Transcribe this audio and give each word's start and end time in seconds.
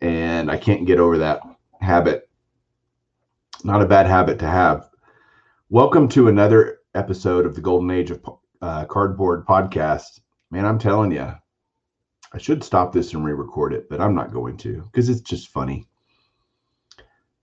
and 0.00 0.50
I 0.50 0.56
can't 0.56 0.86
get 0.86 1.00
over 1.00 1.18
that 1.18 1.40
habit. 1.80 2.28
Not 3.64 3.82
a 3.82 3.86
bad 3.86 4.06
habit 4.06 4.38
to 4.40 4.46
have. 4.46 4.88
Welcome 5.70 6.08
to 6.10 6.28
another 6.28 6.78
episode 6.94 7.44
of 7.44 7.54
the 7.54 7.60
Golden 7.60 7.90
Age 7.90 8.10
of 8.10 8.24
uh, 8.62 8.84
Cardboard 8.84 9.44
podcast. 9.46 10.20
Man, 10.50 10.64
I'm 10.64 10.78
telling 10.78 11.10
you, 11.10 11.32
I 12.32 12.38
should 12.38 12.62
stop 12.62 12.92
this 12.92 13.12
and 13.12 13.24
re-record 13.24 13.72
it, 13.72 13.88
but 13.88 14.00
I'm 14.00 14.14
not 14.14 14.32
going 14.32 14.56
to 14.58 14.82
because 14.84 15.08
it's 15.08 15.20
just 15.20 15.48
funny. 15.48 15.86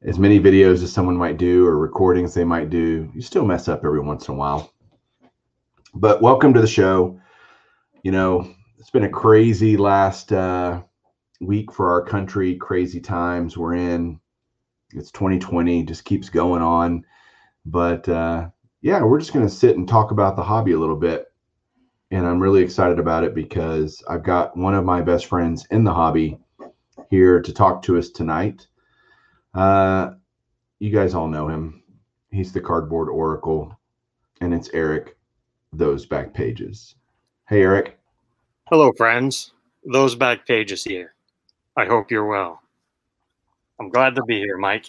As 0.04 0.20
many 0.20 0.40
videos 0.40 0.84
as 0.84 0.94
someone 0.94 1.18
might 1.18 1.38
do 1.38 1.66
or 1.66 1.78
recordings 1.78 2.34
they 2.34 2.44
might 2.44 2.70
do, 2.70 3.12
you 3.14 3.22
still 3.22 3.46
mess 3.46 3.68
up 3.68 3.84
every 3.84 4.00
once 4.00 4.28
in 4.28 4.36
a 4.36 4.38
while. 4.38 4.72
But 5.94 6.22
welcome 6.22 6.54
to 6.54 6.62
the 6.62 6.68
show. 6.68 7.20
You 8.04 8.12
know, 8.12 8.54
it's 8.78 8.92
been 8.92 9.06
a 9.06 9.10
crazy 9.10 9.78
last 9.78 10.32
uh, 10.32 10.82
week 11.42 11.72
for 11.72 11.90
our 11.90 12.02
country, 12.02 12.56
crazy 12.56 13.00
times 13.00 13.58
we're 13.58 13.76
in. 13.76 14.20
It's 14.94 15.12
2020, 15.12 15.84
just 15.84 16.06
keeps 16.06 16.30
going 16.30 16.62
on. 16.62 17.04
But 17.66 18.08
uh, 18.08 18.50
yeah, 18.82 19.04
we're 19.04 19.20
just 19.20 19.34
going 19.34 19.48
to 19.48 19.54
sit 19.54 19.78
and 19.78 19.88
talk 19.88 20.12
about 20.12 20.36
the 20.36 20.44
hobby 20.44 20.74
a 20.74 20.80
little 20.80 20.96
bit. 20.96 21.28
And 22.12 22.26
I'm 22.26 22.40
really 22.40 22.62
excited 22.62 23.00
about 23.00 23.24
it 23.24 23.34
because 23.34 24.04
I've 24.08 24.24
got 24.24 24.56
one 24.56 24.76
of 24.76 24.86
my 24.86 25.02
best 25.02 25.26
friends 25.26 25.66
in 25.72 25.84
the 25.84 25.94
hobby 25.94 26.40
here 27.10 27.42
to 27.42 27.54
talk 27.54 27.82
to 27.84 27.98
us 27.98 28.10
tonight. 28.10 28.68
Uh, 29.54 30.12
you 30.80 30.92
guys 30.92 31.14
all 31.14 31.28
know 31.28 31.48
him. 31.48 31.82
He's 32.30 32.52
the 32.52 32.62
cardboard 32.62 33.10
oracle, 33.10 33.78
and 34.42 34.54
it's 34.54 34.70
Eric, 34.74 35.18
those 35.74 36.06
back 36.06 36.34
pages. 36.34 36.96
Hey, 37.48 37.62
Eric. 37.62 37.98
Hello, 38.70 38.92
friends. 38.94 39.54
Those 39.86 40.16
back 40.16 40.46
pages 40.46 40.84
here. 40.84 41.15
I 41.78 41.86
hope 41.86 42.12
you're 42.12 42.26
well. 42.26 42.62
I'm 43.80 43.90
glad 43.90 44.16
to 44.16 44.24
be 44.24 44.40
here, 44.40 44.58
Mike. 44.58 44.86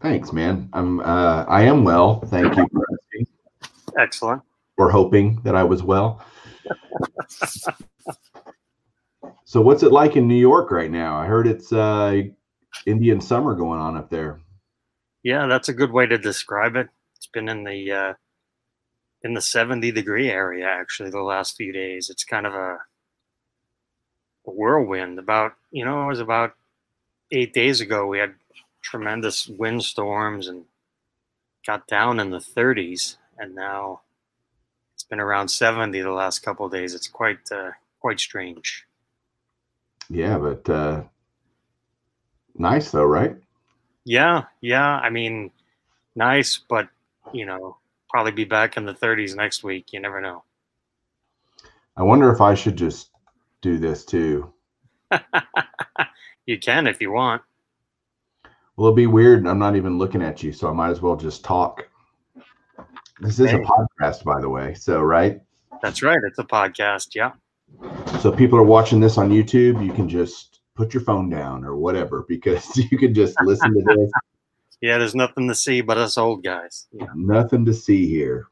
Thanks, 0.00 0.32
man. 0.32 0.68
I'm 0.72 1.00
uh, 1.00 1.44
I 1.48 1.62
am 1.62 1.84
well. 1.84 2.20
Thank 2.20 2.56
you 2.56 2.66
for 2.72 2.84
asking. 2.92 3.26
Excellent. 3.98 4.42
Or 4.76 4.90
hoping 4.90 5.40
that 5.42 5.56
I 5.56 5.64
was 5.64 5.82
well. 5.82 6.24
so 9.44 9.60
what's 9.60 9.82
it 9.82 9.92
like 9.92 10.16
in 10.16 10.28
New 10.28 10.36
York 10.36 10.70
right 10.70 10.90
now? 10.90 11.16
I 11.16 11.26
heard 11.26 11.46
it's 11.46 11.72
uh, 11.72 12.20
Indian 12.86 13.20
summer 13.20 13.54
going 13.54 13.80
on 13.80 13.96
up 13.96 14.10
there. 14.10 14.40
Yeah, 15.22 15.46
that's 15.46 15.68
a 15.68 15.74
good 15.74 15.90
way 15.90 16.06
to 16.06 16.18
describe 16.18 16.76
it. 16.76 16.88
It's 17.16 17.26
been 17.26 17.48
in 17.48 17.64
the 17.64 17.90
uh, 17.90 18.12
in 19.22 19.34
the 19.34 19.40
70 19.40 19.90
degree 19.90 20.30
area 20.30 20.66
actually 20.66 21.10
the 21.10 21.22
last 21.22 21.56
few 21.56 21.72
days. 21.72 22.10
It's 22.10 22.24
kind 22.24 22.46
of 22.46 22.54
a 22.54 22.78
whirlwind. 24.44 25.18
About 25.18 25.52
you 25.70 25.84
know, 25.84 26.04
it 26.04 26.08
was 26.08 26.20
about 26.20 26.54
eight 27.30 27.52
days 27.52 27.80
ago. 27.80 28.06
We 28.06 28.18
had 28.18 28.34
tremendous 28.82 29.48
windstorms 29.48 30.48
and 30.48 30.64
got 31.66 31.86
down 31.86 32.20
in 32.20 32.30
the 32.30 32.38
30s, 32.38 33.16
and 33.38 33.54
now 33.54 34.00
it's 34.94 35.04
been 35.04 35.20
around 35.20 35.48
70 35.48 36.00
the 36.00 36.10
last 36.10 36.40
couple 36.40 36.66
of 36.66 36.72
days. 36.72 36.94
It's 36.94 37.08
quite 37.08 37.50
uh, 37.52 37.72
quite 38.00 38.20
strange. 38.20 38.86
Yeah, 40.08 40.38
but 40.38 40.68
uh, 40.68 41.02
nice 42.56 42.90
though, 42.90 43.04
right? 43.04 43.36
Yeah, 44.04 44.44
yeah. 44.60 44.96
I 44.96 45.10
mean, 45.10 45.50
nice, 46.14 46.56
but 46.56 46.88
you 47.32 47.44
know, 47.44 47.76
probably 48.08 48.32
be 48.32 48.44
back 48.44 48.76
in 48.76 48.86
the 48.86 48.94
30s 48.94 49.36
next 49.36 49.62
week. 49.62 49.92
You 49.92 50.00
never 50.00 50.20
know. 50.20 50.44
I 51.96 52.04
wonder 52.04 52.32
if 52.32 52.40
I 52.40 52.54
should 52.54 52.76
just 52.76 53.10
do 53.60 53.76
this 53.76 54.04
too. 54.04 54.52
you 56.46 56.58
can 56.58 56.86
if 56.86 57.00
you 57.00 57.12
want. 57.12 57.42
Well, 58.76 58.88
it'll 58.88 58.96
be 58.96 59.06
weird. 59.06 59.46
I'm 59.46 59.58
not 59.58 59.76
even 59.76 59.98
looking 59.98 60.22
at 60.22 60.42
you, 60.42 60.52
so 60.52 60.68
I 60.68 60.72
might 60.72 60.90
as 60.90 61.00
well 61.00 61.16
just 61.16 61.44
talk. 61.44 61.88
This 63.20 63.40
is 63.40 63.50
hey. 63.50 63.56
a 63.56 63.60
podcast, 63.60 64.22
by 64.22 64.40
the 64.40 64.48
way. 64.48 64.74
So, 64.74 65.00
right? 65.00 65.40
That's 65.82 66.02
right. 66.02 66.18
It's 66.24 66.38
a 66.38 66.44
podcast. 66.44 67.14
Yeah. 67.14 67.32
So, 68.20 68.30
people 68.30 68.58
are 68.58 68.64
watching 68.64 69.00
this 69.00 69.18
on 69.18 69.30
YouTube. 69.30 69.84
You 69.84 69.92
can 69.92 70.08
just 70.08 70.60
put 70.76 70.94
your 70.94 71.02
phone 71.02 71.28
down 71.28 71.64
or 71.64 71.76
whatever 71.76 72.24
because 72.28 72.76
you 72.90 72.96
can 72.96 73.12
just 73.14 73.36
listen 73.42 73.74
to 73.74 73.82
this. 73.82 74.10
yeah, 74.80 74.98
there's 74.98 75.14
nothing 75.14 75.48
to 75.48 75.54
see 75.54 75.80
but 75.80 75.98
us 75.98 76.16
old 76.16 76.44
guys. 76.44 76.86
Yeah. 76.92 77.06
Nothing 77.14 77.64
to 77.64 77.74
see 77.74 78.06
here 78.06 78.46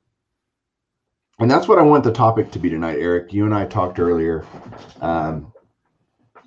and 1.38 1.50
that's 1.50 1.68
what 1.68 1.78
I 1.78 1.82
want 1.82 2.04
the 2.04 2.12
topic 2.12 2.50
to 2.52 2.58
be 2.58 2.70
tonight, 2.70 2.98
Eric. 2.98 3.32
You 3.32 3.44
and 3.44 3.54
I 3.54 3.66
talked 3.66 3.98
earlier. 3.98 4.44
Um, 5.02 5.52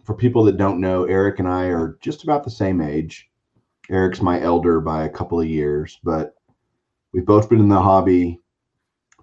for 0.10 0.16
people 0.16 0.44
that 0.44 0.58
don't 0.58 0.82
know, 0.82 1.04
Eric 1.04 1.38
and 1.38 1.48
I 1.48 1.66
are 1.66 2.00
just 2.02 2.24
about 2.24 2.44
the 2.44 2.50
same 2.50 2.82
age. 2.82 3.30
Eric's 3.92 4.24
my 4.24 4.42
elder 4.42 4.82
by 4.82 5.04
a 5.04 5.10
couple 5.10 5.40
of 5.40 5.46
years, 5.46 6.00
but 6.04 6.34
we've 7.14 7.28
both 7.28 7.48
been 7.48 7.60
in 7.60 7.70
the 7.70 7.80
hobby 7.80 8.40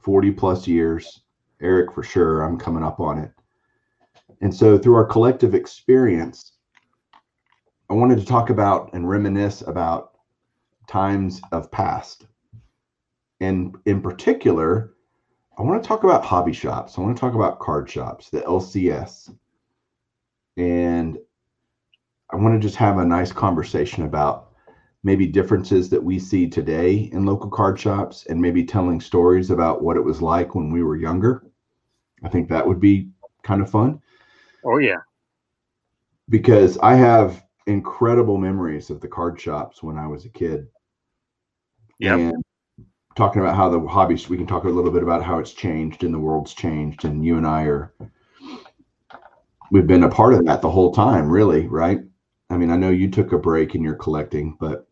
40 0.01 0.31
plus 0.31 0.69
years. 0.69 1.23
Eric, 1.61 1.93
for 1.93 2.05
sure, 2.05 2.43
I'm 2.43 2.57
coming 2.57 2.85
up 2.85 3.01
on 3.01 3.19
it. 3.19 3.33
And 4.43 4.55
so, 4.55 4.79
through 4.79 4.95
our 4.95 5.05
collective 5.05 5.57
experience, 5.57 6.53
I 7.91 7.95
wanted 7.95 8.21
to 8.21 8.25
talk 8.25 8.51
about 8.51 8.93
and 8.93 9.09
reminisce 9.09 9.63
about 9.63 10.13
times 10.87 11.41
of 11.51 11.69
past. 11.73 12.29
And 13.41 13.75
in 13.87 14.01
particular, 14.01 14.95
I 15.59 15.63
want 15.63 15.83
to 15.83 15.89
talk 15.89 16.05
about 16.05 16.25
hobby 16.25 16.53
shops. 16.53 16.97
I 16.97 17.01
want 17.01 17.17
to 17.17 17.21
talk 17.21 17.35
about 17.35 17.59
card 17.59 17.91
shops, 17.91 18.31
the 18.31 18.43
LCS. 18.43 19.33
And 20.57 21.19
I 22.31 22.37
want 22.37 22.55
to 22.55 22.67
just 22.67 22.77
have 22.77 22.99
a 22.99 23.05
nice 23.05 23.33
conversation 23.33 24.05
about 24.05 24.53
maybe 25.03 25.27
differences 25.27 25.89
that 25.91 26.03
we 26.03 26.19
see 26.19 26.49
today 26.49 27.11
in 27.13 27.25
local 27.25 27.51
card 27.51 27.79
shops 27.79 28.27
and 28.29 28.41
maybe 28.41 28.65
telling 28.65 29.01
stories 29.01 29.51
about 29.51 29.83
what 29.83 29.97
it 29.97 30.05
was 30.05 30.21
like 30.21 30.55
when 30.55 30.71
we 30.71 30.83
were 30.83 30.97
younger. 30.97 31.47
I 32.25 32.29
think 32.29 32.49
that 32.49 32.67
would 32.67 32.81
be 32.81 33.11
kind 33.43 33.63
of 33.63 33.71
fun. 33.71 34.01
Oh, 34.65 34.79
yeah. 34.79 34.99
Because 36.29 36.77
I 36.79 36.95
have 36.95 37.45
incredible 37.67 38.37
memories 38.37 38.91
of 38.91 39.01
the 39.01 39.09
card 39.09 39.41
shops 39.41 39.83
when 39.83 39.97
I 39.97 40.07
was 40.07 40.25
a 40.25 40.31
kid. 40.31 40.67
Yeah. 42.01 42.17
And 42.17 42.45
talking 43.17 43.41
about 43.41 43.57
how 43.57 43.69
the 43.69 43.81
hobby 43.87 44.19
we 44.29 44.37
can 44.37 44.47
talk 44.47 44.65
a 44.65 44.69
little 44.69 44.91
bit 44.91 45.03
about 45.03 45.23
how 45.23 45.39
it's 45.39 45.53
changed 45.53 46.05
and 46.05 46.13
the 46.13 46.19
world's 46.19 46.53
changed 46.55 47.05
and 47.05 47.25
you 47.25 47.39
and 47.39 47.47
i 47.47 47.63
are 47.63 47.95
we've 49.71 49.87
been 49.87 50.05
a 50.05 50.09
part 50.09 50.35
of 50.35 50.45
that 50.47 50.63
the 50.63 50.71
whole 50.71 50.93
time 50.93 51.29
really 51.29 51.67
right? 51.67 52.01
I 52.49 52.57
mean 52.57 52.71
i 52.71 52.77
know 52.77 52.91
you 52.91 53.11
took 53.11 53.33
a 53.33 53.39
break 53.39 53.75
in 53.75 53.83
your 53.83 53.95
collecting 53.95 54.57
but 54.61 54.87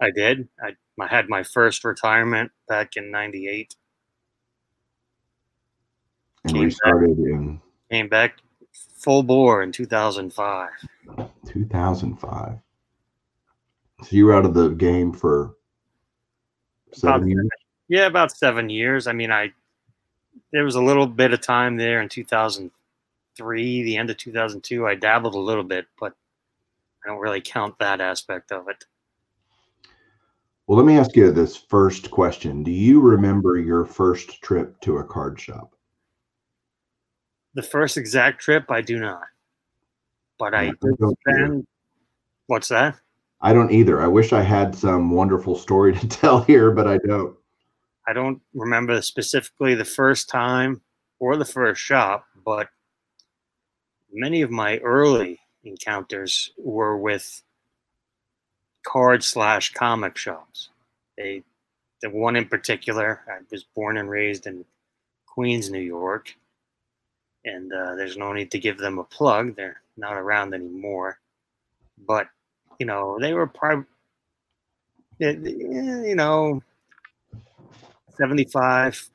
i 0.00 0.10
did. 0.10 0.48
I, 0.62 0.76
I 1.00 1.06
had 1.08 1.28
my 1.28 1.42
first 1.42 1.84
retirement 1.84 2.52
back 2.68 2.96
in 2.96 3.10
98 3.10 3.74
and 6.44 6.52
came 6.54 6.64
restarted 6.64 7.16
back, 7.16 7.26
in 7.26 7.60
came 7.90 8.08
back 8.08 8.38
full 8.96 9.22
bore 9.22 9.62
in 9.62 9.72
2005 9.72 10.70
2005 11.46 12.58
so 14.02 14.16
you 14.16 14.26
were 14.26 14.34
out 14.34 14.44
of 14.44 14.54
the 14.54 14.70
game 14.70 15.12
for 15.12 15.56
seven 16.92 17.28
years? 17.28 17.48
yeah, 17.88 18.06
about 18.06 18.36
seven 18.36 18.68
years. 18.68 19.06
I 19.06 19.12
mean, 19.12 19.30
I 19.30 19.52
there 20.52 20.64
was 20.64 20.74
a 20.74 20.82
little 20.82 21.06
bit 21.06 21.32
of 21.32 21.40
time 21.40 21.76
there 21.76 22.00
in 22.00 22.08
2003, 23.36 23.82
the 23.82 23.96
end 23.96 24.10
of 24.10 24.16
2002. 24.16 24.86
I 24.86 24.94
dabbled 24.94 25.34
a 25.34 25.38
little 25.38 25.64
bit, 25.64 25.86
but 25.98 26.12
I 27.04 27.08
don't 27.08 27.20
really 27.20 27.40
count 27.40 27.78
that 27.78 28.00
aspect 28.00 28.52
of 28.52 28.68
it. 28.68 28.84
Well, 30.66 30.78
let 30.78 30.86
me 30.86 30.96
ask 30.96 31.16
you 31.16 31.32
this 31.32 31.56
first 31.56 32.10
question. 32.10 32.62
Do 32.62 32.70
you 32.70 33.00
remember 33.00 33.58
your 33.58 33.84
first 33.84 34.40
trip 34.42 34.80
to 34.82 34.98
a 34.98 35.04
card 35.04 35.40
shop? 35.40 35.74
The 37.54 37.62
first 37.62 37.96
exact 37.96 38.40
trip, 38.40 38.70
I 38.70 38.80
do 38.80 38.98
not. 38.98 39.22
But 40.38 40.54
I 40.54 40.64
Yeah, 40.64 40.72
did 40.80 40.96
don't 40.98 41.18
spend. 41.20 41.66
What's 42.46 42.68
that? 42.68 42.96
I 43.40 43.52
don't 43.52 43.72
either. 43.72 44.00
I 44.00 44.06
wish 44.06 44.32
I 44.32 44.42
had 44.42 44.74
some 44.74 45.10
wonderful 45.10 45.56
story 45.56 45.94
to 45.98 46.08
tell 46.08 46.42
here, 46.42 46.70
but 46.70 46.86
I 46.86 46.98
don't. 46.98 47.36
I 48.06 48.12
don't 48.12 48.40
remember 48.54 49.00
specifically 49.02 49.74
the 49.74 49.84
first 49.84 50.28
time 50.28 50.80
or 51.20 51.36
the 51.36 51.44
first 51.44 51.80
shop, 51.80 52.24
but 52.44 52.68
many 54.12 54.42
of 54.42 54.50
my 54.50 54.78
early 54.78 55.40
encounters 55.64 56.52
were 56.58 56.96
with 56.96 57.42
card 58.86 59.22
slash 59.24 59.72
comic 59.72 60.16
shops. 60.16 60.70
They, 61.16 61.42
the 62.00 62.10
one 62.10 62.36
in 62.36 62.46
particular, 62.46 63.20
I 63.28 63.38
was 63.50 63.64
born 63.64 63.96
and 63.96 64.10
raised 64.10 64.46
in 64.46 64.64
Queens, 65.26 65.70
New 65.70 65.80
York, 65.80 66.34
and 67.44 67.72
uh, 67.72 67.94
there's 67.94 68.16
no 68.16 68.32
need 68.32 68.50
to 68.50 68.58
give 68.58 68.78
them 68.78 68.98
a 68.98 69.04
plug. 69.04 69.56
They're 69.56 69.80
not 69.96 70.14
around 70.14 70.54
anymore, 70.54 71.18
but 72.06 72.28
you 72.78 72.86
know 72.86 73.18
they 73.20 73.32
were 73.32 73.46
probably, 73.46 73.86
you 75.18 76.14
know, 76.14 76.62
75 78.16 79.10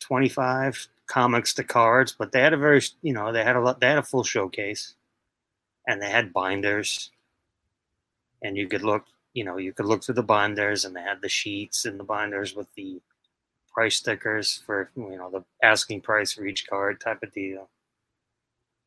25 0.00 0.88
comics 1.08 1.54
to 1.54 1.64
cards 1.64 2.14
but 2.18 2.32
they 2.32 2.40
had 2.40 2.52
a 2.52 2.56
very 2.58 2.82
you 3.02 3.12
know 3.12 3.32
they 3.32 3.42
had 3.44 3.56
a 3.56 3.60
lot 3.60 3.80
they 3.80 3.88
had 3.88 3.98
a 3.98 4.02
full 4.02 4.24
showcase 4.24 4.94
and 5.88 6.00
they 6.02 6.10
had 6.10 6.32
binders. 6.32 7.10
And 8.42 8.56
you 8.56 8.68
could 8.68 8.82
look 8.82 9.06
you 9.34 9.44
know 9.44 9.56
you 9.56 9.72
could 9.72 9.86
look 9.86 10.04
through 10.04 10.14
the 10.16 10.22
binders 10.22 10.84
and 10.84 10.94
they 10.94 11.02
had 11.02 11.22
the 11.22 11.28
sheets 11.28 11.84
and 11.84 11.98
the 11.98 12.04
binders 12.04 12.54
with 12.54 12.72
the 12.74 13.00
price 13.72 13.96
stickers 13.96 14.62
for 14.66 14.90
you 14.96 15.16
know 15.16 15.30
the 15.30 15.44
asking 15.66 16.02
price 16.02 16.32
for 16.32 16.46
each 16.46 16.68
card 16.68 17.00
type 17.00 17.22
of 17.22 17.32
deal. 17.32 17.68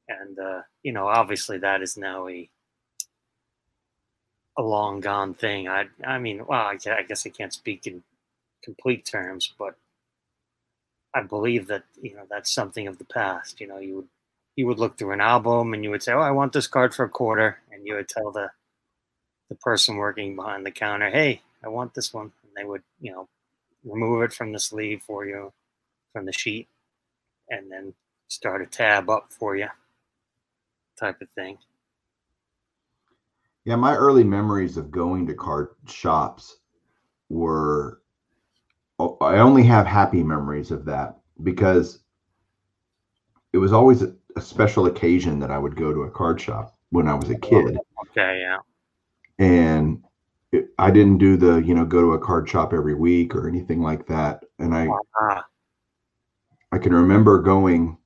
And 0.08 0.40
uh 0.40 0.62
you 0.84 0.94
know 0.94 1.08
obviously 1.08 1.58
that 1.60 1.82
is 1.82 1.98
now 1.98 2.28
a 2.30 2.50
a 4.58 4.62
long 4.62 5.02
gone 5.02 5.34
thing. 5.34 5.68
I 5.68 5.88
i 6.06 6.18
mean 6.20 6.46
well 6.48 6.62
i, 6.62 6.78
I 6.90 7.04
guess 7.04 7.26
i 7.26 7.30
can't 7.30 7.54
speak 7.54 7.88
in 7.88 8.04
complete 8.64 9.06
terms, 9.06 9.54
but 9.58 9.76
I 11.14 11.22
believe 11.24 11.68
that 11.68 11.84
you 12.02 12.16
know 12.16 12.26
that's 12.30 12.52
something 12.52 12.88
of 12.88 12.98
the 12.98 13.06
past. 13.06 13.60
You 13.60 13.68
know, 13.68 13.78
you 13.78 13.96
would 13.98 14.08
you 14.56 14.68
would 14.68 14.80
look 14.80 14.98
through 14.98 15.12
an 15.14 15.22
album 15.22 15.74
and 15.74 15.84
you 15.84 15.90
would 15.92 16.04
say, 16.04 16.14
"Oh, 16.14 16.20
I 16.20 16.32
want 16.32 16.54
this 16.54 16.68
card 16.68 16.94
for 16.94 17.06
a 17.06 17.10
quarter," 17.10 17.60
and 17.72 17.86
you 17.86 17.96
would 17.96 18.08
tell 18.10 18.32
the 18.32 18.52
the 19.50 19.56
person 19.56 19.98
working 19.98 20.36
behind 20.36 20.66
the 20.66 20.72
counter, 20.72 21.10
"Hey, 21.10 21.42
I 21.64 21.68
want 21.70 21.94
this 21.94 22.14
one," 22.14 22.32
and 22.44 22.52
they 22.56 22.64
would 22.64 22.84
you 23.00 23.12
know 23.12 23.28
remove 23.84 24.24
it 24.24 24.34
from 24.34 24.52
the 24.52 24.60
sleeve 24.60 25.02
for 25.04 25.26
you, 25.26 25.54
from 26.14 26.26
the 26.26 26.34
sheet, 26.34 26.68
and 27.50 27.72
then 27.72 27.94
start 28.28 28.62
a 28.62 28.66
tab 28.66 29.10
up 29.10 29.32
for 29.34 29.56
you, 29.56 29.70
type 30.98 31.22
of 31.22 31.30
thing. 31.32 31.58
Yeah, 33.66 33.76
my 33.76 33.96
early 33.96 34.24
memories 34.24 34.78
of 34.78 34.90
going 34.90 35.28
to 35.28 35.36
card 35.36 35.70
shops 35.88 36.58
were 37.30 38.01
I 39.22 39.40
only 39.40 39.64
have 39.64 39.86
happy 39.86 40.24
memories 40.24 40.72
of 40.72 40.86
that 40.86 41.18
because 41.44 42.00
it 43.54 43.58
was 43.58 43.74
always 43.74 44.02
a, 44.02 44.14
a 44.36 44.42
special 44.42 44.86
occasion 44.86 45.40
that 45.40 45.52
I 45.52 45.58
would 45.58 45.76
go 45.76 45.94
to 45.94 46.04
a 46.04 46.12
card 46.12 46.40
shop 46.40 46.78
when 46.90 47.08
I 47.08 47.14
was 47.14 47.30
a 47.30 47.38
kid. 47.38 47.78
Okay, 48.08 48.42
yeah, 48.42 48.58
And 49.40 50.04
it, 50.52 50.70
I 50.78 50.92
didn't 50.92 51.18
do 51.18 51.38
the, 51.38 51.58
you 51.58 51.74
know, 51.74 51.86
go 51.86 52.02
to 52.02 52.14
a 52.14 52.20
card 52.20 52.50
shop 52.50 52.74
every 52.74 52.96
week 52.96 53.36
or 53.36 53.48
anything 53.48 53.82
like 53.82 54.08
that. 54.08 54.44
And 54.60 54.74
I, 54.74 54.88
ah, 55.20 55.46
I 56.72 56.78
can 56.78 56.94
remember 56.94 57.42
going 57.42 57.98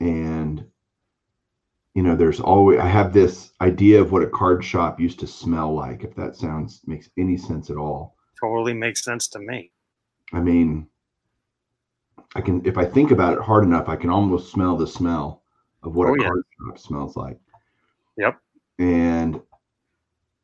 and 0.00 0.64
you 1.94 2.04
know 2.04 2.14
there's 2.14 2.38
always 2.38 2.78
i 2.78 2.86
have 2.86 3.12
this 3.12 3.50
idea 3.60 4.00
of 4.00 4.12
what 4.12 4.22
a 4.22 4.28
card 4.28 4.64
shop 4.64 5.00
used 5.00 5.18
to 5.18 5.26
smell 5.26 5.74
like 5.74 6.04
if 6.04 6.14
that 6.14 6.36
sounds 6.36 6.80
makes 6.86 7.10
any 7.16 7.36
sense 7.36 7.70
at 7.70 7.76
all 7.76 8.14
totally 8.40 8.74
makes 8.74 9.04
sense 9.04 9.28
to 9.28 9.38
me. 9.38 9.72
I 10.32 10.40
mean 10.40 10.86
i 12.34 12.40
can 12.40 12.64
if 12.66 12.76
i 12.78 12.84
think 12.84 13.10
about 13.10 13.34
it 13.34 13.40
hard 13.40 13.64
enough 13.64 13.88
i 13.88 13.96
can 13.96 14.10
almost 14.10 14.50
smell 14.52 14.76
the 14.76 14.86
smell 14.86 15.42
of 15.82 15.94
what 15.94 16.08
Oh, 16.08 16.14
a 16.14 16.18
yeah. 16.18 16.28
card 16.28 16.42
shop 16.66 16.78
smells 16.78 17.16
like 17.16 17.38
Yep. 18.16 18.38
and 18.78 19.40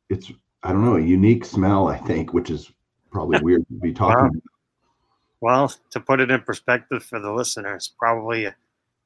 it's 0.09 0.31
i 0.63 0.71
don't 0.71 0.85
know 0.85 0.97
a 0.97 1.01
unique 1.01 1.45
smell 1.45 1.87
i 1.87 1.97
think 1.97 2.33
which 2.33 2.49
is 2.49 2.71
probably 3.11 3.39
weird 3.41 3.65
to 3.67 3.73
be 3.75 3.93
talking. 3.93 4.41
Well, 5.41 5.71
to 5.91 5.99
put 5.99 6.19
it 6.19 6.31
in 6.31 6.41
perspective 6.41 7.03
for 7.03 7.19
the 7.19 7.31
listeners, 7.31 7.93
probably 7.99 8.45
a, 8.45 8.55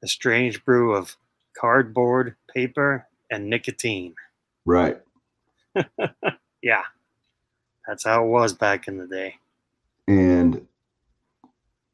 a 0.02 0.08
strange 0.08 0.64
brew 0.64 0.94
of 0.96 1.16
cardboard, 1.56 2.34
paper, 2.52 3.06
and 3.30 3.48
nicotine. 3.50 4.14
right 4.64 5.00
Yeah, 6.62 6.82
that's 7.86 8.04
how 8.04 8.24
it 8.24 8.28
was 8.28 8.52
back 8.52 8.88
in 8.88 8.98
the 8.98 9.06
day. 9.06 9.36
and 10.08 10.66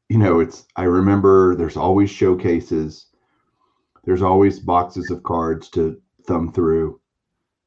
you 0.09 0.17
know 0.17 0.39
it's 0.39 0.65
i 0.75 0.83
remember 0.83 1.55
there's 1.55 1.77
always 1.77 2.09
showcases 2.09 3.07
there's 4.05 4.21
always 4.21 4.59
boxes 4.59 5.09
of 5.11 5.21
cards 5.23 5.69
to 5.69 6.01
thumb 6.25 6.51
through 6.51 6.99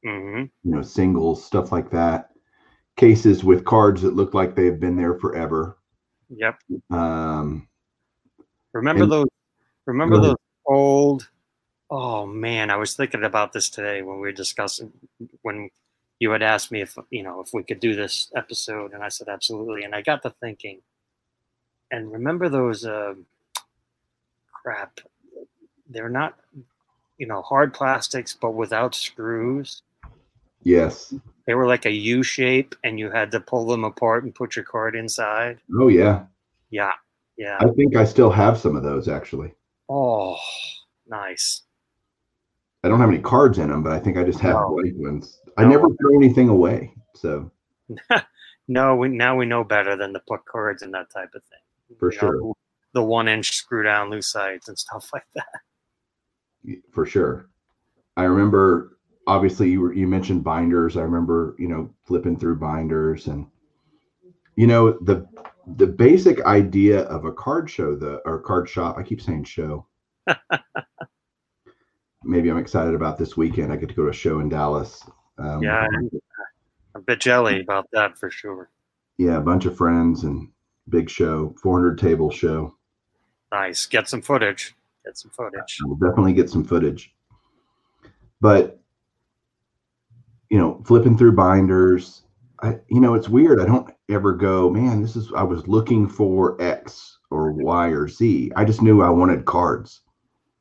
hmm 0.03 0.43
you 0.63 0.71
know 0.71 0.81
singles 0.81 1.43
stuff 1.45 1.71
like 1.71 1.89
that 1.91 2.29
cases 2.97 3.43
with 3.43 3.63
cards 3.65 4.01
that 4.01 4.15
look 4.15 4.33
like 4.33 4.55
they've 4.55 4.79
been 4.79 4.95
there 4.95 5.17
forever 5.19 5.77
Yep. 6.29 6.59
um 6.91 7.67
Remember 8.73 9.03
And- 9.03 9.11
those? 9.11 9.27
Remember 9.85 10.17
those 10.21 10.35
old? 10.65 11.27
Oh 11.89 12.25
man, 12.25 12.69
I 12.69 12.77
was 12.77 12.95
thinking 12.95 13.25
about 13.25 13.51
this 13.51 13.69
today 13.69 14.01
when 14.01 14.15
we 14.15 14.21
were 14.21 14.31
discussing 14.31 14.93
when 15.41 15.69
you 16.19 16.31
had 16.31 16.41
asked 16.41 16.71
me 16.71 16.81
if 16.81 16.95
you 17.09 17.21
know 17.23 17.41
if 17.41 17.49
we 17.53 17.63
could 17.63 17.81
do 17.81 17.95
this 17.95 18.31
episode, 18.33 18.93
and 18.93 19.03
I 19.03 19.09
said 19.09 19.27
absolutely, 19.27 19.83
and 19.83 19.93
I 19.93 20.01
got 20.01 20.21
to 20.23 20.29
thinking. 20.29 20.79
And 21.91 22.11
remember 22.11 22.49
those? 22.49 22.85
um 22.85 23.25
crap, 24.63 24.99
they're 25.89 26.07
not, 26.09 26.37
you 27.17 27.25
know, 27.27 27.41
hard 27.41 27.73
plastics, 27.73 28.37
but 28.39 28.51
without 28.51 28.93
screws. 28.93 29.81
yes 30.63 31.13
They 31.47 31.55
were 31.55 31.65
like 31.65 31.85
a 31.87 31.91
U 31.91 32.21
shape, 32.21 32.75
and 32.83 32.99
you 32.99 33.09
had 33.09 33.31
to 33.31 33.39
pull 33.39 33.65
them 33.65 33.83
apart 33.83 34.23
and 34.23 34.35
put 34.35 34.55
your 34.55 34.65
card 34.65 34.95
inside. 34.95 35.59
oh 35.79 35.87
yeah 35.87 36.25
Yeah, 36.69 36.91
yeah. 37.37 37.57
i 37.59 37.67
think 37.75 37.95
i 37.95 38.05
still 38.05 38.29
have 38.29 38.57
some 38.57 38.75
of 38.75 38.83
those 38.83 39.07
actually 39.07 39.51
Oh, 39.89 40.37
nice. 41.07 41.63
i 42.83 42.87
don't 42.87 42.99
have 42.99 43.09
any 43.09 43.19
cards 43.19 43.57
in 43.57 43.69
them 43.69 43.81
but 43.83 43.93
i 43.93 43.99
think 43.99 44.15
i 44.17 44.23
just 44.23 44.39
have 44.39 44.53
No. 44.55 44.69
blank 44.75 44.93
ones 44.97 45.39
i 45.57 45.63
No. 45.63 45.69
never 45.69 45.87
throw 45.99 46.15
anything 46.15 46.49
away 46.49 46.93
so 47.15 47.51
No, 48.67 48.95
we 48.95 49.09
now 49.09 49.35
we 49.35 49.45
know 49.47 49.63
better 49.65 49.97
than 49.97 50.13
to 50.13 50.19
put 50.29 50.45
cards 50.45 50.81
and 50.83 50.93
that 50.93 51.09
type 51.09 51.33
of 51.35 51.43
thing. 51.45 51.60
For 51.99 52.11
sure. 52.11 52.53
the 52.93 53.03
one 53.03 53.27
inch 53.27 53.51
screw 53.51 53.83
down 53.83 54.09
loose 54.09 54.31
sides 54.31 54.67
and 54.67 54.77
stuff 54.77 55.09
like 55.13 55.25
that. 55.35 56.79
for 56.91 57.05
sure. 57.05 57.49
I 58.17 58.23
remember 58.23 58.97
obviously 59.27 59.69
you 59.69 59.81
were, 59.81 59.93
you 59.93 60.07
mentioned 60.07 60.43
binders. 60.43 60.97
I 60.97 61.01
remember, 61.01 61.55
you 61.57 61.67
know, 61.67 61.89
flipping 62.03 62.37
through 62.37 62.57
binders 62.57 63.27
and 63.27 63.47
you 64.55 64.67
know, 64.67 64.91
the 65.01 65.27
the 65.77 65.87
basic 65.87 66.41
idea 66.41 67.01
of 67.03 67.25
a 67.25 67.31
card 67.31 67.69
show 67.69 67.95
the 67.95 68.17
or 68.25 68.39
card 68.39 68.67
shop, 68.67 68.97
I 68.97 69.03
keep 69.03 69.21
saying 69.21 69.45
show. 69.45 69.87
Maybe 72.23 72.51
I'm 72.51 72.57
excited 72.57 72.93
about 72.93 73.17
this 73.17 73.35
weekend. 73.35 73.71
I 73.71 73.77
get 73.77 73.89
to 73.89 73.95
go 73.95 74.03
to 74.03 74.09
a 74.09 74.13
show 74.13 74.39
in 74.39 74.49
Dallas. 74.49 75.03
Um, 75.37 75.63
Yeah, 75.63 75.87
I'm 75.95 76.09
a 76.95 76.99
bit 76.99 77.19
jelly 77.19 77.61
about 77.61 77.87
that 77.93 78.17
for 78.17 78.29
sure. 78.29 78.69
yeah, 79.17 79.37
a 79.37 79.41
bunch 79.41 79.65
of 79.65 79.77
friends 79.77 80.23
and 80.23 80.49
big 80.91 81.09
show, 81.09 81.55
400 81.61 81.97
table 81.97 82.29
show. 82.29 82.75
Nice. 83.51 83.85
Get 83.87 84.07
some 84.07 84.21
footage. 84.21 84.75
Get 85.05 85.17
some 85.17 85.31
footage. 85.31 85.79
We'll 85.83 85.95
definitely 85.95 86.33
get 86.33 86.49
some 86.49 86.63
footage. 86.63 87.11
But 88.39 88.79
you 90.49 90.57
know, 90.57 90.81
flipping 90.85 91.17
through 91.17 91.31
binders, 91.33 92.23
I 92.61 92.77
you 92.89 92.99
know, 92.99 93.13
it's 93.15 93.29
weird. 93.29 93.59
I 93.59 93.65
don't 93.65 93.89
ever 94.09 94.33
go, 94.33 94.69
man, 94.69 95.01
this 95.01 95.15
is 95.15 95.31
I 95.35 95.43
was 95.43 95.67
looking 95.67 96.07
for 96.07 96.61
X 96.61 97.17
or 97.31 97.51
Y 97.53 97.87
or 97.87 98.07
Z. 98.07 98.51
I 98.55 98.65
just 98.65 98.81
knew 98.81 99.01
I 99.01 99.09
wanted 99.09 99.45
cards, 99.45 100.01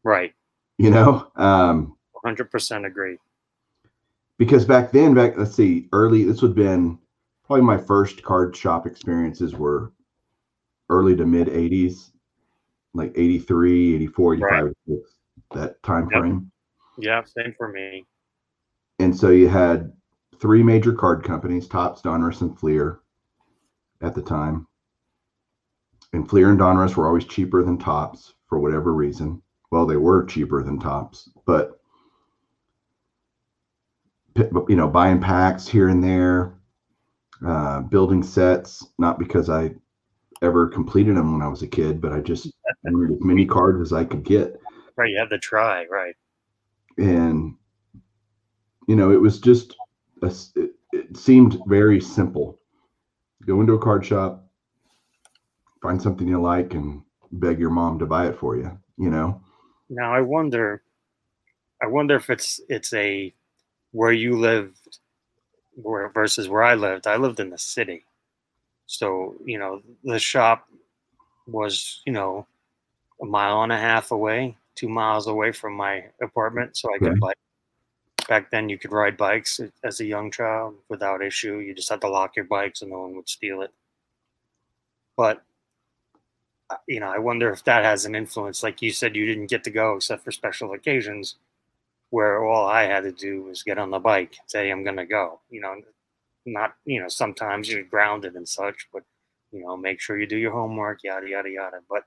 Right. 0.04 0.32
you 0.78 0.90
know? 0.90 1.30
Um 1.37 1.96
100% 2.25 2.87
agree. 2.87 3.18
because 4.38 4.64
back 4.64 4.92
then, 4.92 5.14
back 5.14 5.37
let's 5.37 5.54
see, 5.54 5.88
early 5.92 6.25
this 6.25 6.42
would 6.42 6.50
have 6.50 6.56
been 6.56 6.99
probably 7.44 7.64
my 7.64 7.78
first 7.78 8.22
card 8.22 8.54
shop 8.56 8.87
experiences 8.87 9.54
were 9.54 9.92
early 10.90 11.16
to 11.16 11.25
mid 11.25 11.49
80s, 11.49 12.11
like 12.92 13.12
83, 13.16 13.94
84, 13.94 14.35
85, 14.35 14.75
that 15.54 15.82
time 15.82 16.09
Yep. 16.11 16.20
frame. 16.20 16.50
Yeah, 16.99 17.23
same 17.25 17.54
for 17.56 17.68
me. 17.68 18.06
and 18.99 19.16
so 19.16 19.30
you 19.30 19.49
had 19.49 19.92
three 20.38 20.62
major 20.62 20.92
card 20.92 21.25
companies: 21.25 21.66
Topps, 21.68 22.02
Donruss, 22.02 22.42
and 22.42 22.59
Fleer. 22.59 23.00
at 24.02 24.14
the 24.14 24.23
time. 24.23 24.66
And 26.14 26.26
Fleer 26.28 26.50
and 26.50 26.59
Donruss 26.59 26.97
were 26.97 27.06
always 27.06 27.26
cheaper 27.26 27.62
than 27.62 27.76
Topps 27.76 28.32
for 28.49 28.59
whatever 28.59 28.94
reason. 28.94 29.42
Well, 29.70 29.85
they 29.85 29.99
were 29.99 30.25
cheaper 30.25 30.62
than 30.62 30.78
Topps, 30.80 31.28
but 31.44 31.78
you 34.68 34.76
know, 34.76 34.88
buying 34.88 35.20
packs 35.20 35.68
here 35.68 35.88
and 35.88 36.02
there, 36.02 36.54
uh, 37.47 37.80
building 37.82 38.23
sets, 38.23 38.87
not 38.99 39.18
because 39.18 39.50
I 39.50 39.75
ever 40.42 40.68
completed 40.68 41.16
them 41.16 41.32
when 41.32 41.42
I 41.42 41.49
was 41.49 41.62
a 41.62 41.66
kid, 41.66 42.00
but 42.00 42.12
I 42.12 42.20
just 42.20 42.52
wanted 42.85 43.16
as 43.16 43.20
many 43.20 43.47
cards 43.47 43.80
as 43.80 43.92
I 43.92 44.04
could 44.04 44.25
get. 44.25 44.61
Right, 44.97 45.11
you 45.11 45.18
had 45.18 45.30
to 45.30 45.38
try, 45.38 45.87
right? 45.87 46.14
And 46.99 47.54
you 48.88 48.97
know, 48.97 49.12
it 49.12 49.20
was 49.20 49.38
just 49.38 49.76
a, 50.23 50.32
it, 50.56 50.70
it 50.92 51.16
seemed 51.16 51.61
very 51.66 52.00
simple. 52.00 52.59
Go 53.47 53.61
into 53.61 53.75
a 53.75 53.78
card 53.78 54.04
shop, 54.04 54.44
find 55.82 56.00
something 56.00 56.28
you 56.28 56.40
like, 56.40 56.75
and 56.75 57.02
beg 57.32 57.59
your 57.59 57.70
mom 57.70 57.99
to 57.99 58.06
buy 58.06 58.26
it 58.26 58.38
for 58.38 58.56
you. 58.56 58.76
You 58.99 59.11
know. 59.11 59.40
Now 59.88 60.14
I 60.14 60.20
wonder, 60.20 60.82
I 61.82 61.87
wonder 61.87 62.16
if 62.16 62.30
it's 62.30 62.61
it's 62.68 62.92
a 62.92 63.32
where 63.92 64.12
you 64.12 64.38
lived 64.38 64.76
versus 66.14 66.49
where 66.49 66.62
I 66.62 66.75
lived. 66.75 67.06
I 67.06 67.16
lived 67.16 67.40
in 67.40 67.50
the 67.50 67.59
city. 67.59 68.04
So, 68.90 69.37
you 69.44 69.56
know, 69.56 69.82
the 70.02 70.18
shop 70.18 70.68
was, 71.47 72.02
you 72.06 72.12
know, 72.12 72.44
a 73.23 73.25
mile 73.25 73.62
and 73.62 73.70
a 73.70 73.78
half 73.78 74.11
away, 74.11 74.56
two 74.75 74.88
miles 74.88 75.28
away 75.28 75.52
from 75.52 75.75
my 75.75 76.06
apartment. 76.20 76.76
So 76.76 76.92
I 76.92 76.99
could 76.99 77.20
bike. 77.20 77.37
Back 78.28 78.50
then, 78.50 78.68
you 78.68 78.78
could 78.78 78.90
ride 78.90 79.16
bikes 79.16 79.61
as 79.85 80.00
a 80.00 80.04
young 80.04 80.32
child 80.32 80.75
without 80.88 81.23
issue. 81.23 81.59
You 81.59 81.73
just 81.73 81.88
had 81.88 82.00
to 82.00 82.09
lock 82.09 82.35
your 82.35 82.47
bikes 82.47 82.82
and 82.82 82.90
no 82.90 83.02
one 83.02 83.14
would 83.14 83.28
steal 83.28 83.62
it. 83.62 83.70
But, 85.16 85.40
uh, 86.68 86.76
you 86.88 86.99
know, 86.99 87.11
I 87.11 87.18
wonder 87.18 87.52
if 87.52 87.62
that 87.64 87.85
has 87.85 88.06
an 88.06 88.16
influence. 88.16 88.64
Like 88.64 88.82
you 88.82 88.90
said, 88.90 89.14
you 89.14 89.25
didn't 89.25 89.50
get 89.50 89.62
to 89.64 89.70
go 89.70 89.94
except 89.94 90.25
for 90.25 90.32
special 90.32 90.73
occasions 90.73 91.37
where 92.11 92.44
all 92.44 92.66
I 92.66 92.82
had 92.82 93.04
to 93.04 93.12
do 93.12 93.44
was 93.44 93.62
get 93.62 93.78
on 93.78 93.92
the 93.92 94.00
bike, 94.00 94.35
and 94.40 94.50
say 94.50 94.68
I'm 94.68 94.82
gonna 94.82 95.06
go. 95.06 95.38
You 95.49 95.61
know, 95.61 95.76
not 96.52 96.75
you 96.85 97.00
know 97.00 97.09
sometimes 97.09 97.69
you're 97.69 97.85
grounded 97.85 98.35
and 98.35 98.49
such, 98.49 98.88
but 98.92 99.02
you 99.52 99.62
know 99.62 99.76
make 99.76 100.00
sure 100.00 100.19
you 100.19 100.26
do 100.26 100.37
your 100.37 100.52
homework, 100.52 101.02
yada 101.02 101.28
yada 101.28 101.50
yada. 101.50 101.78
But 101.88 102.04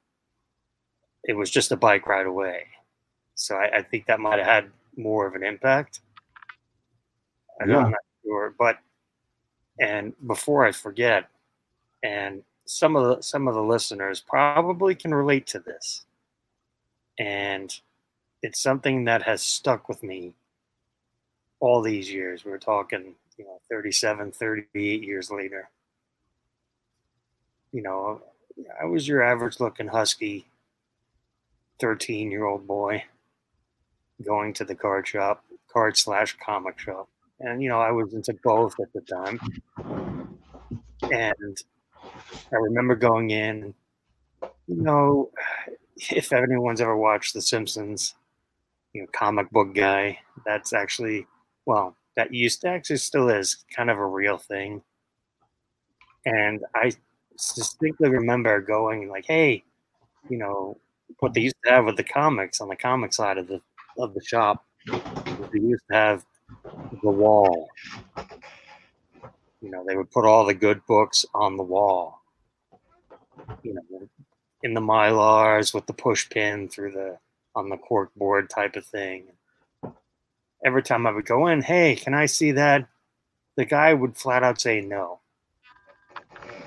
it 1.24 1.34
was 1.34 1.50
just 1.50 1.72
a 1.72 1.78
bike 1.78 2.08
ride 2.08 2.26
away, 2.26 2.68
so 3.36 3.56
I, 3.56 3.78
I 3.78 3.82
think 3.82 4.06
that 4.08 4.20
might 4.20 4.40
have 4.40 4.48
had 4.48 4.72
more 4.98 5.26
of 5.26 5.36
an 5.36 5.44
impact. 5.44 6.02
Yeah. 7.66 7.78
I'm 7.78 7.92
not 7.92 8.02
sure, 8.24 8.54
but 8.58 8.78
and 9.80 10.14
before 10.28 10.66
I 10.66 10.72
forget, 10.72 11.30
and 12.04 12.44
some 12.66 12.96
of 12.96 13.04
the 13.18 13.24
some 13.24 13.48
of 13.48 13.56
the 13.56 13.64
listeners 13.64 14.22
probably 14.22 14.96
can 14.96 15.14
relate 15.14 15.48
to 15.48 15.60
this, 15.60 16.06
and 17.18 17.74
it's 18.42 18.62
something 18.62 19.06
that 19.06 19.24
has 19.24 19.42
stuck 19.42 19.88
with 19.88 20.04
me 20.04 20.36
all 21.60 21.82
these 21.82 22.12
years. 22.12 22.44
We're 22.44 22.58
talking, 22.58 23.16
you 23.38 23.46
know, 23.46 23.60
37, 23.70 24.32
38 24.32 25.04
years 25.04 25.32
later. 25.32 25.70
You 27.72 27.82
know, 27.82 28.22
I 28.82 28.86
was 28.86 29.08
your 29.08 29.24
average 29.24 29.60
looking 29.60 29.88
husky 29.88 30.48
13 31.80 32.32
year 32.32 32.46
old 32.46 32.68
boy 32.68 33.04
going 34.24 34.54
to 34.54 34.64
the 34.64 34.76
card 34.76 35.08
shop, 35.08 35.44
card 35.72 35.98
slash 35.98 36.38
comic 36.44 36.80
shop. 36.80 37.10
And, 37.40 37.62
you 37.62 37.70
know, 37.70 37.82
I 37.82 37.92
was 37.92 38.14
into 38.14 38.36
both 38.44 38.76
at 38.80 38.94
the 38.94 39.02
time. 39.02 39.40
And 41.12 41.58
I 42.52 42.56
remember 42.56 42.96
going 42.96 43.32
in, 43.32 43.74
you 44.68 44.82
know, 44.82 45.32
if 45.98 46.32
anyone's 46.32 46.80
ever 46.80 46.96
watched 46.96 47.34
The 47.34 47.42
Simpsons, 47.42 48.16
you 48.94 49.02
know 49.02 49.08
comic 49.12 49.50
book 49.52 49.74
guy. 49.74 50.20
That's 50.46 50.74
actually 50.74 51.28
well, 51.66 51.96
that 52.16 52.34
used 52.34 52.62
to 52.62 52.70
actually 52.70 52.98
still 52.98 53.30
is 53.30 53.64
kind 53.76 53.90
of 53.90 53.98
a 53.98 54.06
real 54.06 54.38
thing. 54.38 54.82
And 56.26 56.64
I 56.76 56.92
distinctly 57.56 58.10
remember 58.10 58.62
going 58.62 59.10
like, 59.10 59.26
"Hey, 59.26 59.64
you 60.30 60.38
know 60.38 60.78
what 61.20 61.34
they 61.34 61.42
used 61.42 61.56
to 61.66 61.72
have 61.72 61.86
with 61.86 61.98
the 61.98 62.04
comics 62.04 62.62
on 62.62 62.70
the 62.70 62.76
comic 62.76 63.14
side 63.14 63.38
of 63.38 63.48
the 63.48 63.62
of 63.98 64.14
the 64.14 64.24
shop. 64.24 64.66
They 64.88 65.60
used 65.60 65.84
to 65.90 65.96
have 65.96 66.26
the 67.04 67.10
wall. 67.10 67.70
You 69.62 69.72
know, 69.72 69.84
they 69.88 69.96
would 69.96 70.12
put 70.12 70.26
all 70.26 70.46
the 70.46 70.54
good 70.54 70.86
books 70.88 71.26
on 71.34 71.58
the 71.58 71.64
wall. 71.64 72.22
You 73.64 73.76
know, 73.76 74.10
in 74.64 74.74
the 74.74 74.82
mylars 74.82 75.74
with 75.74 75.86
the 75.86 75.94
push 75.94 76.30
pin 76.30 76.70
through 76.70 76.92
the 76.92 77.18
on 77.56 77.70
the 77.70 77.78
cork 77.78 78.14
board 78.16 78.50
type 78.50 78.76
of 78.76 78.86
thing. 78.86 79.26
Every 80.66 80.84
time 80.84 81.06
I 81.06 81.12
would 81.12 81.26
go 81.26 81.48
in, 81.48 81.62
hey, 81.62 81.96
can 81.96 82.14
I 82.14 82.26
see 82.26 82.52
that? 82.54 82.88
The 83.56 83.66
guy 83.66 83.94
would 83.94 84.18
flat 84.18 84.44
out 84.44 84.62
say 84.62 84.82
no. 84.82 85.20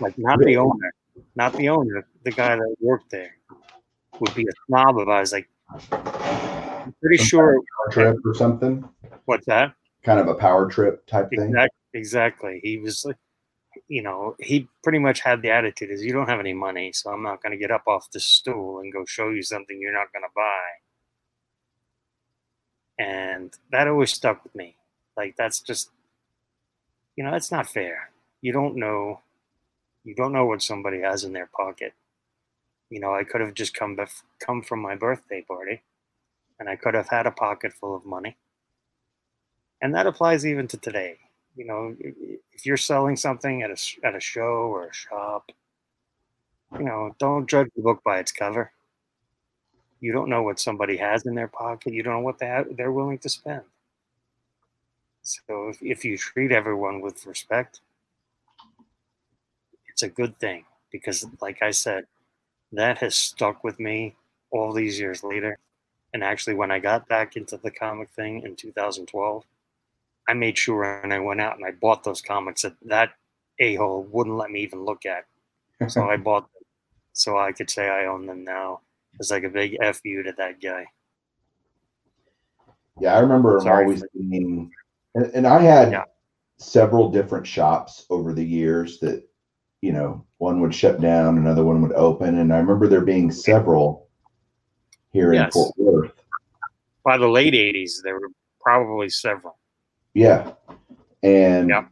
Like 0.00 0.19
not 0.19 0.38
the 0.41 0.57
owner, 0.59 0.93
not 1.35 1.55
the 1.55 1.69
owner, 1.71 2.07
the 2.25 2.31
guy 2.31 2.57
that 2.57 2.76
worked 2.81 3.11
there 3.11 3.37
would 4.21 4.35
be 4.35 4.43
a 4.43 4.53
snob 4.67 4.99
about. 4.99 5.12
It. 5.12 5.17
I 5.17 5.21
was 5.21 5.33
like, 5.33 5.49
I'm 6.87 6.95
pretty 7.00 7.17
Some 7.17 7.26
sure 7.26 7.62
power 7.76 7.93
trip 7.93 8.19
or 8.25 8.35
something. 8.35 8.88
What's 9.25 9.47
that? 9.47 9.75
Kind 10.03 10.21
of 10.21 10.29
a 10.29 10.35
power 10.35 10.69
trip 10.69 11.07
type 11.07 11.29
exactly, 11.33 11.55
thing. 11.55 11.69
Exactly. 11.95 12.61
He 12.62 12.79
was 12.79 13.05
like, 13.05 13.17
you 13.88 14.03
know, 14.03 14.37
he 14.38 14.69
pretty 14.83 14.99
much 14.99 15.21
had 15.21 15.43
the 15.43 15.50
attitude 15.50 15.91
is 15.91 16.05
you 16.05 16.12
don't 16.12 16.29
have 16.29 16.41
any 16.41 16.53
money, 16.53 16.93
so 16.93 17.11
I'm 17.11 17.23
not 17.23 17.43
going 17.43 17.53
to 17.53 17.59
get 17.59 17.71
up 17.71 17.83
off 17.87 18.11
the 18.12 18.21
stool 18.21 18.79
and 18.81 18.93
go 18.93 19.05
show 19.07 19.31
you 19.31 19.43
something 19.43 19.79
you're 19.81 19.93
not 19.93 20.12
going 20.12 20.23
to 20.23 20.33
buy. 20.35 20.61
And 22.99 23.53
that 23.73 23.88
always 23.88 24.12
stuck 24.12 24.43
with 24.45 24.55
me. 24.55 24.76
Like 25.17 25.37
that's 25.37 25.61
just, 25.61 25.91
you 27.17 27.25
know, 27.25 27.31
that's 27.31 27.50
not 27.53 27.69
fair. 27.69 28.11
You 28.43 28.53
don't 28.53 28.76
know, 28.76 29.21
you 30.05 30.15
don't 30.15 30.33
know 30.33 30.47
what 30.47 30.62
somebody 30.62 31.00
has 31.03 31.25
in 31.25 31.33
their 31.35 31.49
pocket. 31.49 31.95
You 32.91 33.00
know, 33.00 33.15
I 33.15 33.25
could 33.25 33.41
have 33.43 33.55
just 33.55 33.75
come 33.75 33.97
bef- 33.97 34.23
come 34.41 34.62
from 34.62 34.81
my 34.83 34.97
birthday 34.97 35.43
party, 35.43 35.83
and 36.61 36.69
I 36.69 36.76
could 36.76 36.95
have 36.95 37.09
had 37.11 37.26
a 37.26 37.33
pocket 37.33 37.73
full 37.75 37.97
of 37.97 38.07
money. 38.07 38.37
And 39.81 39.95
that 39.95 40.07
applies 40.07 40.45
even 40.47 40.69
to 40.69 40.76
today 40.76 41.19
you 41.57 41.65
know, 41.65 41.97
if 42.53 42.67
you're 42.67 42.76
selling 42.76 43.17
something 43.17 43.62
at 43.62 43.71
a 43.71 44.07
at 44.07 44.15
a 44.15 44.21
show 44.21 44.69
or 44.71 44.88
a 44.88 44.93
shop, 44.93 45.50
you 46.79 46.85
know, 46.85 47.15
don't 47.19 47.49
judge 47.49 47.69
the 47.75 47.83
book 47.83 48.03
by 48.05 48.19
its 48.21 48.31
cover. 48.31 48.73
You 50.06 50.12
don't 50.12 50.28
know 50.28 50.44
what 50.44 50.60
somebody 50.60 50.96
has 50.98 51.26
in 51.26 51.34
their 51.34 51.48
pocket. 51.48 51.92
You 51.92 52.04
don't 52.04 52.12
know 52.12 52.20
what 52.20 52.38
they 52.38 52.46
have, 52.46 52.76
they're 52.76 52.92
willing 52.92 53.18
to 53.18 53.28
spend. 53.28 53.62
So 55.22 55.66
if, 55.66 55.82
if 55.82 56.04
you 56.04 56.16
treat 56.16 56.52
everyone 56.52 57.00
with 57.00 57.26
respect, 57.26 57.80
it's 59.88 60.04
a 60.04 60.08
good 60.08 60.38
thing 60.38 60.64
because, 60.92 61.26
like 61.40 61.60
I 61.60 61.72
said, 61.72 62.06
that 62.70 62.98
has 62.98 63.16
stuck 63.16 63.64
with 63.64 63.80
me 63.80 64.14
all 64.52 64.72
these 64.72 65.00
years 65.00 65.25
later. 65.25 65.58
And 66.14 66.22
actually, 66.22 66.54
when 66.54 66.70
I 66.70 66.78
got 66.78 67.08
back 67.08 67.36
into 67.36 67.56
the 67.56 67.72
comic 67.72 68.08
thing 68.10 68.42
in 68.42 68.54
2012, 68.54 69.42
I 70.28 70.34
made 70.34 70.56
sure 70.56 71.00
and 71.02 71.12
I 71.12 71.18
went 71.18 71.40
out 71.40 71.56
and 71.56 71.66
I 71.66 71.72
bought 71.72 72.04
those 72.04 72.22
comics 72.22 72.62
that 72.62 72.76
that 72.84 73.10
a 73.58 73.75
hole 73.75 74.06
wouldn't 74.12 74.36
let 74.36 74.52
me 74.52 74.60
even 74.60 74.84
look 74.84 75.04
at. 75.04 75.25
So 75.90 76.08
I 76.08 76.16
bought 76.28 76.42
them 76.52 76.62
so 77.12 77.36
I 77.36 77.50
could 77.50 77.70
say 77.70 77.88
I 77.88 78.06
own 78.06 78.26
them 78.26 78.44
now. 78.44 78.82
It's 79.18 79.30
like 79.30 79.44
a 79.44 79.49
big 79.49 79.76
F 79.80 80.00
you 80.04 80.23
to 80.23 80.32
that 80.38 80.61
guy. 80.61 80.87
Yeah, 83.00 83.14
I 83.14 83.20
remember 83.20 83.58
Sorry 83.62 83.85
always 83.85 84.04
being, 84.14 84.70
and, 85.14 85.26
and, 85.35 85.46
I 85.46 85.61
had 85.61 85.92
yeah. 85.92 86.04
several 86.56 87.11
different 87.11 87.46
shops 87.46 88.06
over 88.08 88.32
the 88.32 88.44
years 88.44 88.99
that, 89.00 89.23
you 89.82 89.92
know, 89.92 90.25
one 90.38 90.61
would 90.62 90.75
shut 90.75 91.00
down, 91.00 91.37
another 91.37 91.62
one 91.62 91.82
would 91.82 91.92
open. 91.92 92.38
And 92.38 92.52
I 92.52 92.58
remember 92.58 92.88
there 92.88 93.02
being 93.02 93.30
several 93.30 94.08
here 95.12 95.35
yes. 95.35 95.44
in 95.44 95.50
Fort 95.50 95.75
Worth. 95.76 96.12
By 97.04 97.18
the 97.18 97.28
late 97.28 97.54
80s, 97.54 98.02
there 98.02 98.14
were 98.14 98.30
probably 98.61 99.11
several. 99.11 99.58
Yeah. 100.14 100.52
And, 101.23 101.68
yeah. 101.68 101.85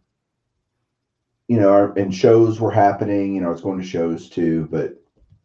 you 1.48 1.58
know, 1.58 1.68
our, 1.68 1.92
and 1.98 2.14
shows 2.14 2.60
were 2.60 2.70
happening. 2.70 3.34
You 3.34 3.42
know, 3.42 3.48
I 3.48 3.52
was 3.52 3.60
going 3.60 3.78
to 3.78 3.86
shows 3.86 4.30
too, 4.30 4.68
but 4.70 4.94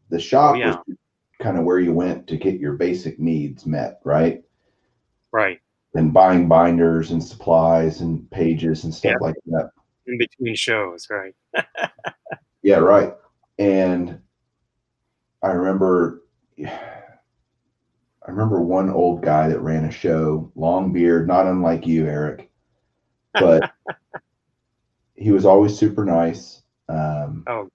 the 0.10 0.20
shop 0.20 0.56
oh, 0.56 0.60
yeah. 0.60 0.68
was 0.88 0.98
kind 1.40 1.58
of 1.58 1.64
where 1.64 1.80
you 1.80 1.94
went 1.94 2.28
to 2.28 2.38
get 2.38 2.60
your 2.60 2.74
basic 2.74 3.20
needs 3.20 3.66
met, 3.66 4.00
right? 4.04 4.44
Right. 5.32 5.60
And 5.96 6.14
buying 6.14 6.48
binders 6.48 7.12
and 7.12 7.24
supplies 7.24 8.02
and 8.02 8.30
pages 8.32 8.84
and 8.84 8.94
stuff 8.94 9.16
yeah. 9.20 9.28
like 9.28 9.36
that. 9.48 9.72
In 10.06 10.18
between 10.18 10.56
shows, 10.56 11.08
right? 11.10 11.36
yeah, 12.62 12.78
right. 12.78 13.14
And 13.58 14.20
I 15.42 15.48
remember 15.50 16.24
I 16.62 18.32
remember 18.32 18.62
one 18.62 18.90
old 18.90 19.24
guy 19.24 19.50
that 19.50 19.62
ran 19.62 19.86
a 19.86 19.92
show, 19.92 20.52
long 20.56 20.92
beard, 20.92 21.28
not 21.28 21.48
unlike 21.48 21.88
you, 21.88 22.06
Eric 22.06 22.50
but 23.34 23.72
he 25.16 25.32
was 25.32 25.46
always 25.46 25.78
super 25.78 26.06
nice. 26.06 26.62
Um, 26.88 27.44
oh. 27.48 27.70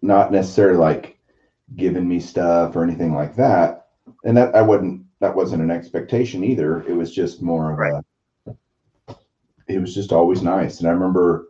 not 0.00 0.32
necessarily 0.32 0.78
like 0.78 1.17
giving 1.76 2.08
me 2.08 2.20
stuff 2.20 2.74
or 2.76 2.82
anything 2.82 3.14
like 3.14 3.36
that. 3.36 3.86
And 4.24 4.36
that 4.36 4.54
I 4.54 4.62
wouldn't 4.62 5.04
that 5.20 5.34
wasn't 5.34 5.62
an 5.62 5.70
expectation 5.70 6.44
either. 6.44 6.82
It 6.88 6.92
was 6.94 7.12
just 7.14 7.42
more 7.42 7.72
of 7.72 7.78
Right. 7.78 8.04
a 8.46 8.54
it 9.66 9.78
was 9.80 9.94
just 9.94 10.12
always 10.12 10.42
nice. 10.42 10.78
And 10.80 10.88
I 10.88 10.92
remember, 10.92 11.48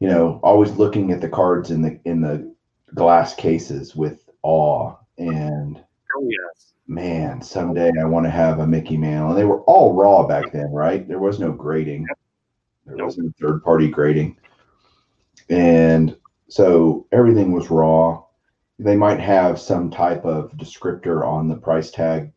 you 0.00 0.08
know, 0.08 0.40
always 0.42 0.72
looking 0.72 1.12
at 1.12 1.20
the 1.20 1.28
cards 1.28 1.70
in 1.70 1.82
the 1.82 2.00
in 2.04 2.20
the 2.20 2.52
glass 2.94 3.34
cases 3.34 3.94
with 3.94 4.28
awe 4.42 4.94
and 5.18 5.82
Oh 6.16 6.26
yes. 6.28 6.72
man, 6.86 7.40
someday 7.42 7.90
I 8.00 8.04
want 8.06 8.24
to 8.26 8.30
have 8.30 8.58
a 8.60 8.66
Mickey 8.66 8.96
Mantle. 8.96 9.30
And 9.30 9.38
they 9.38 9.44
were 9.44 9.60
all 9.62 9.92
raw 9.94 10.26
back 10.26 10.50
then, 10.52 10.72
right? 10.72 11.06
There 11.06 11.18
was 11.20 11.38
no 11.38 11.52
grading. 11.52 12.06
There 12.86 12.96
Nope. 12.96 13.06
wasn't 13.06 13.36
third 13.36 13.62
party 13.62 13.88
grading. 13.88 14.36
And 15.50 16.16
so 16.48 17.06
everything 17.12 17.52
was 17.52 17.70
raw. 17.70 18.22
They 18.78 18.96
might 18.96 19.20
have 19.20 19.60
some 19.60 19.90
type 19.90 20.24
of 20.24 20.52
descriptor 20.52 21.26
on 21.26 21.48
the 21.48 21.56
price 21.56 21.90
tag 21.90 22.32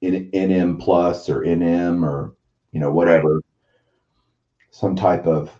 in 0.00 0.30
NM 0.32 0.80
plus 0.80 1.28
or 1.28 1.40
NM 1.40 2.04
or 2.04 2.34
you 2.72 2.80
know 2.80 2.92
whatever. 2.92 3.42
Some 4.70 4.94
type 4.94 5.26
of 5.26 5.50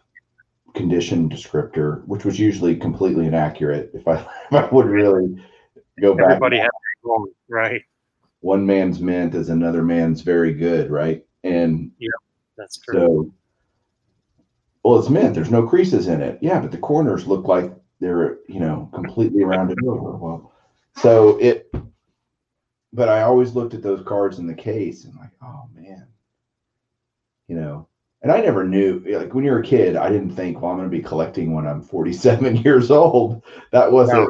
condition 0.75 1.29
descriptor, 1.29 2.07
which 2.07 2.25
was 2.25 2.39
usually 2.39 2.77
completely 2.77 3.27
inaccurate 3.27 3.91
if 3.95 4.07
I 4.07 4.17
if 4.51 4.53
I 4.53 4.69
would 4.69 4.87
really 4.87 5.43
go 6.01 6.15
back 6.15 6.27
Everybody 6.27 6.61
own, 7.05 7.33
right. 7.49 7.83
one 8.41 8.67
man's 8.67 9.01
mint 9.01 9.35
is 9.35 9.49
another 9.49 9.83
man's 9.83 10.21
very 10.21 10.53
good, 10.53 10.91
right? 10.91 11.25
And 11.45 11.91
yeah 11.99 12.09
That's 12.57 12.79
true. 12.79 12.95
so, 12.95 13.33
well, 14.85 14.99
it's 14.99 15.09
mint. 15.09 15.35
There's 15.35 15.51
no 15.51 15.67
creases 15.67 16.07
in 16.07 16.21
it. 16.21 16.39
Yeah, 16.43 16.61
but 16.61 16.71
the 16.71 16.79
corners 16.79 17.27
look 17.27 17.49
like 17.49 17.73
they're, 18.01 18.39
you 18.49 18.61
know, 18.61 18.91
completely 18.95 19.45
rounded 19.45 19.79
over. 19.87 20.17
Well, 20.17 20.53
so 20.97 21.39
it, 21.39 21.73
but 22.93 23.09
I 23.09 23.23
always 23.23 23.55
looked 23.55 23.75
at 23.75 23.83
those 23.83 24.03
cards 24.07 24.39
in 24.39 24.47
the 24.47 24.55
case 24.55 25.05
and 25.05 25.15
like, 25.17 25.31
oh 25.43 25.65
man, 25.75 26.07
you 27.49 27.57
know, 27.57 27.89
and 28.23 28.33
I 28.33 28.41
never 28.41 28.65
knew, 28.65 29.03
like 29.07 29.35
when 29.35 29.45
you're 29.45 29.61
a 29.61 29.65
kid, 29.65 29.97
I 29.97 30.09
didn't 30.09 30.35
think, 30.35 30.61
well, 30.61 30.73
I'm 30.73 30.79
going 30.79 30.91
to 30.91 30.97
be 30.97 31.03
collecting 31.03 31.53
when 31.55 31.67
I'm 31.67 31.83
47 31.83 32.57
years 32.65 32.91
old. 32.91 33.43
That 33.73 33.93
wasn't, 33.93 34.21
No. 34.21 34.29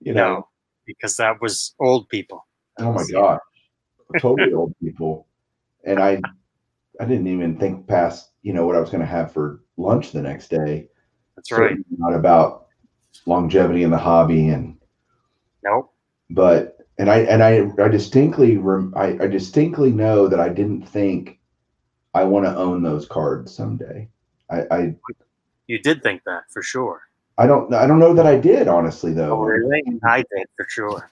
you 0.00 0.14
know, 0.14 0.34
no, 0.34 0.48
because 0.86 1.16
that 1.16 1.40
was 1.40 1.74
old 1.80 2.08
people. 2.08 2.46
Oh 2.78 2.92
my 2.92 3.04
gosh, 3.10 3.40
totally 4.20 4.52
old 4.54 4.74
people. 4.82 5.26
And 5.84 5.98
I, 6.00 6.20
I 7.00 7.04
didn't 7.04 7.26
even 7.26 7.58
think 7.58 7.86
past, 7.86 8.30
you 8.42 8.52
know, 8.52 8.66
what 8.66 8.76
I 8.76 8.80
was 8.80 8.90
going 8.90 9.00
to 9.00 9.06
have 9.06 9.32
for 9.32 9.62
lunch 9.76 10.12
the 10.12 10.22
next 10.22 10.48
day. 10.48 10.88
That's 11.36 11.50
right. 11.52 11.70
Certainly 11.70 11.84
Not 11.98 12.14
about 12.14 12.67
longevity 13.26 13.82
in 13.82 13.90
the 13.90 13.98
hobby, 13.98 14.48
and 14.48 14.76
Nope. 15.62 15.92
but 16.30 16.78
and 16.98 17.10
I 17.10 17.18
and 17.20 17.42
I 17.42 17.68
I 17.82 17.88
distinctly 17.88 18.56
rem, 18.56 18.92
I, 18.96 19.18
I 19.20 19.26
distinctly 19.26 19.90
know 19.92 20.28
that 20.28 20.40
I 20.40 20.48
didn't 20.48 20.82
think 20.88 21.38
I 22.14 22.24
want 22.24 22.46
to 22.46 22.56
own 22.56 22.82
those 22.82 23.06
cards 23.06 23.54
someday. 23.54 24.08
I, 24.50 24.62
I 24.70 24.94
You 25.66 25.78
did 25.78 26.02
think 26.02 26.22
that 26.24 26.44
for 26.50 26.62
sure. 26.62 27.02
I 27.36 27.46
don't 27.46 27.72
I 27.74 27.86
don't 27.86 27.98
know 28.00 28.14
that 28.14 28.26
I 28.26 28.36
did 28.38 28.66
honestly 28.68 29.12
though. 29.12 29.38
Oh, 29.38 29.44
really? 29.44 29.82
I 30.04 30.18
did 30.18 30.46
for 30.56 30.66
sure. 30.68 31.10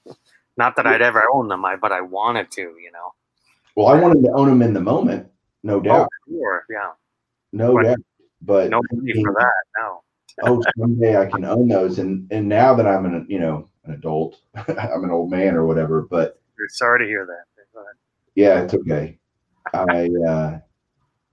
Not 0.57 0.75
that 0.77 0.87
I'd 0.87 1.03
ever 1.03 1.23
own 1.33 1.49
them, 1.49 1.65
I 1.65 1.77
but 1.77 1.93
I 1.93 2.01
wanted 2.01 2.51
to, 2.53 2.63
you 2.63 2.91
know. 2.93 3.13
Well, 3.77 3.89
I 3.89 4.01
wanted 4.01 4.23
to 4.23 4.33
own 4.33 4.49
them 4.49 4.63
in 4.63 4.73
the 4.73 4.81
moment, 4.81 5.29
no 5.63 5.75
oh, 5.77 5.81
doubt, 5.81 6.09
Oh, 6.11 6.33
sure, 6.33 6.65
yeah. 6.71 6.93
no 7.53 7.75
but- 7.75 7.83
doubt. 7.83 7.99
But 8.43 8.71
No 8.71 8.81
money 8.93 9.13
for 9.25 9.33
that. 9.33 9.53
No. 9.79 10.03
Oh, 10.43 10.63
someday 10.79 11.17
I 11.17 11.27
can 11.27 11.45
own 11.45 11.69
those. 11.69 11.99
And 11.99 12.31
and 12.31 12.49
now 12.49 12.75
that 12.75 12.87
I'm 12.87 13.07
an 13.07 13.27
you 13.29 13.39
know 13.39 13.69
an 13.85 13.95
adult, 13.95 14.41
I'm 14.57 15.05
an 15.05 15.11
old 15.11 15.31
man 15.31 15.55
or 15.55 15.67
whatever. 15.67 16.03
But 16.03 16.41
sorry 16.69 17.01
to 17.01 17.07
hear 17.07 17.27
that. 17.27 17.45
Yeah, 18.35 18.61
it's 18.61 18.75
okay. 18.75 19.19
I 19.73 20.09
uh, 20.29 20.59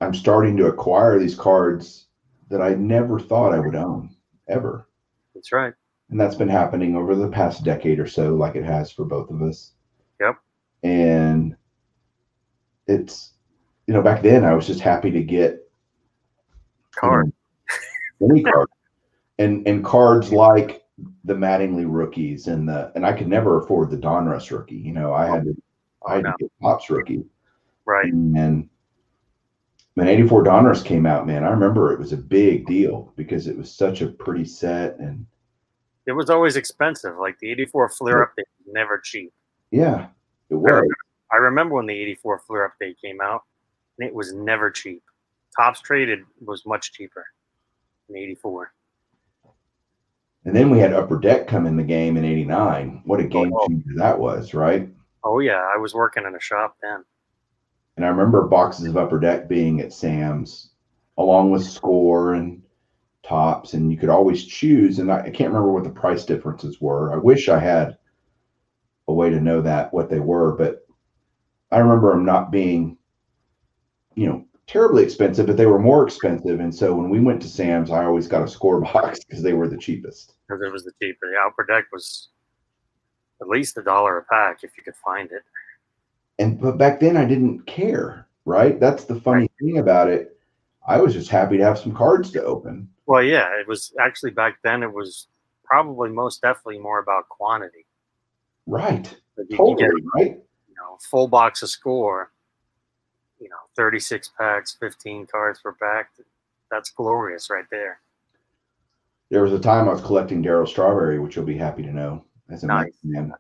I'm 0.02 0.14
starting 0.14 0.58
to 0.58 0.68
acquire 0.68 1.20
these 1.20 1.36
cards 1.36 2.08
that 2.50 2.62
I 2.62 2.76
never 2.76 3.20
thought 3.20 3.54
I 3.54 3.60
would 3.60 3.76
own 3.76 4.16
ever, 4.48 4.88
That's 5.36 5.52
right. 5.52 5.74
and 6.10 6.20
that's 6.20 6.36
been 6.36 6.50
happening 6.50 6.96
over 6.96 7.16
the 7.16 7.28
past 7.28 7.64
decade 7.64 8.00
or 8.00 8.08
so, 8.08 8.36
like 8.36 8.56
it 8.56 8.64
has 8.64 8.92
for 8.92 9.06
both 9.06 9.30
of 9.30 9.42
us. 9.42 9.74
Yep. 10.22 10.38
And 10.84 11.56
it's 12.88 13.34
you 13.88 13.94
know 13.94 14.02
back 14.02 14.22
then 14.22 14.46
I 14.46 14.54
was 14.54 14.66
just 14.68 14.80
happy 14.80 15.12
to 15.12 15.24
get 15.24 15.70
Card. 16.96 17.32
you 18.22 18.28
know, 18.28 18.36
any 18.36 18.44
card, 18.44 18.68
and 19.40 19.68
and 19.68 19.84
cards 19.84 20.32
like 20.32 20.84
the 21.26 21.34
Mattingly 21.34 21.86
rookies 21.88 22.48
and 22.48 22.68
the 22.68 22.92
and 22.96 23.06
I 23.06 23.14
could 23.14 23.28
never 23.28 23.60
afford 23.60 23.90
the 23.90 23.98
Donruss 23.98 24.52
rookie. 24.52 24.76
You 24.76 24.94
know, 24.94 25.14
I 25.14 25.28
oh. 25.30 25.34
had 25.34 25.44
to 25.46 25.62
I 26.08 26.16
had 26.16 26.26
to 26.26 26.34
get 26.40 26.52
Topps 26.62 26.90
rookie, 26.90 27.24
Right. 27.86 28.12
and 28.12 28.70
when 29.96 30.08
'84 30.08 30.44
Donruss 30.44 30.84
came 30.84 31.06
out, 31.06 31.26
man, 31.26 31.44
I 31.44 31.50
remember 31.50 31.94
it 31.94 32.00
was 32.00 32.14
a 32.14 32.18
big 32.18 32.66
deal 32.66 33.14
because 33.16 33.48
it 33.48 33.58
was 33.58 33.72
such 33.74 34.02
a 34.02 34.08
pretty 34.08 34.46
set, 34.46 34.98
and 35.00 35.26
It 36.06 36.12
was 36.12 36.30
always 36.30 36.56
expensive. 36.58 37.18
Like 37.18 37.40
the 37.40 37.50
84 37.52 37.90
Fleer 37.90 38.18
update 38.26 38.50
was 38.66 38.74
never 38.74 38.98
cheap. 38.98 39.32
yeah, 39.72 40.08
it 40.50 40.56
was. 40.56 40.84
I 41.32 41.38
remember 41.38 41.76
when 41.76 41.86
the 41.88 41.98
84 41.98 42.40
Fleer 42.40 42.72
update 42.72 42.96
came 43.02 43.22
out, 43.22 43.44
and 43.98 44.08
it 44.08 44.14
was 44.14 44.34
never 44.34 44.70
cheap. 44.70 45.02
Topps 45.58 45.82
traded 45.82 46.26
was 46.46 46.66
much 46.66 46.92
cheaper 46.92 47.26
than 48.08 48.18
84. 48.18 48.74
And 50.46 50.56
then 50.56 50.70
we 50.70 50.80
had 50.80 50.94
Upper 50.94 51.20
Deck 51.20 51.48
come 51.48 51.66
in 51.66 51.78
the 51.78 51.84
game 51.84 52.18
in 52.18 52.26
'89. 52.26 53.02
What 53.06 53.20
a 53.20 53.24
game 53.24 53.54
Oh. 53.54 53.68
changer 53.68 53.92
that 53.96 54.20
was, 54.20 54.54
right? 54.54 54.90
Oh, 55.24 55.40
yeah. 55.40 55.62
I 55.74 55.78
was 55.78 55.94
working 55.94 56.26
in 56.26 56.36
a 56.36 56.40
shop 56.40 56.76
then. 56.82 57.04
And 57.96 58.06
I 58.06 58.10
remember 58.10 58.48
boxes 58.48 58.88
of 58.88 58.98
Upper 58.98 59.20
Deck 59.20 59.48
being 59.48 59.80
at 59.80 59.94
Sam's, 59.94 60.72
along 61.18 61.52
with 61.52 61.64
Score 61.64 62.34
and 62.34 62.62
Topps, 63.22 63.74
and 63.74 63.90
you 63.90 63.98
could 63.98 64.10
always 64.10 64.44
choose. 64.46 65.00
And 65.00 65.10
I, 65.12 65.20
I 65.22 65.30
can't 65.30 65.50
remember 65.54 65.72
what 65.72 65.86
the 65.86 65.90
price 65.92 66.26
differences 66.26 66.82
were. 66.82 67.14
I 67.14 67.18
wish 67.18 67.48
I 67.48 67.60
had 67.60 67.98
a 69.08 69.14
way 69.14 69.30
to 69.30 69.40
know 69.40 69.62
that 69.62 69.94
what 69.94 70.10
they 70.10 70.20
were, 70.20 70.54
but 70.58 70.86
I 71.72 71.78
remember 71.78 72.12
them 72.12 72.26
not 72.26 72.52
being, 72.52 72.98
you 74.16 74.28
know, 74.28 74.46
terribly 74.68 75.04
expensive, 75.04 75.46
but 75.48 75.58
they 75.58 75.66
were 75.66 75.80
more 75.80 76.06
expensive. 76.06 76.60
And 76.60 76.74
so 76.74 76.94
when 76.96 77.10
we 77.10 77.20
went 77.20 77.42
to 77.42 77.48
Sam's, 77.50 77.92
I 77.92 78.06
always 78.06 78.28
got 78.28 78.44
a 78.44 78.48
Score 78.48 78.82
box 78.94 79.20
because 79.24 79.44
they 79.44 79.54
were 79.54 79.68
the 79.68 79.78
cheapest. 79.78 80.34
because 80.48 80.62
it 80.62 80.72
was 80.72 80.84
the 80.84 80.92
cheapest. 81.02 81.22
The 81.22 81.38
upper 81.46 81.66
deck 81.66 81.86
was 81.92 82.30
at 83.42 83.48
least 83.48 83.78
a 83.78 83.84
dollar 83.84 84.18
a 84.20 84.24
pack 84.26 84.60
if 84.64 84.72
you 84.78 84.84
could 84.84 84.96
find 85.06 85.32
it. 85.32 85.42
And 86.40 86.60
but 86.60 86.78
back 86.78 87.00
then 87.00 87.16
I 87.18 87.26
didn't 87.26 87.66
care, 87.68 88.28
right? 88.46 88.80
That's 88.80 89.04
the 89.06 89.20
funny 89.22 89.50
thing 89.60 89.78
about 89.78 90.10
it. 90.10 90.38
I 90.88 91.00
was 91.00 91.14
just 91.14 91.30
happy 91.30 91.58
to 91.58 91.64
have 91.64 91.78
some 91.80 91.94
cards 91.96 92.32
to 92.32 92.44
open. 92.44 92.90
Well, 93.06 93.24
yeah, 93.24 93.48
it 93.60 93.68
was 93.68 93.94
actually 94.00 94.32
back 94.32 94.58
then. 94.64 94.82
It 94.84 94.92
was 94.92 95.28
probably 95.64 96.10
most 96.10 96.42
definitely 96.42 96.80
more 96.80 97.00
about 97.00 97.30
quantity. 97.30 97.86
Right. 98.66 99.04
Can 99.36 99.46
get 99.48 99.58
Totally, 99.58 100.04
right? 100.16 100.40
you 100.68 100.76
know 100.76 100.98
full 101.10 101.28
box 101.28 101.62
of 101.62 101.70
score, 101.70 102.32
you 103.44 103.50
know, 103.50 103.58
thirty 103.76 104.00
six 104.00 104.30
packs, 104.40 104.76
fifteen 104.80 105.28
cards 105.28 105.60
per 105.62 105.74
pack. 105.74 106.10
That's 106.72 106.90
glorious 106.92 107.50
right 107.50 107.66
there. 107.70 108.00
There 109.30 109.44
was 109.44 109.54
a 109.54 109.60
time 109.60 109.90
I 109.90 109.94
was 109.94 110.02
collecting 110.02 110.42
Darryl 110.44 110.68
Strawberry, 110.68 111.20
which 111.20 111.36
you'll 111.36 111.46
be 111.46 111.58
happy 111.58 111.84
to 111.84 111.92
know 111.92 112.24
as 112.50 112.64
a 112.64 112.68
Nice. 112.68 112.94
Man. 113.04 113.34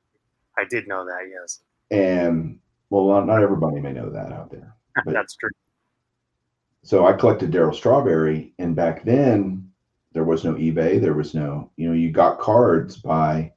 I 0.58 0.66
did 0.70 0.88
know 0.88 1.06
that. 1.06 1.22
Yes, 1.32 1.62
And 1.92 2.60
well, 2.89 3.24
not- 3.26 3.42
everybody 3.42 3.80
may 3.80 3.94
know 3.94 4.10
that 4.10 4.32
out 4.32 4.52
there. 4.52 4.76
But- 5.06 5.13
that's 5.13 5.36
true. 5.36 5.50
So 6.84 7.08
I 7.08 7.13
collected 7.13 7.50
Darryl 7.52 7.74
Strawberry, 7.74 8.54
and 8.60 8.76
back 8.76 9.06
then 9.06 9.72
there 10.12 10.26
was 10.26 10.44
no 10.44 10.54
eBay. 10.56 11.00
There 11.02 11.13
was 11.13 11.34
no, 11.34 11.72
you 11.78 11.88
know, 11.88 11.94
you 11.96 12.12
got 12.12 12.39
cards 12.39 12.98
by 12.98 13.54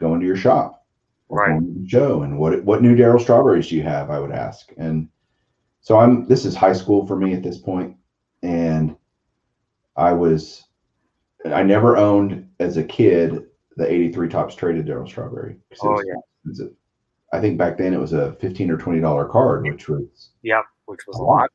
going 0.00 0.20
to 0.20 0.26
your 0.26 0.36
shop 0.36 0.84
Right. 1.28 1.60
the. 1.86 2.22
And 2.24 2.36
what 2.38 2.64
what 2.64 2.82
new 2.82 2.96
Darryl 2.96 3.20
Strawberries 3.20 3.68
do 3.68 3.76
you 3.76 3.82
have? 3.84 4.10
I 4.10 4.18
would 4.18 4.32
ask. 4.32 4.72
And 4.76 5.08
so 5.80 5.98
I'm. 5.98 6.26
This 6.26 6.44
is 6.44 6.54
high 6.54 6.72
school 6.72 7.06
for 7.06 7.16
me 7.16 7.34
at 7.34 7.42
this 7.42 7.58
point, 7.58 7.96
and 8.42 8.96
I 9.96 10.12
was. 10.12 10.64
I 11.46 11.62
never 11.62 11.96
owned 11.96 12.48
as 12.60 12.76
a 12.76 12.84
kid 12.84 13.46
the 13.76 13.90
'83 13.90 14.28
Topps 14.28 14.54
traded 14.54 14.86
Darryl 14.86 15.08
Strawberry. 15.08 15.56
Oh, 15.82 16.02
yeah. 16.06 16.14
expensive. 16.44 16.74
I 17.32 17.40
think 17.40 17.56
back 17.56 17.78
then 17.78 17.94
it 17.94 18.00
was 18.00 18.12
a 18.12 18.32
fifteen 18.34 18.70
or 18.70 18.76
twenty 18.76 19.00
dollar 19.00 19.24
card, 19.26 19.64
which 19.64 19.88
was 19.88 20.30
Yep, 20.42 20.64
which 20.86 21.00
was 21.06 21.16
a 21.18 21.22
Oh. 21.22 21.26
lot. 21.26 21.50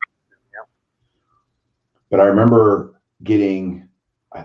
but 2.09 2.19
I 2.19 2.25
remember 2.25 3.01
getting 3.23 3.87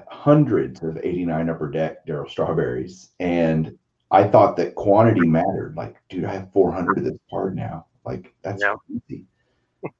hundreds 0.08 0.82
of 0.82 0.96
89 1.02 1.50
upper 1.50 1.68
deck 1.70 2.06
Darryl 2.06 2.28
strawberries. 2.28 3.10
And 3.20 3.76
I 4.10 4.26
thought 4.26 4.56
that 4.56 4.74
quantity 4.76 5.26
mattered. 5.26 5.74
Like, 5.76 5.96
dude, 6.08 6.24
I 6.24 6.32
have 6.32 6.52
400 6.52 6.98
of 6.98 7.04
this 7.04 7.18
card 7.28 7.54
now. 7.56 7.86
Like, 8.04 8.32
that's 8.42 8.62
Yeah. 8.62 8.76
easy, 8.88 9.26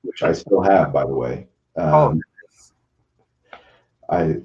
which 0.02 0.22
I 0.22 0.32
still 0.32 0.62
have, 0.62 0.92
by 0.92 1.04
the 1.04 1.14
way. 1.14 1.46
Oh. 1.76 2.10
Um, 2.10 2.20
I 4.08 4.36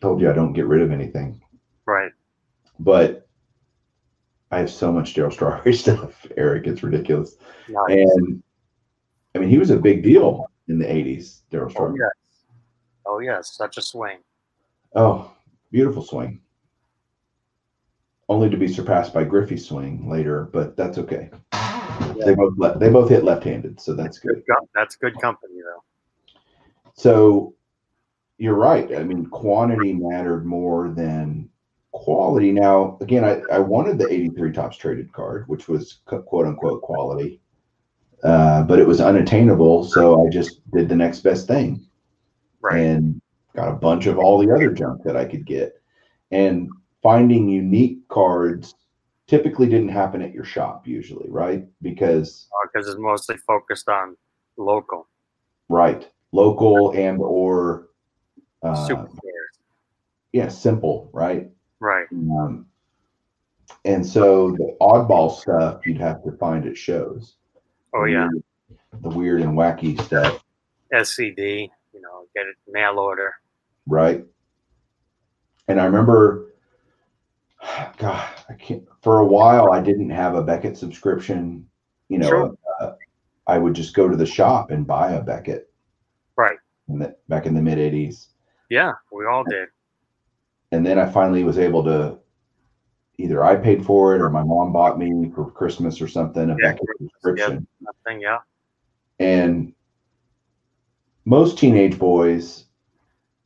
told 0.00 0.20
you 0.20 0.30
I 0.30 0.34
don't 0.34 0.52
get 0.52 0.66
rid 0.66 0.82
of 0.82 0.92
anything, 0.92 1.40
Right. 1.86 2.12
but 2.78 3.26
I 4.50 4.58
have 4.58 4.70
so 4.70 4.92
much 4.92 5.14
Darryl 5.14 5.32
Strawberry 5.32 5.74
stuff, 5.84 6.26
Eric. 6.36 6.66
It's 6.66 6.82
ridiculous. 6.82 7.36
Nice. 7.68 7.90
And 8.16 8.42
I 9.34 9.38
mean, 9.38 9.48
he 9.48 9.58
was 9.58 9.70
a 9.70 9.76
big 9.78 10.02
deal 10.02 10.46
in 10.68 10.78
the 10.78 10.84
80s, 10.84 11.40
Darryl 11.50 11.66
oh 11.66 11.68
Strawberry. 11.70 11.98
yes. 12.00 12.44
Oh 13.06 13.18
yes, 13.20 13.56
such 13.56 13.78
a 13.78 13.82
swing. 13.82 14.18
Oh, 14.94 15.30
beautiful 15.72 16.02
swing. 16.02 16.40
Only 18.28 18.48
to 18.48 18.56
be 18.56 18.68
surpassed 18.68 19.12
by 19.12 19.24
Griffey's 19.24 19.66
swing 19.66 20.08
later, 20.08 20.48
but 20.52 20.76
that's 20.76 20.98
okay. 20.98 21.30
They 22.24 22.34
both 22.34 22.54
le- 22.56 22.78
they 22.78 22.90
both 22.90 23.08
hit 23.08 23.24
left-handed, 23.24 23.80
so 23.80 23.94
that's 23.94 24.18
good. 24.18 24.42
Good 24.46 24.68
That's 24.74 24.96
good 24.96 25.20
company 25.20 25.54
though. 25.62 25.82
So 26.94 27.54
you're 28.38 28.54
right. 28.54 28.94
I 28.96 29.02
mean, 29.02 29.26
quantity 29.26 29.92
mattered 29.92 30.44
more 30.46 30.88
than 30.88 31.48
quality. 31.92 32.50
Now, 32.50 32.98
again, 33.00 33.24
I, 33.24 33.40
I 33.52 33.58
wanted 33.58 33.98
the 33.98 34.12
83 34.12 34.52
Topps 34.52 34.76
traded 34.76 35.12
card, 35.12 35.46
which 35.48 35.68
was 35.68 36.00
quote 36.06 36.46
unquote 36.46 36.82
quality, 36.82 37.40
uh, 38.22 38.62
but 38.64 38.78
it 38.78 38.86
was 38.86 39.00
unattainable. 39.00 39.84
So 39.84 40.26
I 40.26 40.30
just 40.30 40.68
did 40.72 40.88
the 40.88 40.96
next 40.96 41.20
best 41.20 41.46
thing 41.46 41.86
Right. 42.60 42.80
and 42.80 43.20
got 43.54 43.68
a 43.68 43.76
bunch 43.76 44.06
of 44.06 44.18
all 44.18 44.38
the 44.38 44.52
other 44.52 44.72
junk 44.72 45.02
that 45.04 45.16
I 45.16 45.24
could 45.24 45.44
get. 45.46 45.80
And 46.30 46.68
finding 47.02 47.48
unique 47.48 47.98
cards 48.08 48.74
typically 49.26 49.66
didn't 49.68 49.88
happen 49.88 50.22
at 50.22 50.32
your 50.32 50.44
shop 50.44 50.86
usually, 50.86 51.28
right? 51.30 51.64
Because 51.82 52.48
Because 52.72 52.88
it's 52.88 52.98
mostly 52.98 53.36
focused 53.38 53.88
on 53.88 54.16
local 54.56 55.08
right, 55.68 56.08
local 56.32 56.92
and 56.92 57.18
or 57.20 57.88
uh, 58.62 58.74
super 58.86 59.06
players. 59.06 59.58
yeah, 60.32 60.48
simple, 60.48 61.10
right? 61.12 61.50
Right. 61.80 62.06
Um, 62.12 62.66
and 63.84 64.06
so 64.06 64.50
the 64.52 64.76
oddball 64.80 65.34
stuff 65.36 65.80
you'd 65.86 65.98
have 66.00 66.22
to 66.24 66.32
find 66.38 66.66
at 66.66 66.76
shows. 66.76 67.36
Oh 67.94 68.04
yeah. 68.04 68.28
the 69.00 69.08
weird 69.08 69.40
and 69.42 69.56
wacky 69.56 70.00
stuff, 70.02 70.42
SCD. 70.92 71.68
You 71.92 72.00
know, 72.00 72.26
get 72.34 72.46
it 72.46 72.56
mail 72.68 72.98
order. 72.98 73.34
right? 73.86 74.24
And 75.68 75.80
I 75.80 75.84
remember, 75.86 76.52
God, 77.98 78.28
I 78.48 78.54
can't. 78.54 78.84
For 79.02 79.18
a 79.20 79.26
while, 79.26 79.72
I 79.72 79.80
didn't 79.80 80.10
have 80.10 80.34
a 80.34 80.42
Beckett 80.42 80.76
subscription. 80.76 81.66
You 82.08 82.18
know, 82.18 82.28
Sure. 82.28 82.58
uh, 82.80 82.92
I 83.46 83.58
would 83.58 83.74
just 83.74 83.94
go 83.94 84.08
to 84.08 84.16
the 84.16 84.26
shop 84.26 84.70
and 84.70 84.86
buy 84.86 85.12
a 85.12 85.22
Beckett. 85.22 85.70
Right. 86.36 86.58
In 86.88 86.98
the, 86.98 87.16
back 87.28 87.46
in 87.46 87.54
the 87.54 87.62
mid 87.62 87.78
'80s, 87.78 88.28
Yeah, 88.68 88.92
we 89.12 89.24
all 89.26 89.44
did. 89.44 89.68
and 90.72 90.84
then 90.84 90.98
I 90.98 91.06
finally 91.10 91.44
was 91.44 91.58
able 91.58 91.82
to. 91.84 92.18
Either 93.16 93.44
I 93.44 93.54
paid 93.54 93.86
for 93.86 94.16
it 94.16 94.20
or 94.20 94.28
my 94.28 94.42
mom 94.42 94.72
bought 94.72 94.98
me 94.98 95.30
for 95.34 95.48
Christmas 95.48 96.00
or 96.02 96.08
something 96.08 96.50
a 96.50 96.56
Yeah, 96.60 96.72
Beckett 96.72 96.86
subscription. 96.98 97.66
Nothing. 97.80 98.20
Yeah. 98.20 98.38
and 99.20 99.72
most 101.24 101.56
teenage 101.56 101.96
boys 101.98 102.64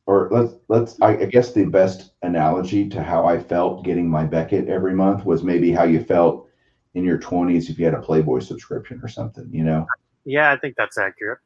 or 0.09 0.27
let's 0.31 0.55
let's 0.69 0.99
I, 1.01 1.09
I 1.17 1.25
guess 1.25 1.53
the 1.53 1.65
best 1.65 2.13
analogy 2.23 2.89
to 2.89 3.03
how 3.03 3.25
i 3.27 3.37
felt 3.37 3.85
getting 3.85 4.09
my 4.09 4.23
beckett 4.25 4.67
every 4.67 4.93
month 4.95 5.23
was 5.23 5.43
maybe 5.43 5.71
how 5.71 5.83
you 5.83 6.03
felt 6.03 6.47
in 6.95 7.03
your 7.03 7.19
20s 7.19 7.69
if 7.69 7.77
you 7.77 7.85
had 7.85 7.93
a 7.93 8.01
playboy 8.01 8.39
subscription 8.39 8.99
or 9.03 9.07
something 9.07 9.47
you 9.51 9.63
know 9.63 9.85
Yeah, 10.25 10.51
I 10.51 10.57
think 10.57 10.75
that's 10.75 10.97
accurate. 10.97 11.37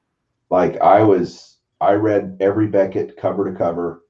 like 0.50 0.80
i 0.80 1.02
was 1.04 1.58
i 1.82 1.92
read 1.92 2.38
every 2.40 2.68
beckett 2.68 3.18
cover 3.18 3.52
to 3.52 3.58
cover 3.58 4.04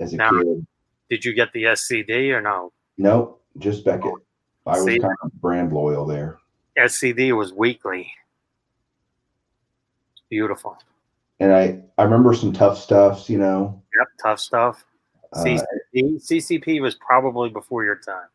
as 0.00 0.12
a 0.12 0.16
Now- 0.18 0.30
kid 0.32 0.66
Did 1.08 1.24
you 1.24 1.32
get 1.32 1.50
the 1.54 1.62
SCD 1.64 2.32
or 2.36 2.42
no? 2.42 2.72
nope 2.98 3.42
just 3.58 3.86
beckett 3.86 4.12
oh, 4.12 4.20
i 4.66 4.76
was 4.78 4.98
kind 4.98 5.16
of 5.22 5.32
brand 5.40 5.72
loyal 5.72 6.04
there 6.06 6.38
SCD 6.78 7.34
was 7.34 7.54
weekly. 7.54 8.12
Beautiful. 10.28 10.76
And 11.40 11.52
i 11.52 11.80
i 11.98 12.02
remember 12.04 12.34
some 12.34 12.52
Tuff 12.52 12.78
Stuffs 12.78 13.28
you 13.30 13.38
know 13.38 13.82
Yep, 13.98 14.08
Tuff 14.22 14.40
Stuff. 14.40 14.84
uh, 15.32 15.42
CCP, 15.44 16.20
CCP 16.30 16.80
was 16.82 16.94
probably 16.96 17.50
before 17.50 17.84
your 17.84 17.96
time. 17.96 18.28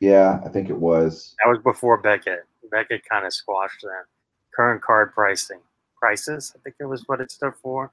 yeah 0.00 0.40
i 0.44 0.48
think 0.48 0.68
it 0.70 0.76
was 0.76 1.34
That 1.42 1.50
was 1.50 1.58
before 1.62 1.98
Beckett. 1.98 2.44
Beckett 2.70 3.04
kind 3.08 3.26
of 3.26 3.32
squashed 3.32 3.82
them. 3.82 4.04
Current 4.54 4.80
card 4.82 5.12
pricing. 5.12 5.58
Prices, 5.98 6.52
I 6.56 6.58
think 6.62 6.76
it 6.78 6.84
was 6.86 7.02
what 7.08 7.20
it 7.20 7.30
stood 7.32 7.54
for. 7.60 7.92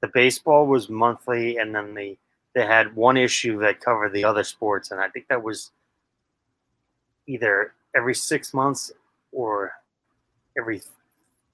The 0.00 0.08
baseball 0.14 0.66
was 0.66 0.88
monthly, 0.88 1.58
and 1.58 1.74
then 1.74 1.94
the 1.94 2.16
they 2.54 2.64
had 2.66 2.96
one 2.96 3.16
issue 3.18 3.60
that 3.60 3.80
covered 3.80 4.12
the 4.14 4.24
other 4.24 4.42
sports, 4.44 4.90
and 4.90 5.00
I 5.00 5.08
think 5.10 5.28
that 5.28 5.42
was 5.42 5.70
either 7.26 7.74
every 7.94 8.14
six 8.14 8.52
months 8.54 8.90
or 9.32 9.72
every 10.58 10.80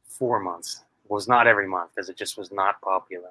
four 0.09 0.39
months. 0.41 0.84
Was 1.09 1.29
not 1.29 1.47
every 1.47 1.69
month 1.69 1.91
because 1.95 2.09
it 2.09 2.17
just 2.17 2.39
was 2.39 2.51
not 2.51 2.81
popular. 2.81 3.31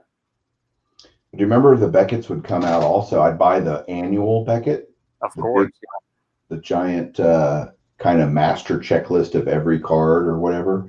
Do 1.02 1.08
you 1.40 1.46
remember 1.46 1.76
the 1.76 1.88
Beckett's 1.88 2.30
would 2.30 2.44
come 2.44 2.64
out 2.64 2.84
also? 2.84 3.22
I'd 3.22 3.40
buy 3.40 3.60
the 3.60 3.84
annual 3.90 4.46
Beckett, 4.46 4.92
Of 5.22 5.34
The 5.34 5.42
course, 5.42 5.72
the 6.50 6.58
giant 6.58 7.20
uh, 7.20 7.72
kind 7.98 8.22
of 8.22 8.32
master 8.32 8.78
checklist 8.78 9.34
of 9.34 9.48
every 9.48 9.80
card 9.80 10.28
or 10.28 10.38
whatever. 10.38 10.88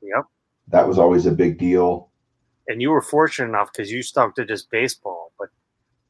yep. 0.00 0.24
That 0.68 0.88
was 0.88 0.98
always 0.98 1.26
a 1.26 1.30
big 1.32 1.58
deal. 1.58 2.08
and 2.68 2.80
you 2.80 2.90
were 2.90 3.02
fortunate 3.02 3.48
enough 3.50 3.70
because 3.72 3.90
you 3.92 4.02
stuck 4.02 4.34
to 4.36 4.46
just 4.46 4.70
baseball. 4.70 5.32
But 5.38 5.50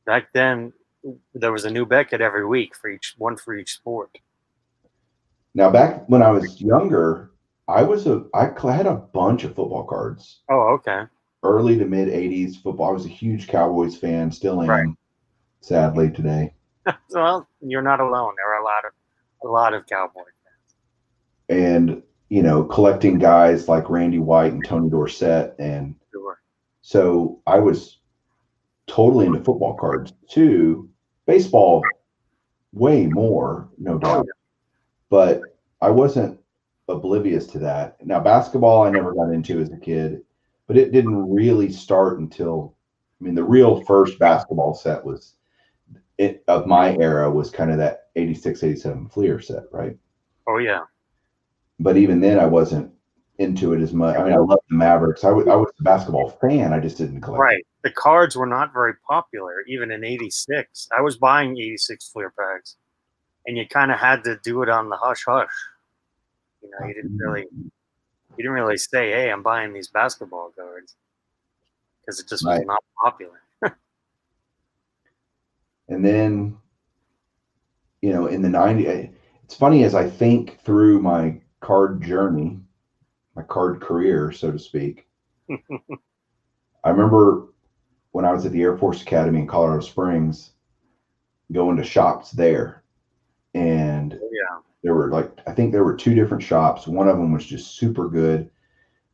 back 0.06 0.32
then, 0.32 0.72
there 1.34 1.50
was 1.50 1.64
a 1.64 1.70
new 1.70 1.84
Beckett 1.84 2.20
every 2.20 2.46
week 2.46 2.76
for 2.76 2.88
each 2.88 3.14
one 3.18 3.36
for 3.36 3.54
each 3.54 3.72
sport. 3.74 4.16
Now, 5.54 5.70
back 5.70 6.08
when 6.08 6.22
I 6.22 6.30
was 6.30 6.60
younger, 6.60 7.31
I 7.72 7.82
was 7.82 8.06
a 8.06 8.24
I 8.34 8.50
had 8.72 8.86
a 8.86 8.94
bunch 8.96 9.44
of 9.44 9.54
football 9.54 9.84
cards. 9.84 10.42
Oh, 10.50 10.78
okay. 10.78 11.04
Early 11.42 11.78
to 11.78 11.86
mid 11.86 12.08
'80s 12.08 12.62
football. 12.62 12.90
I 12.90 12.92
was 12.92 13.06
a 13.06 13.08
huge 13.08 13.48
Cowboys 13.48 13.96
fan, 13.96 14.30
still 14.30 14.60
am, 14.62 14.68
Right. 14.68 14.88
sadly 15.60 16.10
today. 16.10 16.52
well, 17.10 17.48
you're 17.60 17.82
not 17.82 18.00
alone. 18.00 18.34
There 18.36 18.54
are 18.54 18.60
a 18.60 18.64
lot 18.64 18.84
of 18.84 18.92
a 19.44 19.48
lot 19.48 19.74
of 19.74 19.86
cowboy 19.86 20.20
fans. 20.22 20.74
And 21.48 22.02
you 22.28 22.42
know, 22.42 22.64
collecting 22.64 23.18
guys 23.18 23.68
like 23.68 23.88
Randy 23.90 24.18
White 24.18 24.52
and 24.52 24.64
Tony 24.64 24.90
Dorsett, 24.90 25.54
and 25.58 25.94
Sure. 26.12 26.40
so 26.82 27.40
I 27.46 27.58
was 27.58 27.98
totally 28.86 29.26
into 29.26 29.42
football 29.42 29.74
cards 29.76 30.12
too. 30.28 30.88
Baseball, 31.26 31.82
way 32.72 33.06
more, 33.06 33.68
no 33.78 33.96
doubt. 33.98 34.26
Oh, 34.28 34.32
but 35.08 35.42
I 35.80 35.90
wasn't 35.90 36.38
oblivious 36.88 37.46
to 37.48 37.58
that. 37.60 38.04
Now, 38.04 38.20
basketball, 38.20 38.82
I 38.82 38.90
never 38.90 39.14
got 39.14 39.30
into 39.30 39.60
as 39.60 39.70
a 39.70 39.76
kid, 39.76 40.22
but 40.66 40.76
it 40.76 40.92
didn't 40.92 41.32
really 41.32 41.70
start 41.70 42.18
until, 42.18 42.74
I 43.20 43.24
mean, 43.24 43.34
the 43.34 43.44
real 43.44 43.82
first 43.84 44.18
basketball 44.18 44.74
set 44.74 45.04
was 45.04 45.34
it 46.18 46.44
of 46.48 46.66
my 46.66 46.96
era 46.98 47.30
was 47.30 47.50
kind 47.50 47.70
of 47.70 47.78
that 47.78 48.08
86, 48.16 48.62
87 48.62 49.08
Fleer 49.08 49.40
set, 49.40 49.64
right? 49.72 49.96
Oh 50.46 50.58
yeah. 50.58 50.82
But 51.80 51.96
even 51.96 52.20
then, 52.20 52.38
I 52.38 52.46
wasn't 52.46 52.92
into 53.38 53.72
it 53.72 53.80
as 53.80 53.92
much. 53.92 54.16
I 54.16 54.24
mean, 54.24 54.34
I 54.34 54.38
love 54.38 54.60
the 54.68 54.76
Mavericks. 54.76 55.24
I 55.24 55.30
wa- 55.30 55.50
I 55.50 55.56
was 55.56 55.72
a 55.80 55.82
basketball 55.82 56.30
fan. 56.30 56.72
I 56.72 56.80
just 56.80 56.98
didn't 56.98 57.22
collect. 57.22 57.40
Right. 57.40 57.66
The 57.82 57.90
cards 57.90 58.36
were 58.36 58.46
not 58.46 58.72
very 58.72 58.94
popular 59.08 59.62
even 59.66 59.90
in 59.90 60.04
'86. 60.04 60.88
I 60.96 61.00
was 61.00 61.16
buying 61.16 61.56
'86 61.56 62.10
Fleer 62.10 62.32
packs, 62.38 62.76
and 63.46 63.56
you 63.56 63.66
kind 63.66 63.90
of 63.90 63.98
had 63.98 64.22
to 64.24 64.38
do 64.44 64.62
it 64.62 64.68
on 64.68 64.88
the 64.88 64.96
hush 64.96 65.24
hush. 65.26 65.48
You 66.62 66.70
know, 66.70 66.86
you 66.86 66.94
didn't 66.94 67.18
really 67.18 67.46
you 67.52 67.70
didn't 68.36 68.52
really 68.52 68.76
say, 68.76 69.10
"Hey, 69.10 69.30
I'm 69.30 69.42
buying 69.42 69.72
these 69.72 69.88
basketball 69.88 70.52
cards," 70.56 70.96
because 72.00 72.20
it 72.20 72.28
just 72.28 72.46
was 72.46 72.62
not 72.64 72.82
popular. 73.02 73.42
And 75.88 76.04
then, 76.04 76.56
you 78.00 78.12
know, 78.12 78.26
in 78.26 78.40
the 78.40 78.48
90s, 78.48 79.12
it's 79.44 79.54
funny 79.54 79.84
as 79.84 79.94
I 79.94 80.08
think 80.08 80.58
through 80.64 81.00
my 81.00 81.38
card 81.60 82.02
journey, 82.02 82.58
my 83.36 83.42
card 83.42 83.82
career, 83.82 84.32
so 84.32 84.50
to 84.52 84.58
speak. 84.58 85.06
I 85.50 86.88
remember 86.88 87.48
when 88.12 88.24
I 88.24 88.32
was 88.32 88.46
at 88.46 88.52
the 88.52 88.62
Air 88.62 88.78
Force 88.78 89.02
Academy 89.02 89.40
in 89.40 89.46
Colorado 89.46 89.80
Springs, 89.80 90.52
going 91.52 91.76
to 91.76 91.84
shops 91.84 92.30
there. 92.30 92.84
And 93.54 94.14
oh, 94.14 94.30
yeah. 94.32 94.71
There 94.82 94.94
were 94.94 95.10
like, 95.10 95.30
I 95.46 95.52
think 95.52 95.72
there 95.72 95.84
were 95.84 95.96
two 95.96 96.14
different 96.14 96.42
shops. 96.42 96.86
One 96.86 97.08
of 97.08 97.16
them 97.16 97.32
was 97.32 97.46
just 97.46 97.76
super 97.76 98.08
good. 98.08 98.50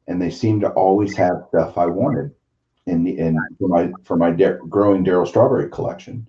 And 0.07 0.21
they 0.21 0.31
seemed 0.31 0.63
to 0.63 0.71
always 0.71 1.15
have 1.17 1.45
stuff 1.49 1.77
I 1.77 1.87
wanted. 1.87 2.31
And, 2.87 3.07
and 3.07 3.39
for 3.59 3.69
my 3.69 3.93
for 4.05 4.17
my 4.17 4.31
Dar- 4.31 4.61
growing 4.69 5.05
Darryl 5.05 5.27
Strawberry 5.29 5.69
collection, 5.69 6.27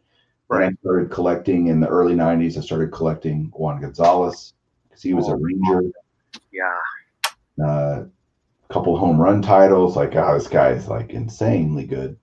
when 0.47 0.62
I 0.62 0.71
started 0.82 1.10
collecting 1.10 1.67
in 1.67 1.80
the 1.80 1.88
early 1.88 2.13
'90s, 2.15 2.58
I 2.58 2.62
started 2.62 2.91
collecting 2.91 3.49
Juan 3.56 3.80
Gonzalez 3.80 4.54
because 4.84 5.02
he 5.02 5.13
was 5.13 5.30
a 5.30 5.32
Oh. 5.32 5.36
Ranger. 5.36 5.89
Yeah. 6.52 7.65
Uh, 7.65 8.04
a 8.69 8.73
couple 8.73 8.97
home 8.97 9.17
run 9.21 9.41
titles. 9.41 9.95
Like, 9.95 10.13
oh, 10.17 10.34
this 10.34 10.49
guy 10.49 10.71
is 10.71 10.89
like 10.89 11.12
insanely 11.12 11.86
good. 11.86 12.17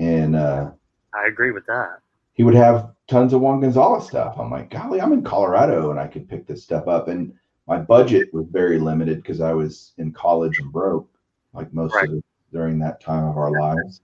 And 0.00 0.34
uh, 0.34 0.72
I 1.14 1.26
agree 1.28 1.52
with 1.52 1.66
that. 1.66 1.98
He 2.34 2.42
would 2.42 2.54
have 2.54 2.90
tons 3.08 3.32
of 3.32 3.40
Juan 3.40 3.60
Gonzalez 3.60 4.06
stuff. 4.06 4.36
I'm 4.38 4.50
like, 4.50 4.70
golly, 4.70 5.00
I'm 5.00 5.12
in 5.12 5.22
Colorado 5.22 5.90
and 5.90 5.98
I 6.00 6.06
could 6.06 6.28
pick 6.28 6.46
this 6.46 6.62
stuff 6.62 6.88
up. 6.88 7.08
And 7.08 7.32
my 7.66 7.78
budget 7.78 8.32
was 8.32 8.46
very 8.50 8.78
limited 8.78 9.18
because 9.18 9.40
I 9.40 9.52
was 9.52 9.92
in 9.98 10.12
college 10.12 10.58
and 10.58 10.72
broke, 10.72 11.08
like 11.52 11.72
most 11.72 11.94
Right. 11.94 12.08
of 12.08 12.14
it 12.16 12.24
during 12.52 12.78
that 12.78 13.00
time 13.00 13.24
of 13.24 13.36
our 13.36 13.50
lives. 13.50 14.00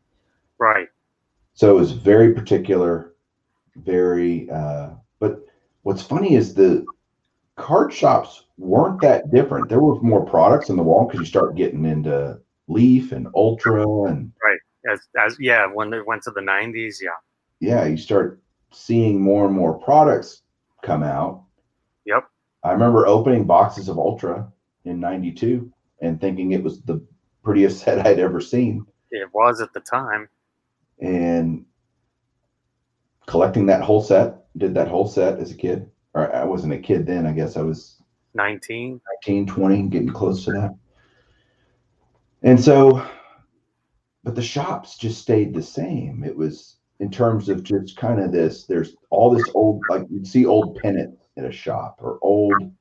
Right. 0.58 0.88
So 1.54 1.70
it 1.70 1.78
was 1.78 1.92
very 1.92 2.34
particular, 2.34 3.14
very. 3.76 4.50
Uh, 4.50 4.90
but 5.18 5.44
what's 5.82 6.02
funny 6.02 6.34
is 6.34 6.52
the 6.54 6.84
card 7.56 7.92
shops 7.92 8.44
weren't 8.58 9.00
that 9.00 9.32
different. 9.32 9.68
There 9.68 9.80
were 9.80 10.00
more 10.02 10.24
products 10.24 10.68
in 10.68 10.76
the 10.76 10.82
wall 10.82 11.06
because 11.06 11.20
you 11.20 11.26
start 11.26 11.56
getting 11.56 11.84
into 11.84 12.38
Leaf 12.68 13.12
and 13.12 13.28
Ultra, 13.34 13.82
and 14.04 14.32
right 14.44 14.58
As, 14.92 15.00
as 15.18 15.36
yeah, 15.40 15.66
when 15.66 15.90
they 15.90 16.00
went 16.02 16.22
to 16.24 16.30
the 16.30 16.40
'90s, 16.40 16.96
yeah. 17.00 17.10
Yeah, 17.60 17.84
you 17.86 17.96
start 17.96 18.40
seeing 18.72 19.20
more 19.20 19.46
and 19.46 19.54
more 19.54 19.74
products 19.78 20.42
come 20.82 21.02
out. 21.02 21.42
Yep. 22.04 22.24
I 22.62 22.72
remember 22.72 23.06
opening 23.06 23.44
boxes 23.46 23.88
of 23.88 23.98
Ultra 23.98 24.50
in 24.84 25.00
'92 25.00 25.72
and 26.00 26.20
thinking 26.20 26.52
it 26.52 26.62
was 26.62 26.82
the 26.82 27.04
prettiest 27.42 27.78
set 27.84 28.06
I'd 28.06 28.18
ever 28.18 28.40
seen. 28.40 28.84
It 29.10 29.28
was 29.32 29.60
at 29.60 29.72
the 29.72 29.80
time. 29.80 30.28
and 31.00 31.64
collecting 33.26 33.66
that 33.66 33.82
whole 33.82 34.02
set 34.02 34.46
did 34.56 34.74
that 34.74 34.88
whole 34.88 35.06
set 35.06 35.38
as 35.38 35.50
a 35.50 35.54
kid 35.54 35.90
or 36.14 36.34
i 36.34 36.44
wasn't 36.44 36.72
a 36.72 36.78
kid 36.78 37.04
then 37.06 37.26
i 37.26 37.32
guess 37.32 37.56
i 37.56 37.60
was 37.60 38.00
19. 38.34 39.00
19 39.26 39.46
20 39.46 39.82
getting 39.88 40.08
close 40.08 40.44
to 40.44 40.52
that 40.52 40.74
and 42.42 42.58
so 42.58 43.04
but 44.24 44.34
the 44.34 44.42
shops 44.42 44.96
just 44.96 45.20
stayed 45.20 45.52
the 45.52 45.62
same 45.62 46.24
it 46.24 46.36
was 46.36 46.75
in 47.00 47.10
terms 47.10 47.48
of 47.48 47.62
just 47.62 47.96
kind 47.96 48.20
of 48.20 48.32
this 48.32 48.64
there's 48.64 48.96
all 49.10 49.30
this 49.30 49.50
old 49.54 49.84
like 49.88 50.06
you'd 50.10 50.26
see 50.26 50.46
old 50.46 50.76
pennants 50.80 51.28
at 51.36 51.44
a 51.44 51.52
shop 51.52 51.98
or 52.00 52.18
old 52.22 52.72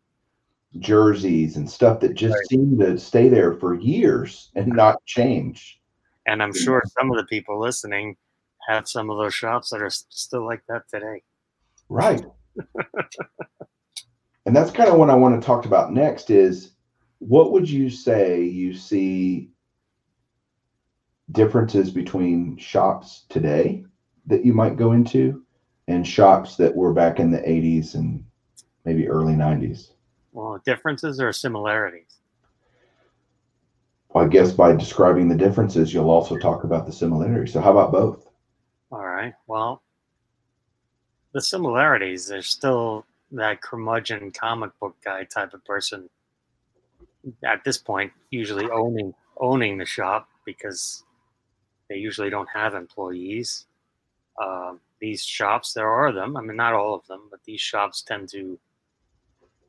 jerseys 0.79 1.57
and 1.57 1.69
stuff 1.69 1.99
that 1.99 2.13
just 2.13 2.35
Right. 2.35 2.47
seemed 2.49 2.79
to 2.79 2.97
stay 2.97 3.29
there 3.29 3.53
for 3.53 3.73
years 3.75 4.51
and 4.55 4.67
not 4.67 5.03
change 5.05 5.81
And 6.25 6.41
I'm 6.41 6.53
sure 6.53 6.81
some 6.97 7.11
of 7.11 7.17
the 7.17 7.25
people 7.25 7.59
listening 7.59 8.17
have 8.67 8.87
some 8.87 9.09
of 9.09 9.17
those 9.17 9.33
shops 9.33 9.69
that 9.69 9.81
are 9.81 9.89
still 9.89 10.45
like 10.45 10.63
that 10.67 10.83
today. 10.89 11.21
Right. 11.89 12.25
and 14.45 14.55
that's 14.55 14.71
kind 14.71 14.89
of 14.89 14.97
what 14.97 15.09
I 15.09 15.15
want 15.15 15.39
to 15.39 15.45
talk 15.45 15.65
about 15.65 15.93
next 15.93 16.29
is 16.29 16.71
what 17.19 17.51
would 17.51 17.69
you 17.69 17.89
say 17.89 18.41
you 18.43 18.73
see 18.73 19.49
differences 21.31 21.89
between 21.91 22.57
shops 22.57 23.25
today 23.29 23.83
that 24.27 24.45
you 24.45 24.53
might 24.53 24.77
go 24.77 24.91
into 24.91 25.43
and 25.87 26.07
shops 26.07 26.55
that 26.57 26.75
were 26.75 26.93
back 26.93 27.19
in 27.19 27.31
the 27.31 27.39
80s 27.39 27.95
and 27.95 28.23
maybe 28.85 29.07
early 29.07 29.33
90s? 29.33 29.91
Well, 30.31 30.61
differences 30.65 31.19
or 31.21 31.31
similarities? 31.31 32.19
I 34.15 34.27
guess 34.27 34.53
by 34.53 34.73
describing 34.73 35.27
the 35.27 35.35
differences, 35.35 35.93
you'll 35.93 36.09
also 36.09 36.37
talk 36.37 36.63
about 36.63 36.85
the 36.85 36.93
similarities. 36.93 37.53
So 37.53 37.59
how 37.59 37.71
about 37.71 37.91
both? 37.91 38.27
All 38.91 39.05
right. 39.05 39.33
Well, 39.47 39.81
the 41.33 41.41
similarities, 41.41 42.27
there's 42.27 42.47
still 42.47 43.05
that 43.31 43.61
curmudgeon 43.61 44.31
comic 44.31 44.71
book 44.79 44.95
guy 45.03 45.25
type 45.25 45.53
of 45.53 45.65
person 45.65 46.09
at 47.43 47.63
this 47.65 47.77
point, 47.77 48.13
usually 48.29 48.69
owning 48.69 49.13
owning 49.37 49.77
the 49.77 49.85
shop 49.85 50.29
because 50.45 51.03
they 51.89 51.97
usually 51.97 52.29
don't 52.29 52.47
have 52.53 52.73
employees. 52.73 53.65
Um, 54.41 54.79
these 54.99 55.23
shops, 55.23 55.73
there 55.73 55.89
are 55.89 56.11
them. 56.11 56.37
I 56.37 56.41
mean, 56.41 56.57
not 56.57 56.73
all 56.73 56.93
of 56.93 57.05
them, 57.07 57.21
but 57.29 57.39
these 57.45 57.61
shops 57.61 58.01
tend 58.01 58.29
to, 58.29 58.57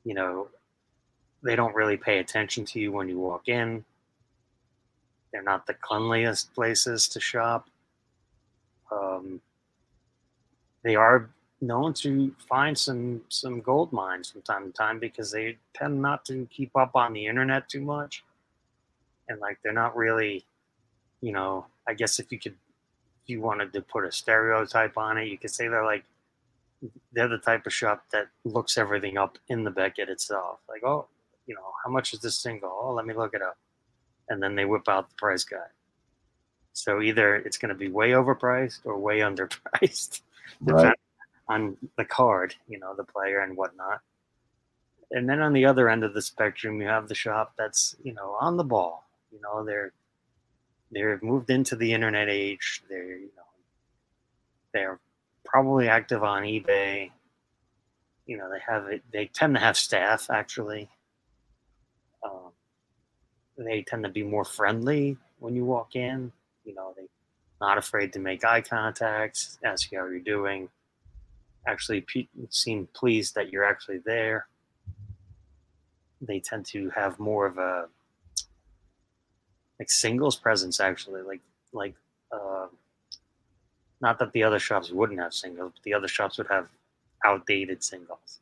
you 0.04 0.14
know, 0.14 0.48
they 1.42 1.56
don't 1.56 1.74
really 1.74 1.96
pay 1.96 2.18
attention 2.18 2.64
to 2.66 2.80
you 2.80 2.92
when 2.92 3.08
you 3.08 3.18
walk 3.18 3.48
in. 3.48 3.84
They're 5.32 5.42
not 5.42 5.66
the 5.66 5.74
cleanliest 5.74 6.54
places 6.54 7.08
to 7.08 7.20
shop. 7.20 7.68
Um, 8.90 9.40
they 10.82 10.96
are 10.96 11.30
known 11.60 11.94
to 11.94 12.34
find 12.48 12.76
some 12.76 13.22
some 13.28 13.60
gold 13.60 13.92
mines 13.92 14.30
from 14.30 14.42
time 14.42 14.66
to 14.66 14.72
time 14.72 14.98
because 14.98 15.30
they 15.30 15.56
tend 15.74 16.00
not 16.00 16.24
to 16.26 16.46
keep 16.50 16.76
up 16.76 16.94
on 16.94 17.12
the 17.12 17.26
internet 17.26 17.68
too 17.68 17.80
much, 17.80 18.24
and 19.28 19.40
like 19.40 19.58
they're 19.62 19.72
not 19.72 19.96
really, 19.96 20.44
you 21.20 21.32
know. 21.32 21.66
I 21.88 21.94
guess 21.94 22.18
if 22.18 22.32
you 22.32 22.38
could, 22.38 22.56
you 23.26 23.40
wanted 23.40 23.72
to 23.72 23.80
put 23.80 24.04
a 24.04 24.12
stereotype 24.12 24.96
on 24.96 25.18
it, 25.18 25.28
you 25.28 25.38
could 25.38 25.50
say 25.50 25.68
they're 25.68 25.84
like 25.84 26.04
they're 27.12 27.28
the 27.28 27.38
type 27.38 27.66
of 27.66 27.72
shop 27.72 28.04
that 28.12 28.28
looks 28.44 28.76
everything 28.76 29.16
up 29.16 29.38
in 29.48 29.64
the 29.64 29.70
Beckett 29.70 30.08
itself. 30.08 30.60
Like, 30.68 30.84
oh, 30.84 31.06
you 31.46 31.54
know, 31.54 31.72
how 31.84 31.90
much 31.90 32.12
is 32.12 32.20
this 32.20 32.42
thing 32.42 32.60
go? 32.60 32.78
Oh, 32.82 32.92
let 32.92 33.06
me 33.06 33.14
look 33.14 33.34
it 33.34 33.42
up, 33.42 33.56
and 34.28 34.42
then 34.42 34.54
they 34.54 34.64
whip 34.64 34.88
out 34.88 35.08
the 35.08 35.14
price 35.16 35.44
guide. 35.44 35.70
So 36.72 37.00
either 37.00 37.36
it's 37.36 37.56
going 37.56 37.70
to 37.70 37.74
be 37.74 37.88
way 37.88 38.10
overpriced 38.10 38.80
or 38.84 38.98
way 38.98 39.18
underpriced 39.20 40.20
Right. 40.60 40.96
on 41.48 41.76
the 41.96 42.04
card, 42.04 42.54
you 42.68 42.78
know, 42.78 42.94
the 42.94 43.04
player 43.04 43.40
and 43.40 43.56
whatnot. 43.56 44.00
And 45.10 45.28
then 45.28 45.40
on 45.40 45.52
the 45.52 45.64
other 45.64 45.88
end 45.88 46.04
of 46.04 46.14
the 46.14 46.22
spectrum, 46.22 46.80
you 46.80 46.86
have 46.88 47.08
the 47.08 47.14
shop 47.14 47.54
that's, 47.56 47.96
you 48.02 48.12
know, 48.12 48.36
on 48.40 48.56
the 48.56 48.64
ball. 48.64 49.08
You 49.32 49.40
know, 49.40 49.64
they're 49.64 49.92
they're 50.96 51.20
moved 51.22 51.50
into 51.50 51.76
the 51.76 51.92
internet 51.92 52.30
age. 52.30 52.82
They're, 52.88 53.18
you 53.18 53.30
know, 53.36 53.42
they're 54.72 54.98
probably 55.44 55.90
active 55.90 56.22
on 56.22 56.44
eBay. 56.44 57.10
You 58.24 58.38
know, 58.38 58.50
they 58.50 58.60
have 58.66 58.86
it. 58.86 59.02
They 59.12 59.26
tend 59.26 59.54
to 59.56 59.60
have 59.60 59.76
staff 59.76 60.30
actually. 60.30 60.88
Um, 62.24 62.50
they 63.58 63.82
tend 63.82 64.04
to 64.04 64.08
be 64.08 64.22
more 64.22 64.46
friendly 64.46 65.18
when 65.38 65.54
you 65.54 65.66
walk 65.66 65.96
in. 65.96 66.32
You 66.64 66.74
know, 66.74 66.94
they 66.96 67.04
not 67.60 67.76
afraid 67.76 68.14
to 68.14 68.18
make 68.18 68.42
eye 68.42 68.62
contact, 68.62 69.58
ask 69.62 69.92
you 69.92 69.98
how 69.98 70.06
you're 70.06 70.20
doing. 70.20 70.70
Actually, 71.66 72.00
pe- 72.00 72.28
seem 72.48 72.88
pleased 72.94 73.34
that 73.34 73.50
you're 73.50 73.64
actually 73.64 74.00
there. 74.06 74.46
They 76.22 76.40
tend 76.40 76.64
to 76.66 76.88
have 76.90 77.18
more 77.18 77.44
of 77.44 77.58
a 77.58 77.88
like 79.78 79.90
singles 79.90 80.36
presence, 80.36 80.80
actually. 80.80 81.22
Like 81.22 81.40
like 81.72 81.94
uh, 82.32 82.66
not 84.00 84.18
that 84.18 84.32
the 84.32 84.42
other 84.42 84.58
shops 84.58 84.90
wouldn't 84.90 85.20
have 85.20 85.34
singles, 85.34 85.72
but 85.74 85.82
the 85.82 85.92
other 85.94 86.08
shops 86.08 86.38
would 86.38 86.48
have 86.48 86.68
outdated 87.24 87.82
singles. 87.82 88.40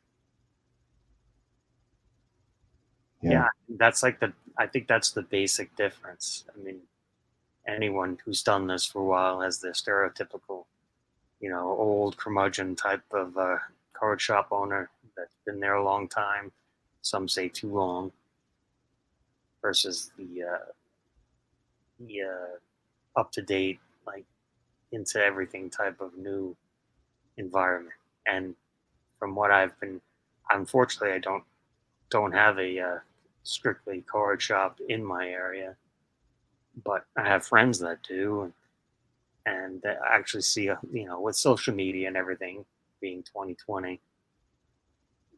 Yeah. 3.21 3.31
yeah, 3.31 3.47
that's 3.69 4.03
like 4.03 4.19
the 4.19 4.33
I 4.57 4.67
think 4.67 4.87
that's 4.87 5.11
the 5.11 5.21
basic 5.23 5.75
difference. 5.75 6.45
I 6.53 6.63
mean, 6.63 6.81
anyone 7.67 8.19
who's 8.25 8.43
done 8.43 8.67
this 8.67 8.85
for 8.85 9.01
a 9.01 9.05
while 9.05 9.41
has 9.41 9.59
the 9.59 9.69
stereotypical, 9.69 10.65
you 11.41 11.49
know, 11.49 11.69
old 11.69 12.17
curmudgeon 12.17 12.75
type 12.75 13.03
of 13.11 13.37
uh, 13.37 13.57
card 13.93 14.21
shop 14.21 14.49
owner 14.51 14.89
that's 15.17 15.35
been 15.45 15.59
there 15.59 15.75
a 15.75 15.83
long 15.83 16.07
time. 16.07 16.51
Some 17.01 17.27
say 17.29 17.49
too 17.49 17.73
long. 17.73 18.11
Versus 19.61 20.11
the 20.17 20.43
uh, 20.43 20.71
the 21.99 22.21
uh, 22.23 23.19
up 23.19 23.31
to 23.33 23.41
date, 23.41 23.79
like 24.05 24.25
into 24.91 25.19
everything 25.23 25.69
type 25.69 26.01
of 26.01 26.17
new 26.17 26.55
environment. 27.37 27.95
And 28.27 28.55
from 29.19 29.35
what 29.35 29.51
I've 29.51 29.79
been, 29.79 30.01
unfortunately, 30.51 31.13
I 31.15 31.19
don't 31.19 31.43
don't 32.09 32.33
have 32.33 32.59
a 32.59 32.79
uh, 32.79 32.99
strictly 33.43 34.01
card 34.01 34.41
shop 34.41 34.79
in 34.89 35.03
my 35.03 35.27
area, 35.29 35.75
but 36.83 37.05
I 37.17 37.23
have 37.27 37.45
friends 37.45 37.79
that 37.79 38.03
do, 38.03 38.43
and, 38.43 38.53
and 39.45 39.81
that 39.83 39.99
actually 40.07 40.41
see, 40.43 40.69
uh, 40.69 40.77
you 40.91 41.05
know, 41.05 41.19
with 41.21 41.35
social 41.35 41.73
media 41.73 42.07
and 42.07 42.17
everything 42.17 42.65
being 43.01 43.23
2020, 43.23 44.01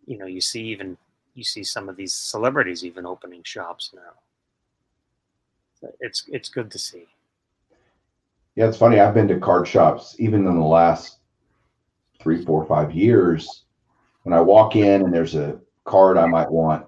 you 0.05 0.17
know, 0.17 0.25
you 0.25 0.41
see 0.41 0.63
even 0.65 0.97
you 1.35 1.43
see 1.43 1.63
some 1.63 1.89
of 1.89 1.95
these 1.95 2.13
celebrities 2.13 2.83
even 2.83 3.05
opening 3.05 3.43
shops 3.43 3.91
now. 3.95 4.13
It's 5.99 6.25
it's 6.27 6.49
good 6.49 6.71
to 6.71 6.79
see. 6.79 7.05
Yeah, 8.55 8.67
it's 8.67 8.77
funny. 8.77 8.99
I've 8.99 9.13
been 9.13 9.27
to 9.27 9.39
card 9.39 9.67
shops 9.67 10.15
even 10.19 10.47
in 10.47 10.55
the 10.55 10.65
last 10.65 11.19
three, 12.19 12.43
four, 12.43 12.65
five 12.65 12.91
years. 12.91 13.65
When 14.23 14.33
I 14.33 14.41
walk 14.41 14.75
in 14.75 15.03
and 15.03 15.13
there's 15.13 15.35
a 15.35 15.59
card 15.85 16.17
I 16.17 16.25
might 16.25 16.51
want 16.51 16.85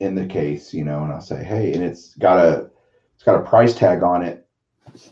in 0.00 0.14
the 0.14 0.26
case, 0.26 0.72
you 0.72 0.84
know, 0.84 1.02
and 1.02 1.12
I'll 1.12 1.20
say, 1.20 1.42
"Hey," 1.42 1.72
and 1.72 1.82
it's 1.82 2.14
got 2.16 2.38
a 2.38 2.70
it's 3.14 3.24
got 3.24 3.40
a 3.40 3.48
price 3.48 3.74
tag 3.74 4.02
on 4.02 4.22
it 4.22 4.46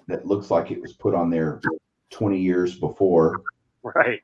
that 0.07 0.27
looks 0.27 0.51
like 0.51 0.71
it 0.71 0.81
was 0.81 0.93
put 0.93 1.15
on 1.15 1.31
there 1.31 1.61
20 2.11 2.39
years 2.39 2.79
before. 2.79 3.43
Right. 3.83 4.23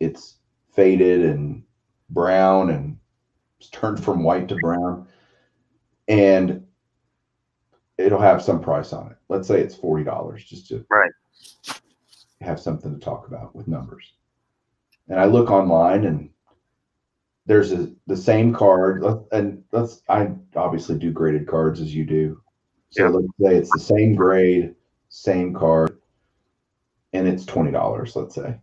It's 0.00 0.38
faded 0.72 1.24
and 1.24 1.62
brown 2.10 2.70
and 2.70 2.98
it's 3.60 3.70
turned 3.70 4.02
from 4.02 4.22
white 4.22 4.48
to 4.48 4.56
brown, 4.56 5.06
and 6.08 6.66
it'll 7.98 8.20
have 8.20 8.42
some 8.42 8.60
price 8.60 8.92
on 8.92 9.10
it. 9.10 9.16
Let's 9.28 9.48
say 9.48 9.60
it's 9.60 9.74
forty 9.74 10.04
dollars, 10.04 10.44
just 10.44 10.68
to 10.68 10.84
Right. 10.88 11.10
have 12.40 12.60
something 12.60 12.94
to 12.94 13.00
talk 13.00 13.26
about 13.26 13.54
with 13.54 13.68
numbers. 13.68 14.14
And 15.08 15.18
I 15.18 15.24
look 15.24 15.50
online 15.50 16.04
and 16.04 16.30
there's 17.46 17.72
a 17.72 17.90
the 18.06 18.16
same 18.16 18.52
card 18.54 19.04
and 19.32 19.64
let's 19.72 20.02
I 20.08 20.30
obviously 20.54 20.98
do 20.98 21.10
graded 21.10 21.46
cards 21.48 21.80
as 21.80 21.94
you 21.94 22.04
do. 22.04 22.40
So 22.90 23.02
Yeah. 23.04 23.08
let's 23.10 23.28
say 23.40 23.56
it's 23.56 23.72
the 23.72 23.80
same 23.80 24.14
grade, 24.14 24.74
same 25.08 25.52
card, 25.54 25.98
and 27.12 27.26
it's 27.26 27.44
twenty 27.44 27.72
dollars, 27.72 28.14
let's 28.16 28.34
say. 28.34 28.46
And 28.46 28.60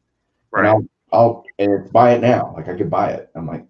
Right. 0.52 0.68
I'll, 0.68 0.88
I'll 1.12 1.44
and 1.60 1.92
buy 1.92 2.14
it 2.14 2.22
now. 2.22 2.54
Like 2.56 2.70
I 2.70 2.78
could 2.78 2.90
buy 2.90 3.12
it. 3.12 3.30
I'm 3.36 3.46
like, 3.48 3.66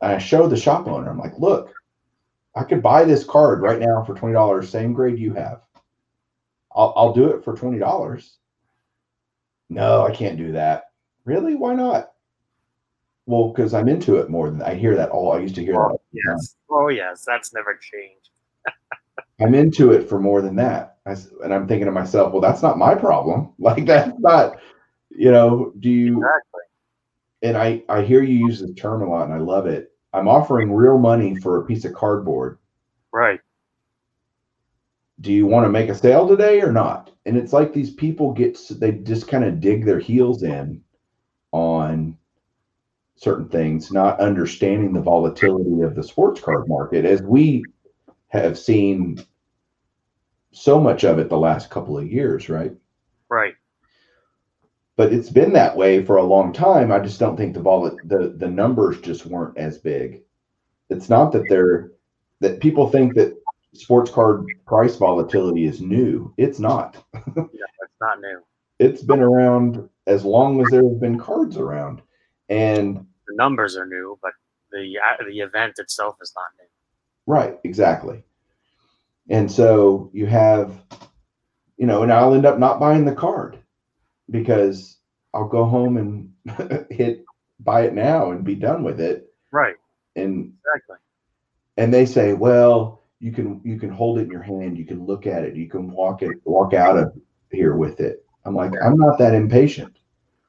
and 0.00 0.12
I 0.12 0.18
show 0.18 0.48
the 0.48 0.56
shop 0.56 0.86
owner. 0.88 1.10
I'm 1.10 1.18
like, 1.18 1.38
look, 1.38 1.74
I 2.54 2.64
could 2.64 2.82
buy 2.82 3.04
this 3.04 3.24
card 3.24 3.62
right 3.62 3.80
now 3.80 4.04
for 4.04 4.14
twenty 4.14 4.34
dollars, 4.34 4.68
same 4.68 4.92
grade 4.92 5.18
you 5.18 5.32
have. 5.34 5.62
I'll 6.74 6.92
I'll 6.96 7.12
do 7.12 7.28
it 7.30 7.44
for 7.44 7.56
twenty 7.56 7.78
dollars. 7.78 8.38
No, 9.70 10.02
I 10.06 10.14
can't 10.14 10.36
do 10.36 10.52
that. 10.52 10.84
Really? 11.24 11.54
Why 11.54 11.74
not? 11.74 12.12
Well, 13.26 13.52
because 13.52 13.72
I'm 13.72 13.88
into 13.88 14.16
it 14.16 14.28
more 14.28 14.50
than 14.50 14.60
I 14.62 14.74
hear 14.74 14.96
that 14.96 15.10
all. 15.10 15.32
I 15.32 15.38
used 15.38 15.54
to 15.54 15.64
hear. 15.64 15.80
Oh, 15.80 15.88
time. 15.90 15.98
yes. 16.12 16.56
Oh, 16.68 16.88
yes. 16.88 17.24
That's 17.24 17.54
never 17.54 17.76
changed. 17.80 18.30
I'm 19.40 19.54
into 19.54 19.92
it 19.92 20.08
for 20.08 20.18
more 20.20 20.42
than 20.42 20.56
that. 20.56 20.98
I 21.06 21.12
and 21.42 21.54
I'm 21.54 21.66
thinking 21.66 21.86
to 21.86 21.92
myself, 21.92 22.32
well, 22.32 22.42
that's 22.42 22.62
not 22.62 22.78
my 22.78 22.94
problem. 22.94 23.52
Like 23.58 23.86
that's 23.86 24.12
not, 24.18 24.58
you 25.10 25.30
know, 25.30 25.72
do 25.78 25.88
you? 25.88 26.16
Exactly. 26.18 26.60
and 27.42 27.56
I, 27.56 27.82
I 27.88 28.02
hear 28.02 28.22
you 28.22 28.46
use 28.46 28.60
the 28.60 28.74
term 28.74 29.02
a 29.02 29.08
lot 29.08 29.24
and 29.24 29.34
I 29.34 29.38
love 29.38 29.66
it. 29.66 29.91
I'm 30.12 30.28
offering 30.28 30.72
real 30.72 30.98
money 30.98 31.36
for 31.36 31.58
a 31.58 31.64
piece 31.64 31.84
of 31.84 31.94
cardboard. 31.94 32.58
Right. 33.12 33.40
Do 35.20 35.32
you 35.32 35.46
want 35.46 35.64
to 35.64 35.70
make 35.70 35.88
a 35.88 35.94
sale 35.94 36.26
today 36.26 36.60
or 36.60 36.72
not? 36.72 37.10
And 37.26 37.36
it's 37.36 37.52
like 37.52 37.72
these 37.72 37.90
people 37.90 38.32
get 38.32 38.58
they 38.70 38.92
just 38.92 39.28
kind 39.28 39.44
of 39.44 39.60
dig 39.60 39.84
their 39.84 40.00
heels 40.00 40.42
in 40.42 40.82
on 41.52 42.18
certain 43.16 43.48
things, 43.48 43.92
not 43.92 44.20
understanding 44.20 44.92
the 44.92 45.00
volatility 45.00 45.82
of 45.82 45.94
the 45.94 46.02
sports 46.02 46.40
card 46.40 46.66
market 46.66 47.04
as 47.04 47.22
we 47.22 47.64
have 48.28 48.58
seen 48.58 49.24
so 50.50 50.80
much 50.80 51.04
of 51.04 51.18
it 51.18 51.28
the 51.28 51.38
last 51.38 51.70
couple 51.70 51.96
of 51.96 52.10
years, 52.10 52.48
right? 52.48 52.72
Right. 53.28 53.54
But 54.96 55.12
it's 55.12 55.30
been 55.30 55.52
that 55.54 55.76
way 55.76 56.04
for 56.04 56.16
a 56.16 56.22
long 56.22 56.52
time. 56.52 56.92
I 56.92 56.98
just 56.98 57.18
don't 57.18 57.36
think 57.36 57.54
the 57.54 57.60
vol 57.60 57.90
the 58.04 58.34
the 58.36 58.48
numbers 58.48 59.00
just 59.00 59.26
weren't 59.26 59.56
as 59.56 59.78
big. 59.78 60.22
It's 60.90 61.08
not 61.08 61.32
that 61.32 61.48
they're 61.48 61.92
that 62.40 62.60
people 62.60 62.88
think 62.90 63.14
that 63.14 63.36
sports 63.74 64.10
card 64.10 64.46
price 64.66 64.96
volatility 64.96 65.64
is 65.64 65.80
new. 65.80 66.32
It's 66.36 66.58
not. 66.58 67.02
It's 67.84 68.00
not 68.00 68.20
new. 68.20 68.42
It's 68.80 69.02
been 69.02 69.20
around 69.20 69.88
as 70.08 70.24
long 70.24 70.60
as 70.60 70.70
there 70.70 70.82
have 70.82 71.00
been 71.00 71.18
cards 71.18 71.56
around. 71.56 72.02
And 72.48 73.06
The 73.28 73.36
numbers 73.36 73.76
are 73.76 73.86
new, 73.86 74.18
but 74.22 74.32
the 74.72 74.98
uh, 74.98 75.24
the 75.24 75.38
event 75.40 75.78
itself 75.78 76.16
is 76.20 76.32
not 76.34 76.46
new. 76.58 76.68
right, 77.32 77.58
exactly. 77.62 78.24
And 79.28 79.50
so 79.50 80.10
you 80.12 80.26
have, 80.26 80.82
you 81.76 81.86
know, 81.86 82.02
and 82.02 82.12
I'll 82.12 82.34
end 82.34 82.44
up 82.46 82.58
not 82.58 82.80
buying 82.80 83.04
the 83.04 83.14
card 83.14 83.61
because 84.30 84.98
I'll 85.34 85.48
go 85.48 85.64
home 85.64 85.96
and 85.96 86.86
hit 86.90 87.24
buy 87.60 87.82
it 87.82 87.94
now 87.94 88.32
and 88.32 88.44
be 88.44 88.54
done 88.54 88.82
with 88.82 89.00
it. 89.00 89.32
Right. 89.50 89.76
And 90.16 90.52
Exactly. 90.74 90.96
and 91.76 91.92
they 91.94 92.06
say, 92.06 92.32
well, 92.34 93.02
you 93.20 93.32
can 93.32 93.60
you 93.64 93.78
can 93.78 93.90
hold 93.90 94.18
it 94.18 94.22
in 94.22 94.30
your 94.30 94.42
hand, 94.42 94.76
you 94.78 94.84
can 94.84 95.04
look 95.06 95.26
at 95.26 95.44
it, 95.44 95.54
you 95.56 95.68
can 95.68 95.90
walk 95.90 96.22
it 96.22 96.36
walk 96.44 96.74
out 96.74 96.98
of 96.98 97.12
here 97.50 97.76
with 97.76 98.00
it. 98.00 98.24
I'm 98.44 98.54
like, 98.56 98.72
I'm 98.82 98.96
not 98.96 99.18
that 99.18 99.34
impatient. 99.34 99.96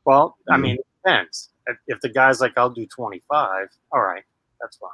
Well, 0.06 0.38
I 0.50 0.58
mean, 0.58 0.76
it 0.76 0.86
depends. 1.04 1.50
If, 1.68 1.78
if 1.88 2.02
the 2.02 2.10
guy's 2.10 2.42
like, 2.42 2.58
I'll 2.58 2.70
do 2.72 2.86
25, 2.88 3.68
all 3.92 4.02
right, 4.02 4.24
that's 4.60 4.76
fine. 4.78 4.90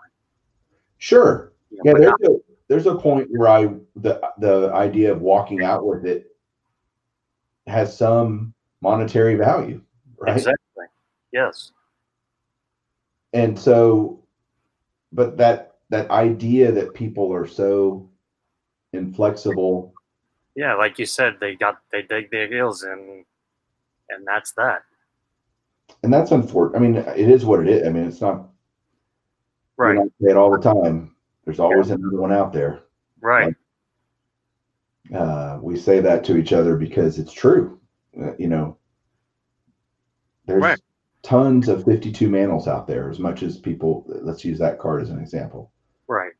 Sure. 1.00 1.54
You 1.72 1.78
know, 1.84 1.92
Yeah, 1.92 1.98
there's 1.98 2.14
not- 2.22 2.32
a 2.32 2.40
there's 2.68 2.86
a 2.86 2.96
point 2.96 3.28
where 3.32 3.48
I 3.48 3.74
the 3.96 4.22
the 4.38 4.72
idea 4.74 5.12
of 5.12 5.22
walking 5.22 5.64
out 5.64 5.86
with 5.86 6.06
it 6.06 6.28
has 7.66 7.96
some 7.98 8.54
monetary 8.82 9.36
value, 9.36 9.82
right? 10.18 10.38
Exactly. 10.38 10.86
Yes. 11.32 11.72
And 13.34 13.58
so 13.60 14.24
but 15.12 15.38
that 15.38 15.76
that 15.90 16.10
idea 16.12 16.72
that 16.72 16.94
people 16.94 17.34
are 17.34 17.48
so 17.48 18.08
inflexible 18.94 19.94
Yeah, 20.56 20.76
like 20.76 21.00
you 21.00 21.06
said, 21.06 21.38
they 21.40 21.56
got 21.56 21.80
they 21.92 22.02
dig 22.04 22.32
their 22.32 22.48
heels 22.48 22.84
in, 22.84 23.24
and 24.10 24.26
that's 24.26 24.52
that. 24.54 24.84
and 26.04 26.14
that's 26.14 26.32
unfortunate. 26.32 26.78
I 26.78 26.82
mean, 26.82 26.96
it 26.96 27.30
is 27.30 27.46
what 27.46 27.60
it 27.62 27.68
is. 27.68 27.88
I 27.88 27.90
mean, 27.92 28.06
it's 28.06 28.22
not 28.22 28.48
Right. 29.78 29.98
I 29.98 30.04
say 30.04 30.32
it 30.32 30.38
all 30.38 30.52
the 30.52 30.58
time. 30.62 31.16
There's 31.46 31.60
always 31.60 31.90
another 31.90 32.18
one 32.20 32.34
out 32.34 32.52
there. 32.52 32.82
Right. 33.22 33.56
Uh, 35.16 35.58
we 35.62 35.78
say 35.78 36.00
that 36.02 36.24
to 36.26 36.36
each 36.38 36.52
other 36.54 36.76
because 36.76 37.18
it's 37.18 37.32
true. 37.32 37.80
Uh, 38.18 38.32
you 38.38 38.48
know, 38.48 38.78
there's 40.46 40.62
Right. 40.64 40.80
tons 41.22 41.68
of 41.68 41.84
52 41.86 42.30
Mantles 42.30 42.68
out 42.68 42.88
there. 42.88 43.10
As 43.10 43.20
much 43.20 43.44
as 43.44 43.58
people, 43.58 44.04
let's 44.08 44.44
use 44.46 44.58
that 44.60 44.80
card 44.80 45.02
as 45.02 45.10
an 45.10 45.20
example. 45.20 45.72
Right. 46.08 46.34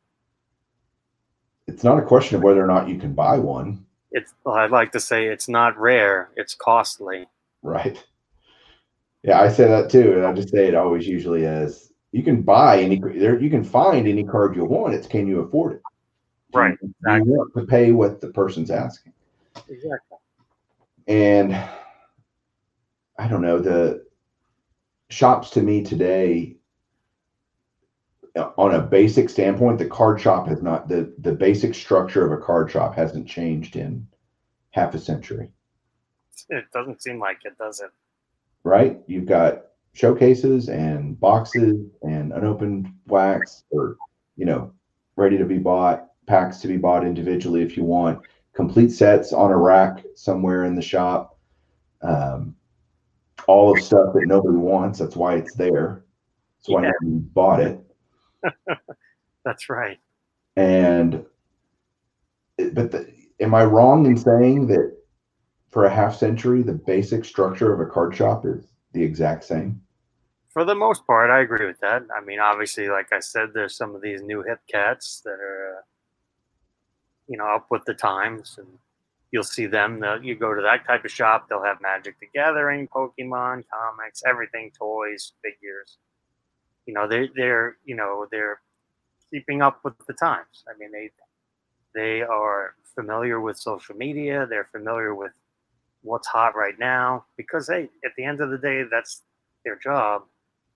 It's 1.66 1.84
not 1.84 1.98
a 1.98 2.02
question 2.06 2.36
of 2.36 2.42
whether 2.42 2.62
or 2.62 2.66
not 2.66 2.88
you 2.88 2.98
can 2.98 3.12
buy 3.14 3.38
one, 3.38 3.86
It's. 4.12 4.34
I'd 4.44 4.72
like 4.72 4.90
to 4.92 5.00
say 5.00 5.26
it's 5.26 5.48
not 5.48 5.78
rare. 5.78 6.30
It's 6.36 6.54
costly. 6.54 7.26
right? 7.62 8.02
Yeah, 9.22 9.40
I 9.40 9.48
say 9.50 9.68
that 9.68 9.90
too, 9.90 10.14
and 10.14 10.26
I 10.26 10.32
just 10.32 10.48
say 10.48 10.66
it 10.66 10.74
always 10.74 11.06
usually 11.06 11.46
as 11.46 11.92
you 12.10 12.22
can 12.24 12.42
buy 12.42 12.80
any 12.80 12.98
there, 12.98 13.38
you 13.38 13.50
can 13.50 13.62
find 13.62 14.08
any 14.08 14.24
card 14.24 14.56
you 14.56 14.64
want. 14.64 14.94
It's 14.94 15.06
can 15.06 15.26
you 15.28 15.40
afford 15.40 15.74
it? 15.74 15.82
Right, 16.52 16.76
Do 16.80 16.86
you 16.86 16.94
exactly. 17.04 17.30
want 17.32 17.52
to 17.54 17.66
pay 17.66 17.92
what 17.92 18.20
the 18.20 18.28
person's 18.30 18.70
asking? 18.72 19.12
Exactly. 19.68 20.18
And 21.10 21.52
I 23.18 23.26
don't 23.28 23.42
know 23.42 23.58
the 23.58 24.06
shops 25.10 25.50
to 25.50 25.62
me 25.62 25.82
today 25.82 26.56
on 28.56 28.74
a 28.74 28.80
basic 28.80 29.28
standpoint 29.28 29.78
the 29.78 29.86
card 29.86 30.20
shop 30.20 30.46
has 30.46 30.62
not 30.62 30.88
the 30.88 31.12
the 31.18 31.32
basic 31.32 31.74
structure 31.74 32.24
of 32.24 32.32
a 32.32 32.42
card 32.42 32.70
shop 32.70 32.94
hasn't 32.94 33.26
changed 33.26 33.74
in 33.74 34.06
half 34.70 34.94
a 34.94 34.98
century. 34.98 35.50
It 36.48 36.64
doesn't 36.72 37.02
seem 37.02 37.18
like 37.18 37.38
it, 37.44 37.58
does 37.58 37.80
it? 37.80 37.90
right? 38.62 39.00
You've 39.06 39.26
got 39.26 39.64
showcases 39.92 40.68
and 40.68 41.18
boxes 41.18 41.88
and 42.02 42.32
unopened 42.32 42.88
wax 43.08 43.64
or 43.70 43.96
you 44.36 44.46
know 44.46 44.72
ready 45.16 45.36
to 45.36 45.44
be 45.44 45.58
bought 45.58 46.06
packs 46.26 46.58
to 46.58 46.68
be 46.68 46.76
bought 46.76 47.04
individually 47.04 47.62
if 47.62 47.76
you 47.76 47.82
want 47.82 48.22
complete 48.54 48.90
sets 48.90 49.32
on 49.32 49.50
a 49.50 49.56
rack 49.56 50.04
somewhere 50.16 50.64
in 50.64 50.74
the 50.74 50.82
shop 50.82 51.38
um, 52.02 52.54
all 53.46 53.72
of 53.72 53.82
stuff 53.82 54.12
that 54.14 54.26
nobody 54.26 54.56
wants 54.56 54.98
that's 54.98 55.16
why 55.16 55.34
it's 55.36 55.54
there 55.54 56.04
that's 56.58 56.68
why 56.68 56.82
Yeah. 56.82 56.90
nobody 57.02 57.20
bought 57.34 57.60
it 57.60 57.80
That's 59.44 59.68
right. 59.70 59.98
and 60.56 61.24
but 62.72 62.90
the, 62.90 63.10
am 63.40 63.54
i 63.54 63.64
wrong 63.64 64.04
in 64.06 64.16
saying 64.16 64.66
that 64.66 64.94
for 65.70 65.84
a 65.84 65.90
half 65.90 66.16
century 66.16 66.62
the 66.62 66.72
basic 66.72 67.24
structure 67.24 67.72
of 67.72 67.80
a 67.80 67.86
card 67.86 68.14
shop 68.14 68.44
is 68.44 68.66
the 68.92 69.02
exact 69.02 69.44
same 69.44 69.80
For 70.52 70.64
the 70.64 70.74
most 70.74 71.06
part, 71.06 71.30
I 71.30 71.40
agree 71.42 71.64
with 71.64 71.78
that. 71.80 72.02
I 72.14 72.20
mean, 72.24 72.40
obviously, 72.40 72.88
like 72.88 73.12
I 73.12 73.20
said, 73.20 73.50
there's 73.54 73.76
some 73.76 73.94
of 73.94 74.02
these 74.02 74.20
new 74.20 74.42
hip 74.42 74.58
cats 74.66 75.22
that 75.24 75.38
are, 75.38 75.59
you 77.30 77.36
know, 77.36 77.46
up 77.46 77.66
with 77.70 77.84
the 77.84 77.94
times, 77.94 78.56
and 78.58 78.66
you'll 79.30 79.44
see 79.44 79.66
them. 79.66 80.02
You 80.22 80.34
go 80.34 80.52
to 80.52 80.62
that 80.62 80.84
type 80.84 81.04
of 81.04 81.12
shop, 81.12 81.48
they'll 81.48 81.62
have 81.62 81.80
Magic 81.80 82.16
the 82.20 82.26
Gathering, 82.34 82.88
Pokemon, 82.88 83.64
comics, 83.72 84.22
everything, 84.26 84.72
toys, 84.76 85.32
figures. 85.42 85.98
You 86.86 86.94
know, 86.94 87.06
they 87.06 87.30
they're 87.36 87.76
you 87.84 87.94
know 87.94 88.26
they're 88.32 88.60
keeping 89.30 89.62
up 89.62 89.78
with 89.84 89.94
the 90.08 90.12
times. 90.12 90.64
I 90.68 90.76
mean, 90.76 90.90
they 90.90 91.10
they 91.94 92.22
are 92.22 92.74
familiar 92.96 93.40
with 93.40 93.56
social 93.56 93.94
media. 93.94 94.46
They're 94.50 94.68
familiar 94.72 95.14
with 95.14 95.32
what's 96.02 96.26
hot 96.26 96.56
right 96.56 96.78
now 96.80 97.26
because 97.36 97.68
hey, 97.68 97.88
at 98.04 98.10
the 98.16 98.24
end 98.24 98.40
of 98.40 98.50
the 98.50 98.58
day, 98.58 98.82
that's 98.90 99.22
their 99.64 99.76
job 99.76 100.22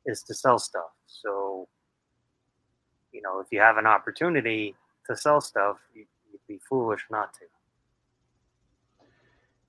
is 0.07 0.23
to 0.23 0.35
sell 0.35 0.59
stuff. 0.59 0.93
So, 1.07 1.67
you 3.13 3.23
know, 3.23 3.41
if 3.41 3.47
you 3.51 3.61
have 3.61 3.77
an 3.77 3.87
opportunity 3.87 4.75
to 5.09 5.17
sell 5.17 5.41
stuff, 5.41 5.79
you, 5.95 6.05
be 6.49 6.61
foolish 6.69 7.07
not 7.11 7.33
to. 7.35 7.41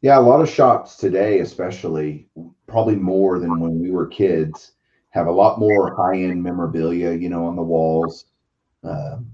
Yeah, 0.02 0.20
a 0.20 0.22
lot 0.22 0.42
of 0.42 0.50
shops 0.50 0.98
today, 0.98 1.40
especially 1.40 2.28
probably 2.68 2.96
more 2.96 3.40
than 3.40 3.60
when 3.60 3.80
we 3.80 3.92
were 3.92 4.08
kids, 4.08 4.74
have 5.10 5.28
a 5.28 5.32
lot 5.32 5.60
more 5.60 5.96
high-end 5.96 6.44
memorabilia, 6.44 7.12
you 7.12 7.30
know, 7.30 7.46
on 7.46 7.56
the 7.56 7.64
walls. 7.64 8.26
Um, 8.84 9.32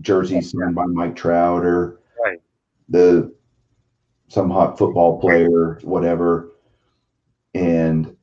jerseys 0.00 0.52
signed 0.52 0.74
by 0.74 0.86
Mike 0.86 1.16
Trout 1.16 1.64
or 1.64 2.00
Right. 2.22 2.40
the 2.88 3.34
some 4.28 4.50
hot 4.50 4.78
football 4.78 5.20
player, 5.20 5.78
whatever. 5.82 6.52
And 7.54 8.16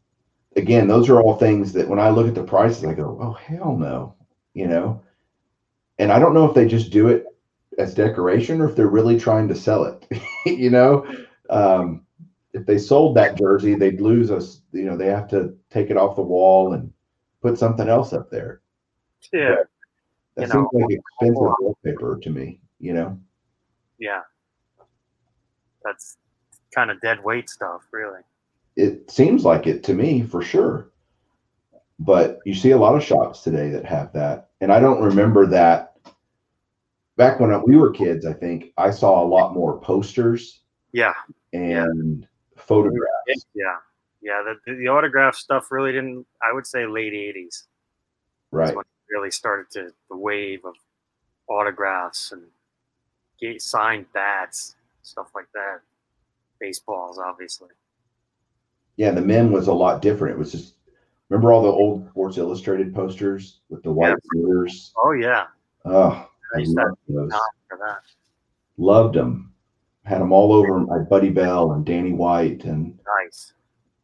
again, 0.55 0.88
those 0.88 1.09
are 1.09 1.22
all 1.22 1.36
things 1.36 1.74
that 1.74 1.88
when 1.88 1.99
I 1.99 2.09
look 2.09 2.28
at 2.28 2.36
the 2.36 2.43
prices, 2.43 2.84
I 2.84 2.93
go, 2.93 3.17
oh, 3.22 3.34
hell 3.34 3.76
no, 3.76 4.15
you 4.53 4.67
know? 4.67 5.01
And 5.99 6.11
I 6.11 6.19
don't 6.19 6.34
know 6.34 6.45
if 6.45 6.53
they 6.53 6.67
just 6.67 6.91
do 6.91 7.07
it 7.07 7.26
as 7.78 7.93
decoration 7.93 8.61
or 8.61 8.69
if 8.69 8.76
they're 8.76 8.88
really 8.88 9.19
trying 9.19 9.47
to 9.47 9.55
sell 9.55 9.86
it, 9.86 10.07
you 10.45 10.69
know? 10.69 11.05
Um, 11.49 12.05
if 12.53 12.65
they 12.65 12.78
sold 12.78 13.15
that 13.15 13.38
jersey, 13.38 13.76
they'd 13.76 14.01
lose 14.01 14.30
us, 14.30 14.61
you 14.74 14.84
know, 14.84 14.97
they 14.97 15.07
have 15.07 15.28
to 15.30 15.55
take 15.69 15.89
it 15.89 15.97
off 15.97 16.15
the 16.15 16.22
wall 16.22 16.74
and 16.74 16.91
put 17.41 17.57
something 17.57 17.88
else 17.88 18.13
up 18.13 18.30
there. 18.30 18.61
Yeah. 19.32 19.55
That 20.36 20.51
seems 20.51 20.67
know, 20.74 20.80
like 20.80 20.99
expensive 20.99 21.53
wallpaper 21.59 22.19
to 22.22 22.30
me, 22.30 22.59
you 22.80 22.93
know? 22.93 23.19
Yeah. 23.99 24.22
That's 25.84 26.17
kind 26.74 26.91
of 26.91 26.99
dead 27.01 27.24
weight 27.24 27.49
stuff, 27.49 27.84
really. 27.91 28.22
It 28.76 29.09
seems 29.11 29.43
like 29.45 29.67
it 29.67 29.84
to 29.86 29.93
me 29.93 30.24
for 30.24 30.41
sure. 30.41 30.89
But 31.99 32.39
you 32.45 32.55
see 32.55 32.72
a 32.72 32.78
lot 32.78 32.95
of 32.95 33.03
shops 33.03 33.43
today 33.43 33.69
that 33.69 33.86
have 33.86 34.11
that. 34.13 34.49
And 34.59 34.72
I 34.72 34.80
don't 34.80 35.03
remember 35.03 35.45
that 35.47 35.90
back 37.18 37.39
when 37.39 37.62
we 37.66 37.76
were 37.76 37.91
kids, 37.91 38.26
I 38.26 38.34
think 38.34 38.74
I 38.78 38.91
saw 38.91 39.24
a 39.24 39.28
lot 39.28 39.53
more 39.53 39.80
posters 39.80 40.62
Yeah. 40.91 41.14
and 41.53 42.28
photographs. 42.57 43.45
Yeah. 43.53 43.78
Yeah. 44.22 44.53
The, 44.66 44.76
the 44.76 44.88
autograph 44.88 45.36
stuff 45.36 45.72
really 45.72 45.91
didn't, 45.91 46.26
I 46.41 46.53
would 46.53 46.66
say 46.68 46.86
late 46.86 47.14
80s. 47.14 47.64
Right. 48.51 48.76
really 49.09 49.32
started 49.32 49.70
to, 49.72 49.93
the 50.09 50.18
wave 50.18 50.66
of 50.66 50.76
autographs 51.47 52.32
and 52.32 52.41
get 53.39 53.62
signed 53.62 54.05
bats, 54.14 54.76
stuff 55.03 55.32
like 55.36 55.47
that. 55.53 55.80
Baseballs, 56.59 57.18
obviously. 57.18 57.70
Yeah, 58.97 59.12
the 59.12 59.22
mem 59.22 59.51
was 59.51 59.68
a 59.68 59.74
lot 59.74 60.01
different. 60.01 60.36
It 60.36 60.39
was 60.39 60.51
just 60.51 60.76
remember 61.30 61.51
all 61.51 61.64
the 61.64 61.70
old 61.70 62.09
Sports 62.09 62.38
Illustrated 62.38 62.93
posters 62.93 63.62
with 63.70 63.82
the 63.84 63.91
white 63.91 64.16
Yeah. 64.36 64.66
Oh, 65.03 65.12
yeah. 65.14 65.45
Oh, 65.86 66.30
I 66.54 66.58
I 66.58 66.60
used 66.60 66.76
to 66.76 66.82
have 66.82 66.89
loved 66.89 66.99
those. 67.08 67.32
time 67.32 67.39
for 67.70 67.78
that. 67.78 67.99
Loved 68.78 69.16
them. 69.16 69.54
Had 70.04 70.22
them 70.22 70.32
all 70.32 70.52
over 70.54 70.80
my 70.80 70.99
Buddy 70.99 71.30
Bell 71.30 71.74
and 71.74 71.86
Danny 71.86 72.12
White 72.14 72.64
and 72.66 72.97
Nice. 73.24 73.54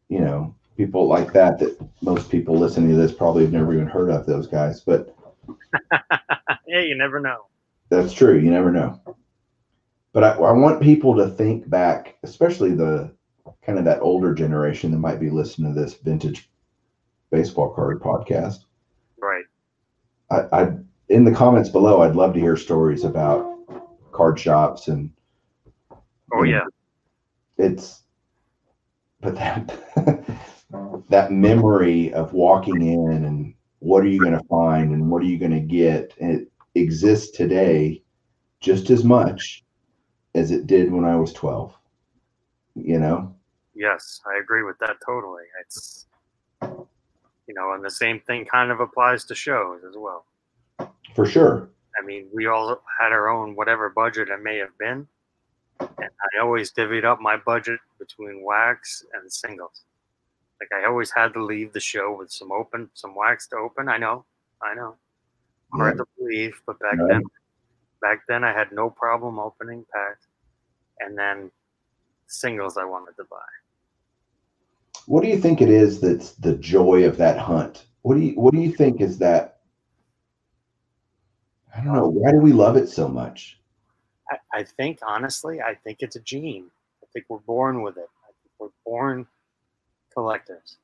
you 0.10 0.20
know 0.20 0.54
people 0.78 1.08
like 1.08 1.34
that 1.34 1.58
that 1.60 1.76
most 2.02 2.30
people 2.30 2.56
listening 2.56 2.90
to 2.92 2.96
this 2.96 3.12
probably 3.12 3.44
have 3.44 3.52
never 3.54 3.74
even 3.74 3.88
heard 3.88 4.10
of 4.12 4.26
those 4.28 4.48
guys. 4.48 4.82
But 4.82 5.16
yeah, 6.68 6.80
you 6.82 6.96
never 6.96 7.20
know. 7.20 7.48
that's 7.90 8.14
true. 8.14 8.38
You 8.38 8.52
never 8.52 8.72
know. 8.72 9.00
But 10.14 10.24
I, 10.24 10.30
I 10.34 10.52
want 10.52 10.82
people 10.82 11.16
to 11.18 11.30
think 11.30 11.70
back, 11.70 12.16
especially 12.24 12.74
the 12.76 13.12
kind 13.64 13.78
of 13.80 13.86
that 13.86 14.02
older 14.02 14.34
generation 14.34 14.92
that 14.92 14.98
might 15.00 15.20
be 15.20 15.30
listening 15.30 15.74
to 15.74 15.80
this 15.80 15.96
vintage 15.96 16.50
baseball 17.32 17.74
card 17.74 18.02
podcast. 18.02 18.66
Right. 19.20 19.46
I, 20.32 20.42
I 20.52 20.72
in 21.10 21.24
the 21.24 21.32
comments 21.32 21.70
below, 21.70 22.02
I'd 22.02 22.16
love 22.16 22.34
to 22.34 22.40
hear 22.40 22.56
stories 22.58 23.04
about 23.04 23.58
card 24.12 24.40
shops 24.40 24.88
and 24.88 25.12
Oh, 26.34 26.44
yeah. 26.44 26.66
it's 27.58 28.04
but 29.22 29.36
that 29.36 29.80
that 31.10 31.32
memory 31.32 32.12
of 32.14 32.34
walking 32.34 32.82
in 32.82 33.24
and 33.24 33.54
what 33.80 34.04
are 34.04 34.08
you 34.08 34.20
going 34.20 34.38
to 34.38 34.44
find 34.50 34.92
and 34.92 35.10
what 35.10 35.22
are 35.22 35.26
you 35.26 35.40
going 35.40 35.52
to 35.54 35.62
get 35.62 36.14
it 36.18 36.52
exists 36.76 37.36
today 37.36 38.04
just 38.60 38.90
as 38.90 39.04
much 39.06 39.64
as 40.36 40.52
it 40.52 40.68
did 40.68 40.92
when 40.92 41.06
I 41.06 41.16
was 41.16 41.32
12 41.34 41.74
you 42.76 43.00
know 43.00 43.34
Yes, 43.78 44.22
I 44.26 44.40
agree 44.40 44.64
with 44.64 44.80
that 44.80 44.98
totally. 45.06 45.44
It's, 45.62 46.08
you 46.64 47.54
know, 47.54 47.74
and 47.74 47.86
the 47.86 47.92
same 47.92 48.20
thing 48.22 48.44
kind 48.44 48.72
of 48.72 48.80
applies 48.80 49.24
to 49.26 49.36
shows 49.36 49.82
as 49.88 49.94
well. 49.96 50.26
For 51.18 51.26
sure 51.26 51.56
I 52.00 52.06
mean, 52.06 52.28
we 52.32 52.46
all 52.46 52.68
had 53.00 53.12
our 53.12 53.28
own 53.28 53.56
whatever 53.56 53.90
budget 53.90 54.30
it 54.30 54.42
may 54.44 54.58
have 54.58 54.78
been. 54.78 55.08
And 55.80 56.12
I 56.28 56.40
always 56.44 56.72
divvied 56.72 57.06
up 57.06 57.20
my 57.20 57.38
budget 57.38 57.80
between 57.98 58.44
wax 58.44 59.04
and 59.14 59.24
singles. 59.34 59.78
Like 60.60 60.70
I 60.80 60.86
always 60.88 61.10
had 61.10 61.34
to 61.34 61.44
leave 61.44 61.74
the 61.74 61.80
show 61.80 62.16
with 62.18 62.30
some 62.32 62.52
open, 62.52 62.82
some 62.94 63.16
wax 63.16 63.48
to 63.50 63.56
open. 63.58 63.90
I 63.90 63.98
know, 63.98 64.26
I 64.62 64.76
know. 64.76 64.96
Hard 65.74 65.98
to 65.98 66.06
believe, 66.20 66.62
but 66.68 66.78
back 66.80 67.00
Right. 67.00 67.08
then, 67.14 67.24
back 68.00 68.20
then 68.28 68.44
I 68.44 68.54
had 68.54 68.72
no 68.72 68.92
problem 68.92 69.40
opening 69.40 69.84
packs. 69.92 70.28
And 71.00 71.18
then 71.18 71.50
singles 72.28 72.78
I 72.78 72.86
wanted 72.86 73.16
to 73.18 73.24
buy. 73.24 73.50
what 75.08 75.24
do 75.24 75.30
you 75.30 75.40
think 75.40 75.62
it 75.62 75.70
is 75.70 76.00
that's 76.00 76.34
the 76.34 76.54
joy 76.76 77.06
of 77.06 77.18
that 77.18 77.38
hunt 77.40 77.86
what 78.04 78.16
do 78.16 78.22
you 78.22 78.34
what 78.40 78.54
do 78.54 78.60
you 78.60 78.72
think 78.72 79.02
is 79.02 79.18
that 79.18 79.57
I 81.78 81.84
don't 81.84 81.94
know 81.94 82.08
why 82.08 82.32
do 82.32 82.38
we 82.38 82.54
love 82.54 82.76
it 82.76 82.90
so 82.90 83.08
much 83.08 83.58
I, 84.30 84.38
I 84.54 84.64
think 84.64 85.00
honestly, 85.06 85.62
I 85.62 85.76
think 85.76 86.00
it's 86.02 86.16
a 86.16 86.22
gene. 86.22 86.70
I 87.04 87.08
think 87.14 87.26
we're 87.30 87.40
born 87.40 87.82
with 87.82 87.98
it. 87.98 88.10
I 88.24 88.32
think 88.42 88.52
we're 88.60 88.70
born 88.86 89.28
collectors. 90.14 90.78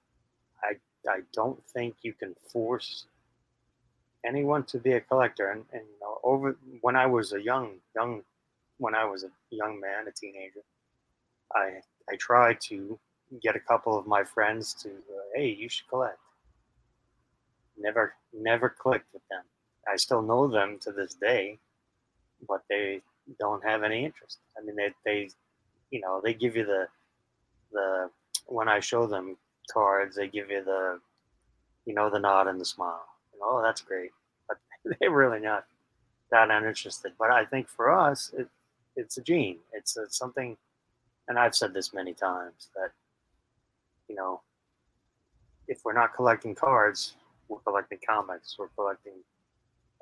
I 0.63 0.75
I 1.09 1.21
don't 1.33 1.61
think 1.73 1.95
you 2.03 2.13
can 2.13 2.35
force 2.51 3.05
anyone 4.25 4.63
to 4.63 4.77
be 4.77 4.93
a 4.93 5.01
collector. 5.01 5.49
And, 5.51 5.65
and 5.73 5.81
you 5.81 5.99
know, 6.01 6.19
over 6.23 6.57
when 6.81 6.95
I 6.95 7.05
was 7.05 7.33
a 7.33 7.41
young 7.41 7.79
young 7.95 8.23
when 8.77 8.95
I 8.95 9.05
was 9.05 9.23
a 9.23 9.29
young 9.49 9.79
man, 9.79 10.07
a 10.07 10.11
teenager, 10.11 10.61
I 11.53 11.81
I 12.09 12.15
tried 12.17 12.61
to 12.69 12.99
get 13.41 13.55
a 13.55 13.59
couple 13.59 13.97
of 13.97 14.05
my 14.07 14.23
friends 14.23 14.73
to 14.75 14.89
uh, 14.89 15.23
hey, 15.35 15.47
you 15.47 15.67
should 15.69 15.87
collect. 15.87 16.19
Never 17.77 18.13
never 18.33 18.69
clicked 18.69 19.11
with 19.13 19.23
them. 19.29 19.43
I 19.91 19.97
still 19.97 20.21
know 20.21 20.47
them 20.47 20.77
to 20.81 20.91
this 20.91 21.13
day, 21.15 21.59
but 22.47 22.61
they 22.69 23.01
don't 23.39 23.63
have 23.63 23.83
any 23.83 24.05
interest. 24.05 24.39
I 24.57 24.63
mean, 24.65 24.75
they, 24.75 24.93
they, 25.05 25.29
you 25.91 26.01
know, 26.01 26.21
they 26.23 26.33
give 26.33 26.55
you 26.55 26.65
the, 26.65 26.87
the, 27.71 28.09
when 28.47 28.67
I 28.67 28.79
show 28.79 29.07
them 29.07 29.37
cards, 29.71 30.15
they 30.15 30.27
give 30.27 30.49
you 30.49 30.63
the, 30.63 30.99
you 31.85 31.93
know, 31.93 32.09
the 32.09 32.19
nod 32.19 32.47
and 32.47 32.59
the 32.59 32.65
smile. 32.65 33.05
Know, 33.39 33.59
oh, 33.59 33.61
that's 33.63 33.81
great. 33.81 34.11
But 34.47 34.57
they're 34.99 35.11
really 35.11 35.39
not 35.39 35.65
that 36.31 36.49
uninterested. 36.49 37.13
But 37.17 37.31
I 37.31 37.45
think 37.45 37.67
for 37.69 37.91
us, 37.91 38.31
it, 38.37 38.47
it's 38.95 39.17
a 39.17 39.21
gene. 39.21 39.57
It's, 39.73 39.97
it's 39.97 40.17
something, 40.17 40.57
and 41.27 41.37
I've 41.37 41.55
said 41.55 41.73
this 41.73 41.93
many 41.93 42.13
times 42.13 42.69
that, 42.75 42.91
you 44.07 44.15
know, 44.15 44.41
if 45.67 45.79
we're 45.85 45.93
not 45.93 46.13
collecting 46.15 46.55
cards, 46.55 47.15
we're 47.47 47.59
collecting 47.59 47.99
comics, 48.07 48.55
we're 48.57 48.67
collecting 48.69 49.13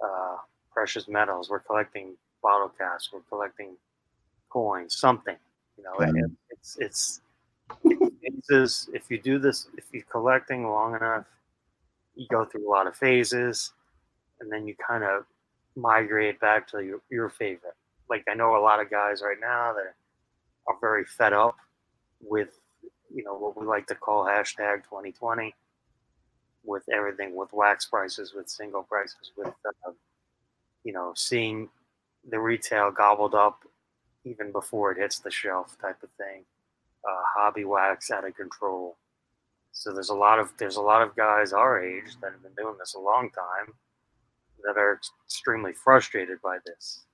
uh, 0.03 0.37
precious 0.71 1.07
metals, 1.07 1.49
we're 1.49 1.59
collecting 1.59 2.15
bottle 2.41 2.69
caps, 2.69 3.09
we're 3.13 3.21
collecting 3.29 3.75
coins, 4.49 4.97
something. 4.97 5.37
You 5.77 5.83
know, 5.83 5.93
Yeah. 5.99 6.23
it, 6.25 6.31
it's 6.49 6.77
it's 6.79 7.21
it's 8.21 8.47
just, 8.47 8.89
if 8.93 9.09
you 9.09 9.19
do 9.19 9.39
this, 9.39 9.67
if 9.77 9.85
you're 9.91 10.03
collecting 10.03 10.67
long 10.69 10.95
enough, 10.95 11.25
you 12.15 12.27
go 12.29 12.45
through 12.45 12.67
a 12.67 12.71
lot 12.71 12.87
of 12.87 12.95
phases, 12.95 13.71
and 14.39 14.51
then 14.51 14.67
you 14.67 14.75
kind 14.75 15.03
of 15.03 15.25
migrate 15.75 16.39
back 16.39 16.67
to 16.67 16.83
your, 16.83 16.99
your 17.09 17.29
favorite. 17.29 17.75
Like 18.09 18.25
I 18.29 18.33
know 18.33 18.55
a 18.57 18.61
lot 18.61 18.81
of 18.81 18.89
guys 18.89 19.21
right 19.23 19.39
now 19.39 19.73
that 19.73 19.93
are 20.67 20.77
very 20.81 21.05
fed 21.05 21.33
up 21.33 21.55
with 22.21 22.59
you 23.13 23.23
know 23.23 23.35
what 23.35 23.59
we 23.59 23.65
like 23.65 23.87
to 23.87 23.95
call 23.95 24.25
hashtag 24.25 24.83
2020 24.83 25.55
with 26.63 26.83
everything 26.93 27.35
with 27.35 27.51
wax 27.53 27.85
prices 27.85 28.33
with 28.33 28.49
single 28.49 28.83
prices 28.83 29.31
with 29.35 29.53
uh, 29.87 29.91
you 30.83 30.93
know 30.93 31.11
seeing 31.15 31.69
the 32.29 32.39
retail 32.39 32.91
gobbled 32.91 33.33
up 33.33 33.63
even 34.23 34.51
before 34.51 34.91
it 34.91 34.97
hits 34.97 35.19
the 35.19 35.31
shelf 35.31 35.77
type 35.81 36.01
of 36.03 36.09
thing. 36.11 36.43
Uh, 37.07 37.21
hobby 37.35 37.65
wax 37.65 38.11
out 38.11 38.27
of 38.27 38.35
control. 38.35 38.95
So 39.71 39.91
there's 39.93 40.09
a 40.09 40.15
lot 40.15 40.37
of 40.37 40.51
there's 40.57 40.75
a 40.75 40.81
lot 40.81 41.01
of 41.01 41.15
guys 41.15 41.53
our 41.53 41.83
age 41.83 42.17
that 42.21 42.31
have 42.31 42.43
been 42.43 42.53
doing 42.55 42.75
this 42.77 42.93
a 42.93 42.99
long 42.99 43.31
time 43.31 43.73
that 44.63 44.77
are 44.77 44.99
extremely 45.25 45.73
frustrated 45.73 46.39
by 46.43 46.59
this. 46.65 47.05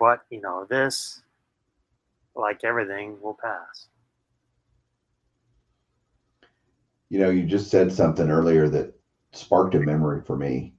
But 0.00 0.22
you 0.30 0.40
know 0.40 0.66
this 0.68 1.22
like 2.34 2.64
everything 2.64 3.20
will 3.20 3.38
pass 3.40 3.86
You 7.14 7.20
know, 7.20 7.30
you 7.30 7.44
just 7.44 7.70
said 7.70 7.92
something 7.92 8.28
earlier 8.28 8.68
that 8.70 8.92
sparked 9.30 9.76
a 9.76 9.78
memory 9.78 10.20
for 10.26 10.36
me. 10.36 10.74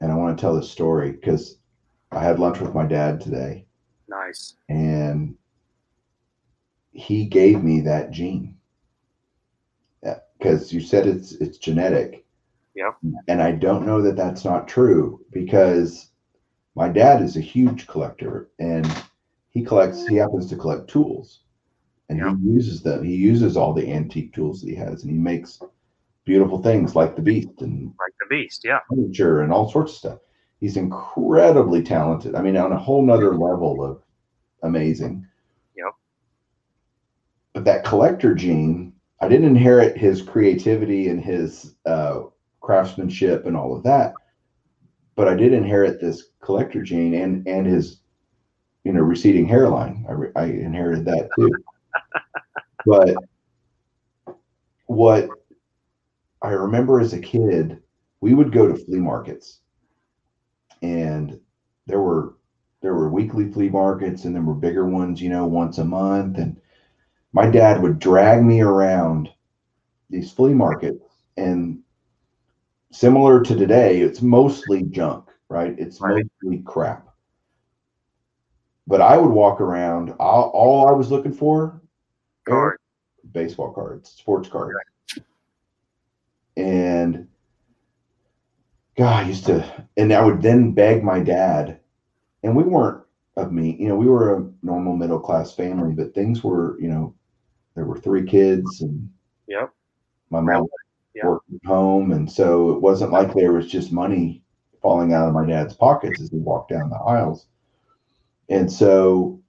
And 0.00 0.10
I 0.10 0.14
want 0.14 0.34
to 0.34 0.40
tell 0.40 0.56
this 0.56 0.70
story 0.70 1.12
because 1.12 1.58
I 2.10 2.22
had 2.22 2.38
lunch 2.38 2.58
with 2.58 2.74
my 2.74 2.86
dad 2.86 3.20
today 3.20 3.66
nice 4.08 4.54
and 4.70 5.36
he 6.92 7.26
gave 7.26 7.62
me 7.62 7.82
that 7.82 8.12
gene. 8.12 8.56
Uh, 10.06 10.14
because 10.38 10.72
you 10.72 10.80
said 10.80 11.06
it's 11.06 11.32
it's 11.32 11.58
genetic. 11.58 12.24
Yep. 12.74 12.96
And 13.28 13.42
I 13.42 13.52
don't 13.52 13.84
know 13.84 14.00
that 14.00 14.16
that's 14.16 14.46
not 14.46 14.68
true 14.68 15.22
because 15.32 16.12
my 16.76 16.88
dad 16.88 17.20
is 17.20 17.36
a 17.36 17.42
huge 17.42 17.86
collector 17.86 18.48
and 18.58 18.90
he 19.50 19.62
collects. 19.62 20.06
He 20.06 20.16
happens 20.16 20.48
to 20.48 20.56
collect 20.56 20.88
tools, 20.88 21.40
and 22.08 22.18
Yeah. 22.18 22.34
he 22.36 22.42
uses 22.50 22.82
them. 22.82 23.04
He 23.04 23.14
uses 23.16 23.56
all 23.56 23.72
the 23.72 23.90
antique 23.90 24.32
tools 24.34 24.60
that 24.60 24.68
he 24.68 24.74
has, 24.76 25.02
and 25.02 25.10
he 25.12 25.18
makes 25.18 25.60
beautiful 26.24 26.62
things 26.62 26.94
like 26.96 27.16
the 27.16 27.22
Beast 27.22 27.60
and 27.60 27.86
Like 27.98 28.14
the 28.20 28.26
beast, 28.28 28.62
yeah. 28.64 28.80
furniture 28.88 29.40
and 29.42 29.52
all 29.52 29.70
sorts 29.70 29.92
of 29.92 29.98
stuff. 29.98 30.18
He's 30.60 30.76
incredibly 30.76 31.82
talented. 31.82 32.34
I 32.34 32.42
mean, 32.42 32.56
on 32.56 32.72
a 32.72 32.78
whole 32.78 33.02
nother 33.04 33.34
level 33.34 33.84
of 33.84 34.02
amazing. 34.62 35.26
Yep. 35.76 35.92
But 37.52 37.64
that 37.64 37.84
collector 37.84 38.34
gene, 38.34 38.94
I 39.20 39.28
didn't 39.28 39.46
inherit 39.48 39.96
his 39.98 40.22
creativity 40.22 41.08
and 41.08 41.22
his 41.22 41.74
uh, 41.84 42.22
craftsmanship 42.60 43.44
and 43.46 43.56
all 43.56 43.76
of 43.76 43.82
that, 43.82 44.14
but 45.16 45.28
I 45.28 45.34
did 45.34 45.52
inherit 45.52 46.00
this 46.00 46.28
collector 46.40 46.82
gene 46.82 47.14
and 47.14 47.46
and 47.46 47.66
his, 47.66 48.00
you 48.84 48.92
know, 48.92 49.00
receding 49.02 49.46
hairline. 49.46 50.04
I, 50.08 50.12
re- 50.12 50.32
I 50.34 50.44
inherited 50.44 51.04
that 51.06 51.28
too. 51.38 51.50
But 52.86 53.16
what 54.86 55.30
I 56.42 56.50
remember 56.50 57.00
as 57.00 57.12
a 57.12 57.18
kid, 57.18 57.82
we 58.20 58.34
would 58.34 58.52
go 58.52 58.68
to 58.68 58.76
flea 58.76 58.98
markets, 58.98 59.60
and 60.82 61.38
there 61.86 62.00
were 62.00 62.34
there 62.82 62.94
were 62.94 63.08
weekly 63.08 63.50
flea 63.50 63.70
markets, 63.70 64.24
and 64.24 64.34
there 64.34 64.42
were 64.42 64.54
bigger 64.54 64.86
ones, 64.86 65.22
you 65.22 65.30
know, 65.30 65.46
once 65.46 65.78
a 65.78 65.84
month. 65.84 66.36
And 66.38 66.60
my 67.32 67.48
dad 67.48 67.80
would 67.80 67.98
drag 67.98 68.44
me 68.44 68.60
around 68.60 69.30
these 70.10 70.30
flea 70.30 70.52
markets, 70.52 71.02
and 71.36 71.80
similar 72.92 73.42
to 73.42 73.56
today, 73.56 74.00
it's 74.00 74.22
mostly 74.22 74.82
junk, 74.82 75.24
right? 75.48 75.74
It's 75.78 76.00
Right. 76.00 76.26
mostly 76.42 76.62
crap. 76.62 77.08
But 78.86 79.00
I 79.00 79.16
would 79.16 79.30
walk 79.30 79.60
around. 79.62 80.14
All, 80.20 80.50
all 80.50 80.88
I 80.88 80.92
was 80.92 81.10
looking 81.10 81.32
for, 81.32 81.80
Or 82.48 82.78
baseball 83.32 83.72
cards, 83.72 84.10
sports 84.10 84.48
cards. 84.48 84.74
And 86.56 87.26
God, 88.96 89.24
I 89.24 89.28
used 89.28 89.46
to, 89.46 89.86
and 89.96 90.12
I 90.12 90.24
would 90.24 90.40
then 90.40 90.72
beg 90.72 91.02
my 91.02 91.20
dad, 91.20 91.80
and 92.42 92.54
we 92.54 92.62
weren't 92.62 93.04
of 93.36 93.52
me, 93.52 93.76
you 93.78 93.88
know, 93.88 93.96
we 93.96 94.06
were 94.06 94.36
a 94.36 94.50
normal 94.62 94.96
middle 94.96 95.18
class 95.18 95.54
family, 95.54 95.92
but 95.92 96.14
things 96.14 96.44
were, 96.44 96.78
you 96.80 96.88
know, 96.88 97.14
there 97.74 97.84
were 97.84 97.98
three 97.98 98.24
kids 98.24 98.82
and 98.82 99.10
yep. 99.46 99.72
my 100.30 100.40
mom 100.40 100.66
Yeah. 101.14 101.26
worked 101.26 101.52
at 101.52 101.66
home. 101.66 102.12
And 102.12 102.30
so 102.30 102.70
it 102.70 102.80
wasn't 102.80 103.12
like 103.12 103.34
there 103.34 103.52
was 103.52 103.66
just 103.66 103.92
money 103.92 104.42
falling 104.80 105.12
out 105.12 105.28
of 105.28 105.34
my 105.34 105.46
dad's 105.46 105.74
pockets 105.74 106.20
as 106.20 106.30
he 106.30 106.38
walked 106.38 106.70
down 106.70 106.90
the 106.90 106.96
aisles. 106.96 107.46
And 108.48 108.70
so 108.70 109.40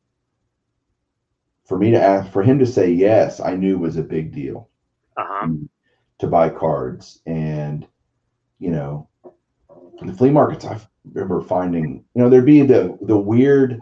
for 1.66 1.78
me 1.78 1.92
to 1.92 2.02
ask, 2.02 2.32
for 2.32 2.44
him 2.44 2.60
to 2.60 2.66
say 2.66 2.92
yes, 2.92 3.40
I 3.40 3.56
knew 3.56 3.78
was 3.78 3.98
a 3.98 4.04
big 4.04 4.34
deal. 4.34 4.70
Uh-huh. 5.18 5.48
to 6.20 6.28
buy 6.28 6.50
cards. 6.50 7.22
And 7.26 7.88
you 8.60 8.72
know 8.72 9.08
the 10.02 10.14
flea 10.14 10.30
markets 10.30 10.66
i 10.66 10.80
remember 11.14 11.42
finding 11.42 12.04
you 12.14 12.22
know 12.22 12.30
there'd 12.30 12.46
be 12.46 12.62
the 12.62 12.98
the 13.02 13.18
weird 13.18 13.82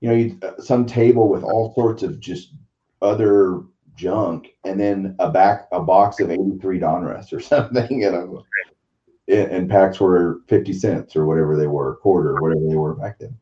you 0.00 0.08
know 0.08 0.14
you'd, 0.14 0.42
uh, 0.44 0.58
some 0.58 0.86
table 0.86 1.28
with 1.28 1.42
all 1.42 1.72
sorts 1.74 2.02
of 2.02 2.20
just 2.20 2.54
other 3.00 3.62
junk 3.94 4.48
and 4.64 4.80
then 4.80 5.14
a 5.18 5.30
back 5.30 5.68
a 5.72 5.80
box 5.80 6.18
of 6.20 6.30
83 6.30 6.80
donruss 6.80 7.32
or 7.32 7.40
something 7.52 8.00
you 8.00 8.10
know. 8.10 8.44
And, 9.28 9.52
and 9.52 9.70
packs 9.70 10.00
were 10.00 10.40
50 10.48 10.72
cents 10.72 11.14
or 11.14 11.26
whatever 11.26 11.56
they 11.56 11.66
were 11.66 11.92
a 11.92 11.96
quarter 11.96 12.40
whatever 12.40 12.66
they 12.68 12.76
were 12.76 12.94
back 12.94 13.18
then. 13.18 13.36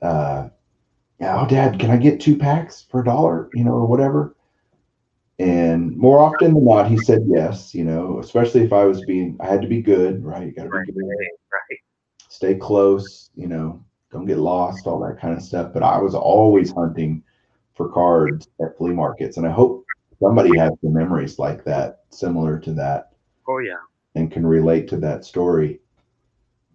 Uh 0.00 0.48
yeah 1.22 1.40
oh 1.40 1.46
dad 1.46 1.78
can 1.78 1.90
i 1.90 1.96
get 1.96 2.20
two 2.20 2.36
packs 2.36 2.84
for 2.90 3.00
a 3.00 3.04
dollar 3.04 3.48
you 3.54 3.64
know 3.64 3.72
or 3.72 3.86
whatever 3.86 4.34
and 5.38 5.96
more 5.96 6.20
often 6.20 6.54
than 6.54 6.64
not, 6.64 6.88
he 6.88 6.96
said 6.96 7.22
yes, 7.26 7.74
you 7.74 7.84
know, 7.84 8.20
especially 8.20 8.62
if 8.62 8.72
I 8.72 8.84
was 8.84 9.02
being, 9.02 9.36
I 9.40 9.46
had 9.46 9.62
to 9.62 9.66
be 9.66 9.82
good, 9.82 10.24
right? 10.24 10.46
You 10.46 10.52
got 10.52 10.64
to 10.64 10.68
Right. 10.68 10.86
be 10.86 10.92
good, 10.92 11.02
Right. 11.02 11.78
stay 12.28 12.54
close, 12.54 13.30
you 13.34 13.48
know, 13.48 13.82
don't 14.12 14.26
get 14.26 14.38
lost, 14.38 14.86
all 14.86 15.00
that 15.00 15.20
kind 15.20 15.36
of 15.36 15.42
stuff. 15.42 15.72
But 15.72 15.82
I 15.82 15.98
was 15.98 16.14
always 16.14 16.72
hunting 16.72 17.24
for 17.74 17.88
cards 17.88 18.48
at 18.60 18.76
flea 18.76 18.92
markets. 18.92 19.36
And 19.36 19.44
I 19.46 19.50
hope 19.50 19.84
somebody 20.20 20.54
has 20.56 20.72
some 20.80 20.92
memories 20.92 21.40
like 21.40 21.64
that, 21.64 22.04
similar 22.10 22.60
to 22.60 22.72
that, 22.74 23.12
Oh 23.48 23.58
yeah. 23.58 23.80
and 24.14 24.30
can 24.30 24.46
relate 24.46 24.86
to 24.88 24.96
that 24.98 25.24
story. 25.24 25.80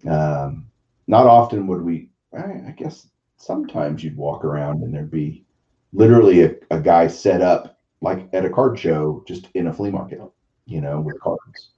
Um, 0.05 0.69
not 1.07 1.25
often 1.25 1.67
would 1.67 1.83
we, 1.83 2.09
I, 2.37 2.67
I 2.67 2.73
guess 2.75 3.07
sometimes 3.37 4.03
you'd 4.03 4.17
walk 4.17 4.43
around 4.43 4.83
and 4.83 4.93
there'd 4.93 5.11
be 5.11 5.45
literally 5.93 6.43
a, 6.43 6.55
a 6.71 6.79
guy 6.79 7.07
set 7.07 7.41
up 7.41 7.79
like 8.01 8.29
at 8.33 8.45
a 8.45 8.49
card 8.49 8.77
show, 8.77 9.23
just 9.27 9.47
in 9.53 9.67
a 9.67 9.73
flea 9.73 9.91
market, 9.91 10.19
you 10.65 10.81
know, 10.81 10.99
with 10.99 11.19
cards. 11.19 11.69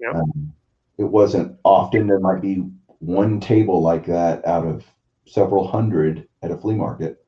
Yep. 0.00 0.14
Um, 0.14 0.52
it 0.98 1.04
wasn't 1.04 1.58
often. 1.64 2.06
There 2.06 2.20
might 2.20 2.42
be 2.42 2.64
one 2.98 3.40
table 3.40 3.82
like 3.82 4.06
that 4.06 4.46
out 4.46 4.66
of 4.66 4.84
several 5.26 5.66
hundred 5.66 6.28
at 6.42 6.50
a 6.50 6.56
flea 6.56 6.74
market. 6.74 7.24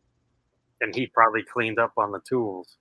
And 0.81 0.95
he 0.95 1.07
probably 1.07 1.43
cleaned 1.43 1.79
up 1.79 1.93
on 1.97 2.13
the 2.13 2.21
tools. 2.21 2.77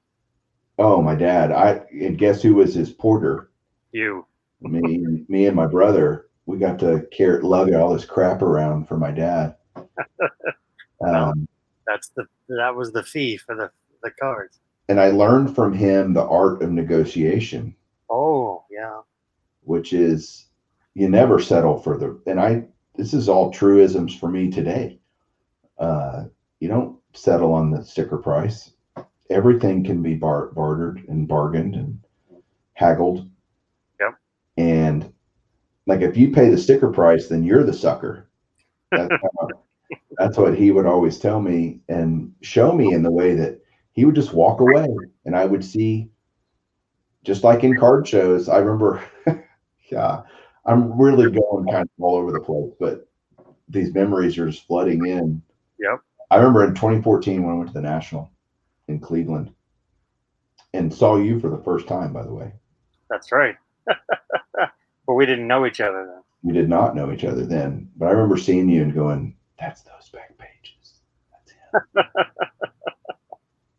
Oh, 0.77 1.01
my 1.01 1.15
dad! 1.15 1.51
I 1.51 1.83
and 1.91 2.17
guess 2.17 2.41
who 2.41 2.55
was 2.55 2.73
his 2.73 2.91
porter? 2.91 3.51
You. 3.91 4.25
Me, 4.61 5.25
me 5.27 5.47
and 5.47 5.55
my 5.55 5.67
brother. 5.67 6.27
We 6.45 6.57
got 6.57 6.79
to 6.79 7.07
carry 7.11 7.41
lug 7.41 7.71
all 7.73 7.93
this 7.93 8.05
crap 8.05 8.41
around 8.41 8.87
for 8.87 8.97
my 8.97 9.11
dad. 9.11 9.55
Um, 11.05 11.47
That's 11.87 12.09
the 12.09 12.25
that 12.49 12.75
was 12.75 12.91
the 12.91 13.03
fee 13.03 13.37
for 13.37 13.55
the 13.55 13.71
the 14.03 14.11
cards. 14.19 14.59
and 14.89 14.99
I 14.99 15.09
learned 15.11 15.55
from 15.55 15.73
him 15.73 16.13
the 16.13 16.25
art 16.25 16.61
of 16.61 16.71
negotiation. 16.71 17.75
Oh 18.09 18.63
yeah. 18.69 19.01
which 19.63 19.93
is 19.93 20.47
you 20.95 21.07
never 21.09 21.39
settle 21.39 21.79
for 21.79 21.97
the 21.97 22.19
and 22.27 22.39
i 22.39 22.65
this 22.95 23.13
is 23.13 23.29
all 23.29 23.51
truisms 23.51 24.13
for 24.13 24.27
me 24.27 24.49
today 24.51 24.99
uh 25.77 26.25
you 26.59 26.67
don't 26.67 26.97
settle 27.13 27.53
on 27.53 27.71
the 27.71 27.81
sticker 27.83 28.17
price 28.17 28.71
everything 29.29 29.83
can 29.85 30.01
be 30.03 30.13
bar- 30.15 30.47
bartered 30.47 31.05
and 31.07 31.27
bargained 31.27 31.75
and 31.75 31.97
haggled 32.73 33.29
Yep. 34.01 34.15
and 34.57 35.13
like 35.85 36.01
if 36.01 36.17
you 36.17 36.31
pay 36.31 36.49
the 36.49 36.57
sticker 36.57 36.89
price 36.91 37.27
then 37.29 37.43
you're 37.43 37.63
the 37.63 37.71
sucker 37.73 38.27
that's, 38.91 39.09
how, 39.39 39.47
that's 40.17 40.37
what 40.37 40.57
he 40.57 40.71
would 40.71 40.85
always 40.85 41.17
tell 41.17 41.41
me 41.41 41.79
and 41.89 42.33
show 42.41 42.71
me 42.71 42.93
in 42.93 43.03
the 43.03 43.11
way 43.11 43.33
that 43.35 43.59
he 43.93 44.05
would 44.05 44.15
just 44.15 44.33
walk 44.33 44.59
away 44.59 44.87
and 45.25 45.35
i 45.35 45.45
would 45.45 45.63
see 45.63 46.09
just 47.23 47.43
like 47.43 47.63
in 47.63 47.77
card 47.77 48.07
shows 48.07 48.49
i 48.49 48.57
remember 48.57 49.03
yeah, 49.91 50.21
I'm 50.65 50.99
really 50.99 51.29
going 51.29 51.67
kind 51.67 51.83
of 51.83 52.03
all 52.03 52.15
over 52.15 52.31
the 52.31 52.39
place, 52.39 52.71
but 52.79 53.07
these 53.67 53.93
memories 53.93 54.37
are 54.37 54.49
just 54.49 54.65
flooding 54.65 55.05
in. 55.05 55.41
Yep. 55.79 55.99
I 56.31 56.37
remember 56.37 56.63
in 56.63 56.73
2014 56.73 57.43
when 57.43 57.53
I 57.53 57.57
went 57.57 57.69
to 57.69 57.73
the 57.73 57.81
National 57.81 58.31
in 58.87 58.99
Cleveland 58.99 59.53
and 60.73 60.93
saw 60.93 61.17
you 61.17 61.39
for 61.39 61.49
the 61.49 61.61
first 61.63 61.87
time, 61.87 62.13
by 62.13 62.23
the 62.23 62.33
way. 62.33 62.53
That's 63.09 63.31
right. 63.31 63.55
but 63.85 65.13
we 65.13 65.25
didn't 65.25 65.47
know 65.47 65.65
each 65.65 65.81
other 65.81 66.05
then. 66.05 66.21
We 66.43 66.53
did 66.53 66.69
not 66.69 66.95
know 66.95 67.11
each 67.11 67.25
other 67.25 67.45
then, 67.45 67.89
but 67.97 68.07
I 68.07 68.11
remember 68.11 68.37
seeing 68.37 68.69
you 68.69 68.81
and 68.81 68.93
going, 68.93 69.35
that's 69.61 69.83
those 69.83 70.09
back 70.09 70.37
pages. 70.37 71.01
That's 71.31 72.05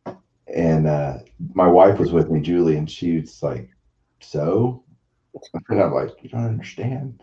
him. 0.07 0.17
and 0.55 0.87
uh, 0.87 1.19
my 1.55 1.67
wife 1.67 1.99
was 1.99 2.13
with 2.13 2.31
me, 2.31 2.41
Julie, 2.41 2.77
and 2.77 2.91
she's 2.91 3.43
like, 3.43 3.69
so? 4.21 4.85
And 5.69 5.83
I'm 5.83 5.93
like, 5.93 6.11
you 6.23 6.31
don't 6.31 6.45
understand. 6.45 7.23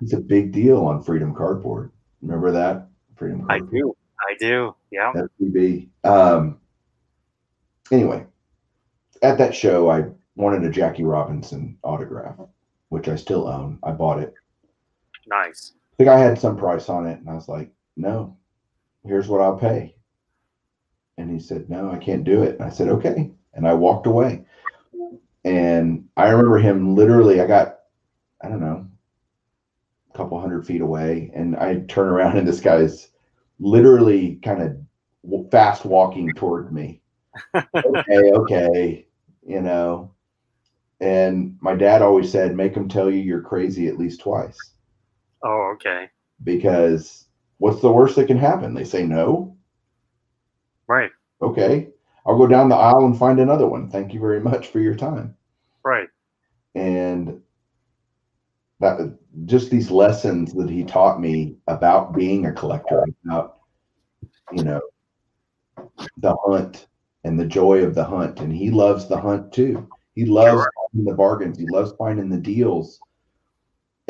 He's 0.00 0.12
a 0.12 0.20
big 0.20 0.52
deal 0.52 0.84
on 0.84 1.02
Freedom 1.02 1.34
Cardboard. 1.34 1.92
Remember 2.20 2.52
that? 2.52 2.88
Freedom 3.16 3.46
I 3.48 3.60
do. 3.60 3.96
I 4.28 4.34
do. 4.38 4.74
Yeah. 4.90 5.12
FCB. 5.40 5.88
Um, 6.04 6.58
anyway, 7.90 8.26
at 9.22 9.38
that 9.38 9.54
show, 9.54 9.90
I 9.90 10.06
wanted 10.36 10.64
a 10.64 10.70
Jackie 10.70 11.04
Robinson 11.04 11.78
autograph, 11.82 12.36
which 12.90 13.08
I 13.08 13.16
still 13.16 13.48
own. 13.48 13.78
I 13.82 13.92
bought 13.92 14.18
it. 14.18 14.34
Nice. 15.26 15.74
Think 15.98 16.08
I 16.08 16.18
had 16.18 16.38
some 16.38 16.56
price 16.56 16.88
on 16.88 17.06
it, 17.06 17.18
and 17.18 17.28
I 17.28 17.34
was 17.34 17.48
like, 17.48 17.70
no, 17.96 18.36
here's 19.04 19.28
what 19.28 19.40
I'll 19.40 19.58
pay. 19.58 19.94
And 21.18 21.30
he 21.30 21.38
said, 21.38 21.68
no, 21.68 21.90
I 21.90 21.98
can't 21.98 22.24
do 22.24 22.42
it. 22.42 22.54
And 22.54 22.62
I 22.62 22.70
said, 22.70 22.88
okay. 22.88 23.30
And 23.54 23.68
I 23.68 23.74
walked 23.74 24.06
away. 24.06 24.44
And 25.44 26.08
I 26.16 26.30
remember 26.30 26.58
him 26.58 26.94
literally, 26.94 27.40
I 27.40 27.46
got, 27.46 27.80
I 28.40 28.48
don't 28.48 28.60
know, 28.60 28.86
a 30.12 30.16
couple 30.16 30.40
hundred 30.40 30.66
feet 30.66 30.80
away, 30.80 31.30
and 31.34 31.56
I 31.56 31.80
turn 31.88 32.08
around, 32.08 32.38
and 32.38 32.48
this 32.48 32.60
guy's 32.60 33.08
literally 33.60 34.36
kind 34.42 34.62
of 34.62 35.50
fast 35.50 35.84
walking 35.84 36.32
toward 36.34 36.72
me. 36.72 37.00
okay, 37.54 38.32
okay, 38.32 39.06
you 39.46 39.60
know. 39.60 40.12
And 41.00 41.58
my 41.60 41.74
dad 41.74 42.00
always 42.00 42.30
said, 42.30 42.54
make 42.54 42.74
him 42.74 42.88
tell 42.88 43.10
you 43.10 43.18
you're 43.18 43.40
crazy 43.40 43.88
at 43.88 43.98
least 43.98 44.20
twice 44.20 44.71
Oh, 45.44 45.72
okay. 45.74 46.08
because 46.44 47.26
what's 47.58 47.80
the 47.80 47.90
worst 47.90 48.16
that 48.16 48.26
can 48.26 48.36
happen? 48.38 48.74
They 48.74 48.84
say 48.84 49.04
no. 49.06 49.56
Right. 50.86 51.10
Okay. 51.40 51.88
I'll 52.26 52.38
go 52.38 52.46
down 52.46 52.68
the 52.68 52.76
aisle 52.76 53.04
and 53.06 53.18
find 53.18 53.40
another 53.40 53.66
one. 53.66 53.90
Thank 53.90 54.14
you 54.14 54.20
very 54.20 54.40
much 54.40 54.68
for 54.68 54.78
your 54.80 54.94
time. 54.94 55.36
Right. 55.84 56.08
And 56.74 57.40
that 58.80 59.16
just 59.44 59.70
these 59.70 59.90
lessons 59.90 60.52
that 60.54 60.70
he 60.70 60.84
taught 60.84 61.20
me 61.20 61.56
about 61.68 62.14
being 62.14 62.46
a 62.46 62.52
collector, 62.52 63.04
about 63.24 63.58
you 64.52 64.64
know 64.64 64.80
the 66.18 66.34
hunt 66.46 66.86
and 67.24 67.38
the 67.38 67.46
joy 67.46 67.84
of 67.84 67.94
the 67.94 68.04
hunt. 68.04 68.40
And 68.40 68.52
he 68.52 68.70
loves 68.70 69.08
the 69.08 69.20
hunt 69.20 69.52
too. 69.52 69.88
He 70.14 70.24
loves 70.24 70.62
Sure. 70.62 70.72
finding 70.92 71.10
the 71.10 71.16
bargains. 71.16 71.58
He 71.58 71.66
loves 71.68 71.92
finding 71.92 72.28
the 72.28 72.38
deals. 72.38 73.00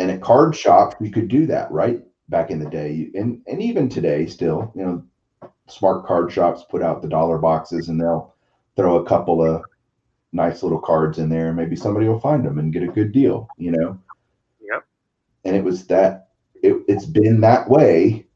And 0.03 0.11
at 0.11 0.21
card 0.21 0.57
shops, 0.57 0.97
you 1.01 1.13
could 1.13 1.29
do 1.29 1.47
that, 1.47 1.71
right? 1.71 2.01
Back 2.29 2.51
in 2.51 2.59
the 2.59 2.69
day, 2.69 3.09
and 3.15 3.41
and 3.47 3.63
even 3.63 3.89
today, 3.89 4.27
still, 4.27 4.73
you 4.75 4.85
know, 4.85 5.49
smart 5.69 6.05
card 6.07 6.33
shops 6.33 6.65
put 6.69 6.83
out 6.83 7.03
the 7.03 7.09
dollar 7.09 7.39
boxes, 7.39 7.89
and 7.89 8.01
they'll 8.01 8.35
throw 8.75 8.97
a 8.97 9.07
couple 9.07 9.45
of 9.45 9.63
nice 10.33 10.65
little 10.65 10.81
cards 10.81 11.21
in 11.21 11.29
there, 11.29 11.47
and 11.47 11.57
maybe 11.57 11.77
somebody 11.77 12.09
will 12.09 12.19
find 12.19 12.45
them 12.45 12.59
and 12.59 12.73
get 12.73 12.83
a 12.83 12.89
good 12.89 13.13
deal, 13.13 13.47
you 13.59 13.71
know. 13.71 13.97
Yep. 14.61 14.85
And 15.45 15.55
it 15.55 15.63
was 15.63 15.87
that. 15.87 16.31
It, 16.65 16.83
it's 16.89 17.07
been 17.07 17.41
that 17.43 17.69
way 17.69 18.27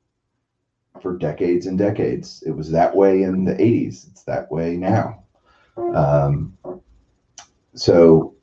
for 1.02 1.18
decades 1.18 1.66
and 1.66 1.76
decades. 1.76 2.44
It 2.46 2.52
was 2.52 2.70
that 2.70 2.94
way 2.94 3.24
in 3.24 3.44
the 3.44 3.54
80s. 3.54 4.08
It's 4.08 4.22
that 4.22 4.52
way 4.52 4.76
now. 4.76 5.24
Um, 5.76 6.56
so 7.74 8.36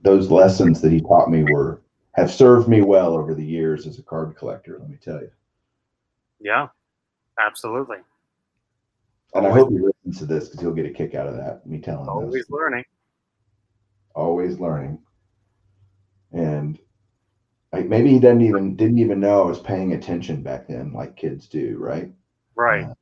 those 0.00 0.28
lessons 0.28 0.80
that 0.80 0.90
he 0.90 1.00
taught 1.00 1.30
me 1.30 1.44
were 1.44 1.81
have 2.14 2.30
served 2.30 2.68
me 2.68 2.82
well 2.82 3.14
over 3.14 3.34
the 3.34 3.44
years 3.44 3.86
as 3.86 3.98
a 3.98 4.02
card 4.02 4.36
collector, 4.36 4.78
let 4.78 4.88
me 4.88 4.98
tell 5.02 5.20
you. 5.20 5.30
Yeah. 6.40 6.68
Absolutely. 7.44 7.98
And 9.34 9.46
I 9.46 9.48
Always- 9.50 9.62
hope 9.64 9.72
he 9.72 9.78
listens 9.78 10.18
to 10.18 10.26
this 10.26 10.48
because 10.48 10.60
he'll 10.60 10.74
get 10.74 10.84
a 10.86 10.90
kick 10.90 11.14
out 11.14 11.26
of 11.26 11.36
that, 11.36 11.66
me 11.66 11.80
telling 11.80 12.08
Always 12.08 12.32
this. 12.34 12.50
learning. 12.50 12.84
Always 14.14 14.58
learning. 14.60 14.98
And 16.32 16.78
like 17.72 17.86
maybe 17.86 18.10
he 18.10 18.18
didn't 18.18 18.42
even 18.42 18.76
didn't 18.76 18.98
even 18.98 19.20
know 19.20 19.42
I 19.42 19.46
was 19.46 19.60
paying 19.60 19.94
attention 19.94 20.42
back 20.42 20.68
then, 20.68 20.92
like 20.92 21.16
kids 21.16 21.48
do, 21.48 21.78
right? 21.78 22.12
Right. 22.54 22.82
Yeah. 22.82 22.94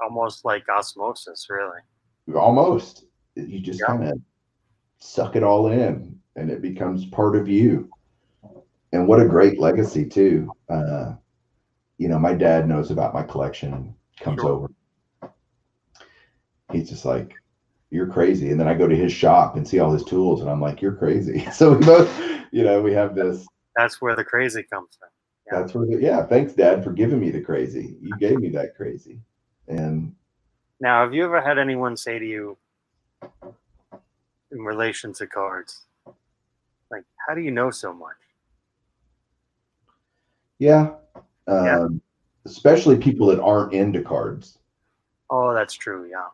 Almost 0.00 0.44
like 0.44 0.68
osmosis, 0.68 1.48
really. 1.48 1.80
almost 2.34 3.04
you 3.34 3.60
just 3.60 3.80
Yeah. 3.80 3.86
kind 3.86 4.04
of 4.08 4.20
suck 4.98 5.36
it 5.36 5.42
all 5.42 5.68
in 5.68 6.18
and 6.36 6.50
it 6.50 6.62
becomes 6.62 7.04
part 7.06 7.36
of 7.36 7.48
you 7.48 7.90
and 8.94 9.06
what 9.08 9.20
a 9.20 9.26
great 9.28 9.58
legacy 9.58 10.06
too 10.06 10.50
uh 10.70 11.12
you 11.98 12.08
know 12.08 12.18
my 12.18 12.32
dad 12.32 12.68
knows 12.68 12.90
about 12.90 13.12
my 13.12 13.22
collection 13.22 13.72
and 13.74 13.94
comes 14.20 14.40
Sure. 14.40 14.50
over 14.50 15.32
he's 16.72 16.88
just 16.88 17.04
like 17.04 17.32
you're 17.90 18.06
crazy 18.06 18.50
and 18.50 18.58
then 18.58 18.68
i 18.68 18.74
go 18.74 18.88
to 18.88 18.96
his 18.96 19.12
shop 19.12 19.56
and 19.56 19.66
see 19.66 19.78
all 19.80 19.92
his 19.92 20.04
tools 20.04 20.40
and 20.40 20.48
i'm 20.50 20.60
like 20.60 20.80
you're 20.80 20.94
crazy 20.96 21.44
so 21.52 21.74
we 21.74 21.84
both 21.84 22.08
you 22.52 22.62
know 22.64 22.80
we 22.80 22.92
have 22.92 23.14
this 23.14 23.46
That's 23.76 24.00
where 24.00 24.14
the 24.16 24.24
crazy 24.24 24.62
comes 24.62 24.96
from. 24.98 25.08
Yeah. 25.46 25.60
that's 25.60 25.74
where 25.74 25.86
the, 25.86 26.00
yeah 26.00 26.24
thanks 26.26 26.54
dad 26.54 26.82
for 26.84 26.92
giving 26.92 27.20
me 27.20 27.30
the 27.30 27.40
crazy 27.40 27.96
you 28.00 28.16
gave 28.18 28.38
me 28.38 28.48
that 28.50 28.74
crazy 28.76 29.20
and 29.68 30.14
Now, 30.80 31.02
have 31.02 31.14
you 31.14 31.24
ever 31.24 31.40
had 31.40 31.58
anyone 31.58 31.96
say 31.96 32.18
to 32.18 32.26
you 32.26 32.56
in 34.52 34.60
relation 34.62 35.12
to 35.14 35.26
cards, 35.26 35.86
like, 36.90 37.04
how 37.26 37.34
do 37.34 37.40
you 37.40 37.50
know 37.50 37.70
so 37.70 37.92
much? 37.94 38.16
Yeah. 40.58 40.94
Um, 41.46 41.64
Yeah. 41.64 41.88
Especially 42.46 42.96
people 42.96 43.26
that 43.28 43.40
aren't 43.40 43.72
into 43.72 44.02
cards. 44.02 44.58
Oh, 45.30 45.54
that's 45.54 45.74
true. 45.74 46.08
Yeah. 46.10 46.28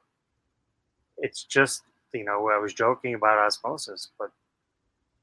It's 1.18 1.45
just, 1.45 1.83
you 2.12 2.25
know, 2.25 2.49
I 2.49 2.59
was 2.59 2.75
joking 2.75 3.14
about 3.14 3.39
osmosis, 3.39 4.09
but, 4.18 4.31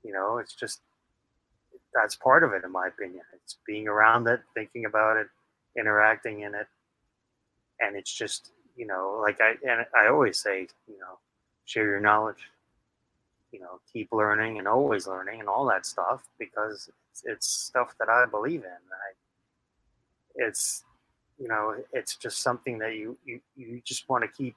you 0.03 0.13
know, 0.13 0.37
it's 0.37 0.55
just, 0.55 0.81
that's 1.93 2.15
part 2.15 2.43
of 2.43 2.53
it, 2.53 2.63
in 2.63 2.71
my 2.71 2.87
opinion. 2.87 3.23
It's 3.33 3.57
being 3.65 3.87
around 3.87 4.27
it, 4.27 4.41
thinking 4.53 4.85
about 4.85 5.17
it, 5.17 5.27
interacting 5.77 6.41
in 6.41 6.55
it. 6.55 6.67
And 7.81 7.95
it's 7.95 8.13
just, 8.13 8.51
you 8.77 8.87
know, 8.87 9.19
like 9.21 9.41
I, 9.41 9.55
and 9.67 9.85
I 9.93 10.07
always 10.07 10.39
say, 10.39 10.67
you 10.87 10.99
know, 10.99 11.19
share 11.65 11.85
your 11.85 11.99
knowledge, 11.99 12.49
you 13.51 13.59
know, 13.59 13.81
keep 13.91 14.11
learning 14.13 14.59
and 14.59 14.67
always 14.67 15.07
learning 15.07 15.41
and 15.41 15.49
all 15.49 15.65
that 15.65 15.85
stuff 15.85 16.23
because 16.39 16.89
it's, 17.17 17.23
it's 17.25 17.47
stuff 17.47 17.95
that 17.99 18.09
I 18.09 18.25
believe 18.25 18.63
in. 18.63 18.69
I, 18.69 19.13
it's, 20.35 20.83
you 21.39 21.47
know, 21.47 21.75
it's 21.93 22.15
just 22.15 22.41
something 22.41 22.77
that 22.79 22.95
you, 22.95 23.17
you, 23.25 23.39
you 23.55 23.81
just 23.85 24.07
want 24.09 24.23
to 24.23 24.27
keep, 24.27 24.55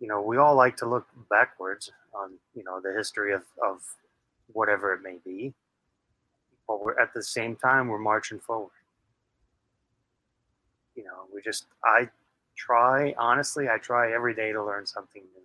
you 0.00 0.08
know, 0.08 0.20
we 0.20 0.36
all 0.36 0.54
like 0.54 0.76
to 0.78 0.86
look 0.86 1.06
backwards 1.30 1.90
on, 2.14 2.32
you 2.54 2.64
know, 2.64 2.80
the 2.80 2.92
history 2.92 3.32
of, 3.32 3.42
of 3.62 3.80
whatever 4.52 4.92
it 4.92 5.00
may 5.02 5.18
be, 5.24 5.54
but 6.66 6.84
we're 6.84 6.98
at 6.98 7.14
the 7.14 7.22
same 7.22 7.56
time, 7.56 7.88
we're 7.88 7.98
marching 7.98 8.40
forward. 8.40 8.70
You 10.94 11.04
know, 11.04 11.24
we 11.34 11.40
just, 11.40 11.66
I 11.84 12.08
try, 12.56 13.14
honestly, 13.18 13.68
I 13.68 13.78
try 13.78 14.12
every 14.12 14.34
day 14.34 14.52
to 14.52 14.62
learn 14.62 14.86
something 14.86 15.22
new. 15.22 15.42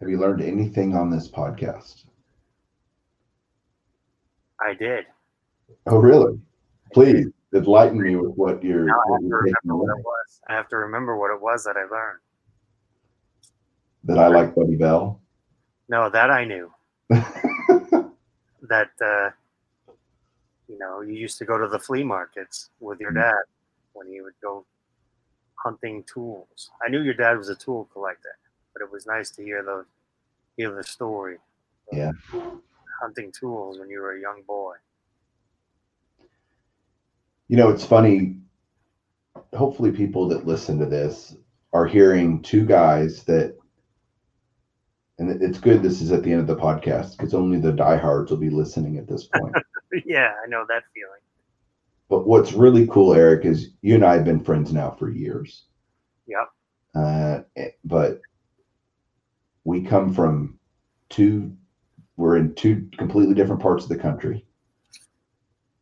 Have 0.00 0.08
you 0.08 0.18
learned 0.18 0.42
anything 0.42 0.94
on 0.94 1.10
this 1.10 1.28
podcast? 1.30 2.04
I 4.60 4.74
did. 4.74 5.06
Oh, 5.86 5.98
really? 5.98 6.38
Please 6.92 7.26
enlighten 7.54 8.00
me 8.00 8.16
with 8.16 8.32
what 8.36 8.62
you're, 8.62 8.84
Now 8.84 8.94
I 9.08 9.12
have 9.12 9.20
to 9.20 9.26
you're 9.26 9.42
taking 9.42 9.54
remember 9.64 9.84
what 9.84 9.98
it 9.98 10.04
was. 10.04 10.40
I 10.48 10.54
have 10.54 10.68
to 10.68 10.76
remember 10.76 11.16
what 11.16 11.30
it 11.34 11.40
was 11.40 11.64
that 11.64 11.76
I 11.76 11.82
learned. 11.84 12.18
That 14.04 14.18
I 14.18 14.28
like 14.28 14.54
Buddy 14.54 14.76
Bell. 14.76 15.20
No, 15.88 16.08
that 16.10 16.30
I 16.30 16.44
knew. 16.44 16.70
that 17.10 18.90
uh, 19.00 19.30
you 20.68 20.78
know 20.78 21.00
you 21.00 21.14
used 21.14 21.38
to 21.38 21.44
go 21.44 21.56
to 21.58 21.66
the 21.68 21.78
flea 21.78 22.04
markets 22.04 22.70
with 22.80 23.00
your 23.00 23.10
Mhm. 23.12 23.22
dad 23.22 23.42
when 23.94 24.06
he 24.08 24.20
would 24.20 24.34
go 24.42 24.64
hunting 25.56 26.04
tools. 26.04 26.70
I 26.84 26.88
knew 26.90 27.00
your 27.02 27.14
dad 27.14 27.38
was 27.38 27.48
a 27.48 27.54
tool 27.56 27.88
collector, 27.92 28.36
but 28.78 28.84
it 28.84 28.92
was 28.92 29.06
nice 29.06 29.30
to 29.30 29.42
hear 29.42 29.62
the 29.62 29.84
hear 30.56 30.74
the 30.74 30.84
story. 30.84 31.38
Yeah. 31.92 32.12
hunting 33.00 33.32
tools 33.32 33.78
when 33.78 33.88
you 33.88 34.00
were 34.00 34.16
a 34.16 34.20
young 34.20 34.42
boy. 34.46 34.74
You 37.48 37.56
know, 37.56 37.70
it's 37.70 37.84
funny. 37.84 38.36
Hopefully, 39.54 39.90
people 39.90 40.28
that 40.28 40.46
listen 40.46 40.78
to 40.78 40.86
this 40.86 41.36
are 41.72 41.86
hearing 41.86 42.42
two 42.42 42.66
guys 42.66 43.24
that, 43.24 43.56
and 45.18 45.42
it's 45.42 45.58
good 45.58 45.82
this 45.82 46.02
is 46.02 46.12
at 46.12 46.22
the 46.22 46.30
end 46.30 46.40
of 46.40 46.46
the 46.46 46.56
podcast 46.56 47.16
because 47.16 47.32
only 47.32 47.58
the 47.58 47.72
diehards 47.72 48.30
will 48.30 48.38
be 48.38 48.50
listening 48.50 48.98
at 48.98 49.08
this 49.08 49.28
point. 49.34 49.54
yeah, 50.04 50.32
I 50.44 50.48
know 50.48 50.66
that 50.68 50.82
feeling. 50.94 51.20
but 52.10 52.26
what's 52.26 52.52
really 52.52 52.86
cool, 52.88 53.14
Eric, 53.14 53.46
is 53.46 53.70
you 53.80 53.94
and 53.94 54.04
I 54.04 54.14
have 54.14 54.24
been 54.24 54.44
friends 54.44 54.72
now 54.72 54.90
for 54.98 55.08
years. 55.08 55.64
Yep. 56.26 56.48
Uh, 56.94 57.40
eh, 57.56 57.68
but 57.84 58.20
we 59.68 59.82
come 59.82 60.14
from 60.14 60.58
two, 61.10 61.54
we're 62.16 62.38
in 62.38 62.54
two 62.54 62.88
completely 62.96 63.34
different 63.34 63.60
parts 63.60 63.84
of 63.84 63.90
the 63.90 63.98
country. 63.98 64.46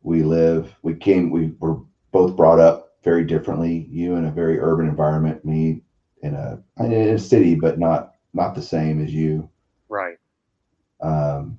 We 0.01 0.23
live, 0.23 0.75
we 0.81 0.93
came, 0.93 1.29
we 1.29 1.53
were 1.59 1.77
both 2.11 2.35
brought 2.35 2.59
up 2.59 2.97
very 3.05 3.23
differently. 3.23 3.87
You 3.89 4.15
in 4.15 4.25
a 4.25 4.31
very 4.31 4.59
urban 4.59 4.89
environment, 4.89 5.45
me 5.45 5.83
in 6.21 6.35
a 6.35 6.61
in 6.79 6.91
a 6.91 7.17
city, 7.17 7.55
but 7.55 7.79
not 7.79 8.11
not 8.33 8.55
the 8.55 8.61
same 8.61 9.01
as 9.01 9.13
you. 9.13 9.49
Right. 9.87 10.17
Um, 10.99 11.57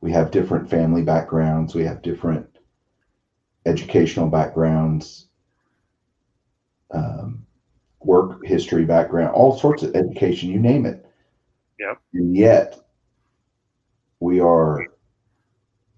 we 0.00 0.12
have 0.12 0.30
different 0.30 0.70
family 0.70 1.02
backgrounds. 1.02 1.74
We 1.74 1.82
have 1.82 2.02
different 2.02 2.46
educational 3.66 4.28
backgrounds, 4.28 5.26
um, 6.92 7.44
work 7.98 8.46
history 8.46 8.84
background, 8.84 9.34
all 9.34 9.58
sorts 9.58 9.82
of 9.82 9.96
education, 9.96 10.50
you 10.50 10.60
name 10.60 10.86
it. 10.86 11.04
Yep. 11.78 12.00
And 12.14 12.36
yet, 12.36 12.78
we 14.20 14.40
are, 14.40 14.86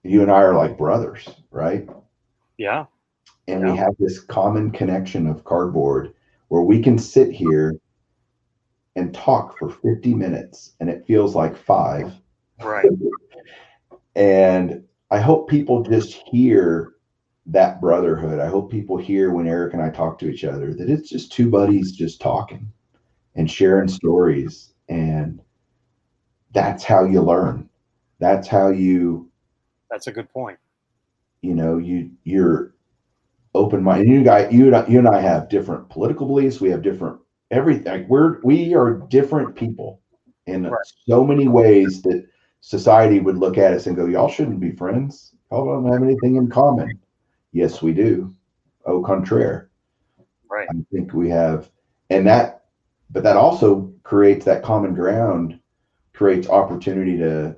you 0.03 0.23
and 0.23 0.31
I 0.31 0.43
are 0.43 0.55
like 0.55 0.77
brothers, 0.77 1.29
right? 1.51 1.89
Yeah. 2.59 2.87
And 3.49 3.65
we 3.65 3.77
have 3.77 3.95
this 3.99 4.21
common 4.21 4.71
connection 4.71 5.27
of 5.27 5.45
cardboard 5.45 6.15
where 6.49 6.63
we 6.63 6.83
can 6.83 6.99
sit 6.99 7.33
here 7.33 7.75
and 8.97 9.15
talk 9.15 9.59
for 9.59 9.71
50 9.71 10.15
minutes 10.15 10.75
and 10.81 10.91
it 10.91 11.07
feels 11.07 11.35
like 11.35 11.57
five. 11.57 12.13
Right. 12.63 12.87
And 14.15 14.85
I 15.11 15.19
hope 15.19 15.49
people 15.49 15.83
just 15.83 16.13
hear 16.13 16.95
that 17.47 17.81
brotherhood. 17.81 18.39
I 18.39 18.47
hope 18.49 18.71
people 18.71 18.97
hear 18.97 19.31
when 19.31 19.47
Eric 19.47 19.75
and 19.75 19.83
I 19.83 19.91
talk 19.91 20.19
to 20.19 20.29
each 20.29 20.45
other 20.45 20.75
that 20.75 20.91
it's 20.91 21.09
just 21.09 21.33
two 21.33 21.51
buddies 21.51 21.93
just 21.93 22.21
talking 22.21 22.71
and 23.35 23.51
sharing 23.51 23.89
stories. 23.89 24.75
And 24.89 25.41
that's 26.53 26.85
how 26.85 27.05
you 27.05 27.21
learn. 27.23 27.69
That's 28.19 28.49
how 28.49 28.69
you 28.69 29.31
That's 29.91 30.07
a 30.07 30.13
good 30.13 30.29
point. 30.31 30.59
you 31.43 31.55
know, 31.55 31.79
you 31.79 32.11
you're 32.25 32.75
open 33.55 33.83
minded. 33.83 34.09
You 34.09 34.23
guy, 34.23 34.49
you 34.51 34.75
and 34.75 34.93
you 34.93 34.99
and 34.99 35.09
I 35.09 35.21
have 35.21 35.49
different 35.49 35.89
political 35.89 36.27
beliefs. 36.27 36.61
We 36.61 36.71
have 36.71 36.83
different 36.83 37.19
everything. 37.51 37.93
Like 37.93 38.09
we're 38.09 38.41
we 38.43 38.75
are 38.75 38.95
different 39.09 39.57
people 39.57 40.01
in 40.47 40.65
Right. 40.65 40.79
so 41.09 41.25
many 41.25 41.49
ways 41.49 42.03
that 42.03 42.27
society 42.61 43.21
would 43.21 43.39
look 43.39 43.57
at 43.59 43.73
us 43.73 43.87
and 43.87 43.97
go, 43.97 44.07
"Y'all 44.07 44.29
shouldn't 44.29 44.61
be 44.61 44.73
friends. 44.73 45.35
Y'all 45.51 45.65
don't 45.67 45.91
have 45.93 46.03
anything 46.03 46.37
in 46.37 46.49
common." 46.49 46.99
Yes, 47.53 47.83
we 47.83 47.93
do. 47.93 48.33
Au 48.87 49.03
contraire. 49.03 49.71
Right. 50.49 50.69
I 50.71 50.75
think 50.93 51.13
we 51.15 51.29
have, 51.31 51.71
and 52.11 52.27
that, 52.27 52.65
but 53.11 53.23
that 53.23 53.37
also 53.37 53.93
creates 54.03 54.45
that 54.47 54.63
common 54.63 54.95
ground, 54.95 55.59
creates 56.13 56.49
opportunity 56.49 57.17
to 57.19 57.57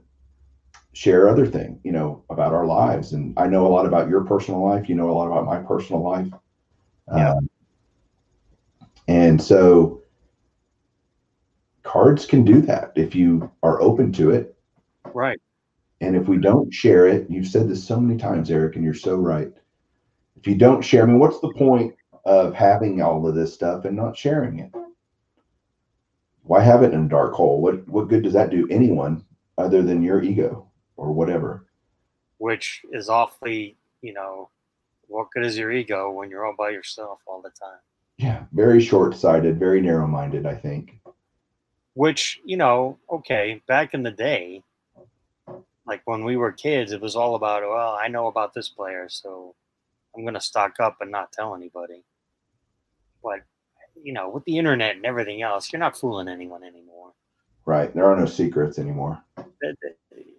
share 0.93 1.29
other 1.29 1.47
thing, 1.47 1.81
you 1.85 1.93
know, 1.93 2.23
about 2.31 2.53
our 2.53 2.67
lives. 2.67 3.13
And 3.13 3.33
I 3.39 3.47
know 3.47 3.67
a 3.67 3.69
lot 3.69 3.87
about 3.87 4.09
your 4.09 4.25
personal 4.25 4.63
life. 4.63 4.89
You 4.89 4.95
know 4.95 5.11
a 5.11 5.13
lot 5.13 5.27
about 5.27 5.47
my 5.47 5.59
personal 5.59 6.03
life. 6.03 6.29
Yeah. 7.15 7.33
Um, 7.33 7.51
and 9.09 9.43
so 9.43 10.03
cards 11.83 12.27
can 12.27 12.45
do 12.45 12.61
that 12.63 12.93
if 12.95 13.15
you 13.15 13.51
are 13.63 13.81
open 13.81 14.13
to 14.13 14.31
it. 14.31 14.55
Right. 15.13 15.41
And 16.01 16.17
if 16.17 16.29
we 16.29 16.39
don't 16.39 16.73
share 16.73 17.07
it, 17.07 17.29
you've 17.31 17.47
said 17.47 17.69
this 17.69 17.85
so 17.85 17.99
many 18.01 18.19
times, 18.19 18.51
Eric, 18.51 18.77
and 18.77 18.85
you're 18.85 18.95
so 18.95 19.17
right. 19.17 19.53
If 20.37 20.47
you 20.47 20.57
don't 20.57 20.83
share, 20.83 21.05
I 21.05 21.07
mean, 21.07 21.19
what's 21.19 21.41
the 21.41 21.53
point 21.53 21.95
of 22.25 22.55
having 22.55 23.01
all 23.03 23.27
of 23.27 23.35
this 23.35 23.55
stuff 23.55 23.85
and 23.85 23.97
not 23.97 24.17
sharing 24.17 24.59
it? 24.59 24.73
Why 26.43 26.61
have 26.61 26.83
it 26.83 26.93
in 26.93 27.05
a 27.05 27.09
dark 27.09 27.35
hole? 27.35 27.61
What 27.61 27.87
what 27.89 28.09
good 28.09 28.23
does 28.23 28.33
that 28.33 28.51
do 28.51 28.67
anyone 28.69 29.25
other 29.59 29.83
than 29.83 30.03
your 30.03 30.23
ego 30.23 30.69
or 30.97 31.13
whatever? 31.13 31.67
Which 32.39 32.83
is 32.93 33.09
awfully, 33.09 33.77
you 34.01 34.13
know, 34.13 34.49
what 35.07 35.31
good 35.31 35.45
is 35.45 35.57
your 35.57 35.71
ego 35.71 36.11
when 36.11 36.31
you're 36.31 36.45
all 36.45 36.55
by 36.57 36.71
yourself 36.71 37.21
all 37.27 37.41
the 37.41 37.51
time? 37.51 37.79
Yeah, 38.19 38.45
very 38.53 38.81
short-sighted, 38.81 39.59
very 39.59 39.81
narrow-minded, 39.81 40.47
I 40.47 40.55
think. 40.55 41.01
Which, 41.95 42.41
you 42.45 42.57
know, 42.57 42.99
okay, 43.11 43.63
back 43.67 43.95
in 43.95 44.03
the 44.03 44.11
day, 44.11 44.63
like 45.87 46.03
when 46.05 46.25
we 46.25 46.37
were 46.37 46.53
kids, 46.53 46.93
it 46.93 47.01
was 47.01 47.17
all 47.17 47.35
about, 47.35 47.63
well, 47.63 47.99
I 48.01 48.09
know 48.09 48.27
about 48.27 48.55
this 48.55 48.69
player, 48.69 49.09
so 49.09 49.55
I'm 50.15 50.23
going 50.23 50.35
to 50.35 50.41
stock 50.41 50.81
up 50.81 50.99
and 51.01 51.11
not 51.11 51.33
tell 51.33 51.55
anybody. 51.55 52.05
But, 53.23 53.41
you 54.01 54.13
know, 54.13 54.29
with 54.29 54.45
the 54.45 54.59
internet 54.59 54.97
and 54.97 55.05
everything 55.05 55.43
else, 55.43 55.73
you're 55.73 55.81
not 55.81 55.97
fooling 55.97 56.29
anyone 56.29 56.63
anymore. 56.63 57.13
Right. 57.65 57.95
There 57.95 58.07
are 58.07 58.17
no 58.17 58.27
secrets 58.27 58.79
anymore. 58.79 59.23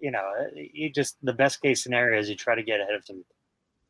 You 0.02 0.12
know, 0.12 0.32
you 0.56 0.90
just, 0.90 1.16
the 1.24 1.34
best 1.34 1.62
case 1.62 1.82
scenario 1.82 2.20
is 2.20 2.30
you 2.30 2.36
try 2.36 2.56
to 2.56 2.64
get 2.64 2.82
ahead 2.82 2.96
of 2.96 3.06
some, 3.06 3.24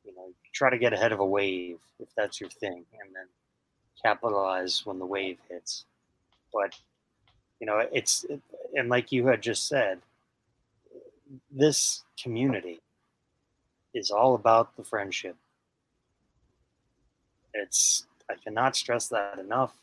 you 0.06 0.16
know, 0.16 0.30
try 0.54 0.70
to 0.70 0.78
get 0.78 0.94
ahead 0.94 1.12
of 1.12 1.20
a 1.20 1.26
wave 1.26 1.80
if 2.00 2.10
that's 2.16 2.40
your 2.40 2.50
thing, 2.50 2.86
and 3.02 3.16
then 3.16 3.26
capitalize 4.04 4.86
when 4.86 5.00
the 5.00 5.06
wave 5.06 5.40
hits. 5.50 5.86
But, 6.54 6.76
you 7.60 7.66
know, 7.66 7.84
it's, 7.92 8.26
and 8.76 8.90
like 8.90 9.12
you 9.12 9.26
had 9.28 9.42
just 9.42 9.68
said, 9.68 10.00
this 11.52 12.04
community 12.22 12.82
is 13.96 14.12
all 14.12 14.36
about 14.36 14.76
the 14.78 14.84
friendship. 14.84 15.36
It's 17.56 18.06
I 18.30 18.36
cannot 18.36 18.76
stress 18.76 19.08
that 19.10 19.40
enough. 19.40 19.74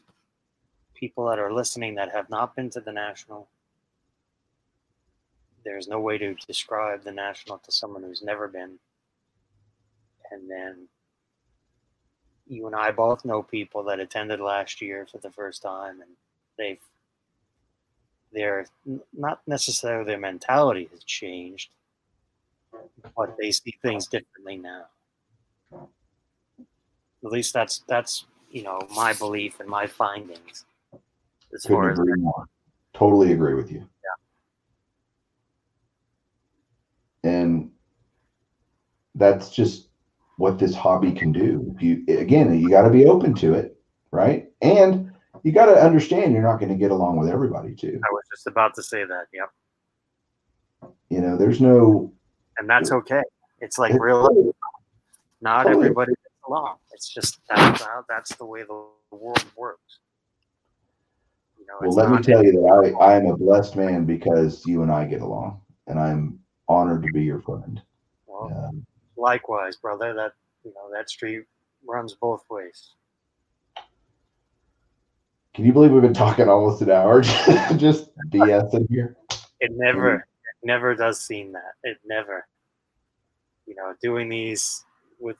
People 0.94 1.26
that 1.28 1.38
are 1.38 1.52
listening 1.52 1.94
that 1.94 2.12
have 2.12 2.28
not 2.28 2.54
been 2.54 2.70
to 2.70 2.80
the 2.80 2.92
national, 2.92 3.48
there's 5.64 5.88
no 5.88 6.00
way 6.00 6.18
to 6.18 6.34
describe 6.46 7.02
the 7.02 7.12
national 7.12 7.58
to 7.58 7.72
someone 7.72 8.02
who's 8.02 8.22
never 8.22 8.48
been. 8.48 8.78
And 10.30 10.50
then 10.50 10.88
you 12.46 12.66
and 12.66 12.74
I 12.74 12.90
both 12.90 13.24
know 13.24 13.42
people 13.42 13.82
that 13.84 14.00
attended 14.00 14.40
last 14.40 14.82
year 14.82 15.06
for 15.10 15.18
the 15.18 15.30
first 15.30 15.62
time, 15.62 16.00
and 16.00 16.10
they've 16.58 16.80
they're 18.32 18.66
not 19.12 19.40
necessarily 19.46 20.04
their 20.04 20.18
mentality 20.18 20.88
has 20.92 21.02
changed, 21.02 21.70
but 23.16 23.36
they 23.38 23.50
see 23.50 23.76
things 23.82 24.06
differently 24.06 24.56
now. 24.56 24.86
At 27.24 27.30
least 27.32 27.52
that's 27.52 27.84
that's 27.88 28.26
you 28.50 28.62
know 28.62 28.80
my 28.94 29.12
belief 29.14 29.60
and 29.60 29.68
my 29.68 29.86
findings 29.86 30.64
as 31.54 31.62
Couldn't 31.62 31.76
far 31.76 31.90
as 31.90 31.98
agree 31.98 32.14
more. 32.20 32.46
Totally 32.94 33.32
agree 33.32 33.54
with 33.54 33.70
you. 33.70 33.86
Yeah. 37.24 37.30
And 37.30 37.70
that's 39.14 39.50
just 39.50 39.88
what 40.36 40.58
this 40.58 40.74
hobby 40.74 41.12
can 41.12 41.32
do. 41.32 41.72
If 41.76 41.82
you 41.82 42.04
again, 42.18 42.58
you 42.58 42.70
got 42.70 42.82
to 42.82 42.90
be 42.90 43.04
open 43.06 43.34
to 43.34 43.54
it, 43.54 43.76
right? 44.10 44.50
And 44.62 45.12
you 45.42 45.52
got 45.52 45.66
to 45.66 45.72
understand 45.80 46.32
you're 46.32 46.42
not 46.42 46.58
going 46.58 46.70
to 46.72 46.78
get 46.78 46.90
along 46.90 47.18
with 47.18 47.28
everybody 47.28 47.74
too. 47.74 48.00
I 48.04 48.12
was 48.12 48.22
just 48.32 48.46
about 48.46 48.74
to 48.76 48.82
say 48.82 49.04
that. 49.04 49.26
Yep, 49.32 50.92
You 51.10 51.20
know, 51.20 51.36
there's 51.36 51.60
no 51.60 52.12
and 52.58 52.68
that's 52.68 52.90
okay. 52.92 53.22
It's 53.60 53.78
like 53.78 53.92
it's 53.92 54.00
real. 54.00 54.26
totally- 54.26 54.52
Not 55.42 55.64
totally. 55.64 55.84
everybody 55.86 56.12
along. 56.50 56.76
It's 56.92 57.08
just 57.08 57.40
that's 57.48 57.82
how 57.82 58.04
that's 58.08 58.34
the 58.36 58.44
way 58.44 58.62
the 58.62 58.86
world 59.10 59.44
works. 59.56 59.98
You 61.58 61.66
know, 61.66 61.74
Well, 61.80 61.92
let 61.92 62.10
me 62.10 62.22
tell 62.22 62.44
you 62.44 62.52
that 62.52 62.94
I, 63.00 63.04
I 63.04 63.16
am 63.16 63.26
a 63.26 63.36
blessed 63.36 63.76
man 63.76 64.04
because 64.04 64.66
you 64.66 64.82
and 64.82 64.90
I 64.90 65.04
get 65.04 65.22
along, 65.22 65.60
and 65.86 65.98
I'm 65.98 66.40
honored 66.68 67.02
to 67.04 67.12
be 67.12 67.22
your 67.22 67.40
friend. 67.40 67.80
Well, 68.26 68.52
Um, 68.52 68.86
likewise, 69.16 69.76
brother. 69.76 70.12
That 70.14 70.32
you 70.64 70.72
know 70.74 70.90
that 70.92 71.08
street 71.08 71.44
runs 71.86 72.14
both 72.14 72.44
ways. 72.50 72.94
can 75.54 75.64
you 75.64 75.72
believe 75.72 75.90
we've 75.90 76.02
been 76.02 76.14
talking 76.14 76.48
almost 76.48 76.82
an 76.82 76.90
hour 76.90 77.20
just 77.76 78.10
BSing 78.28 78.88
here? 78.88 79.16
It 79.60 79.72
never, 79.74 80.14
it 80.14 80.22
never 80.62 80.94
does 80.94 81.20
seem 81.20 81.52
that. 81.52 81.72
It 81.82 81.98
never. 82.04 82.46
You 83.66 83.74
know, 83.74 83.94
doing 84.02 84.28
these 84.28 84.84
with 85.18 85.36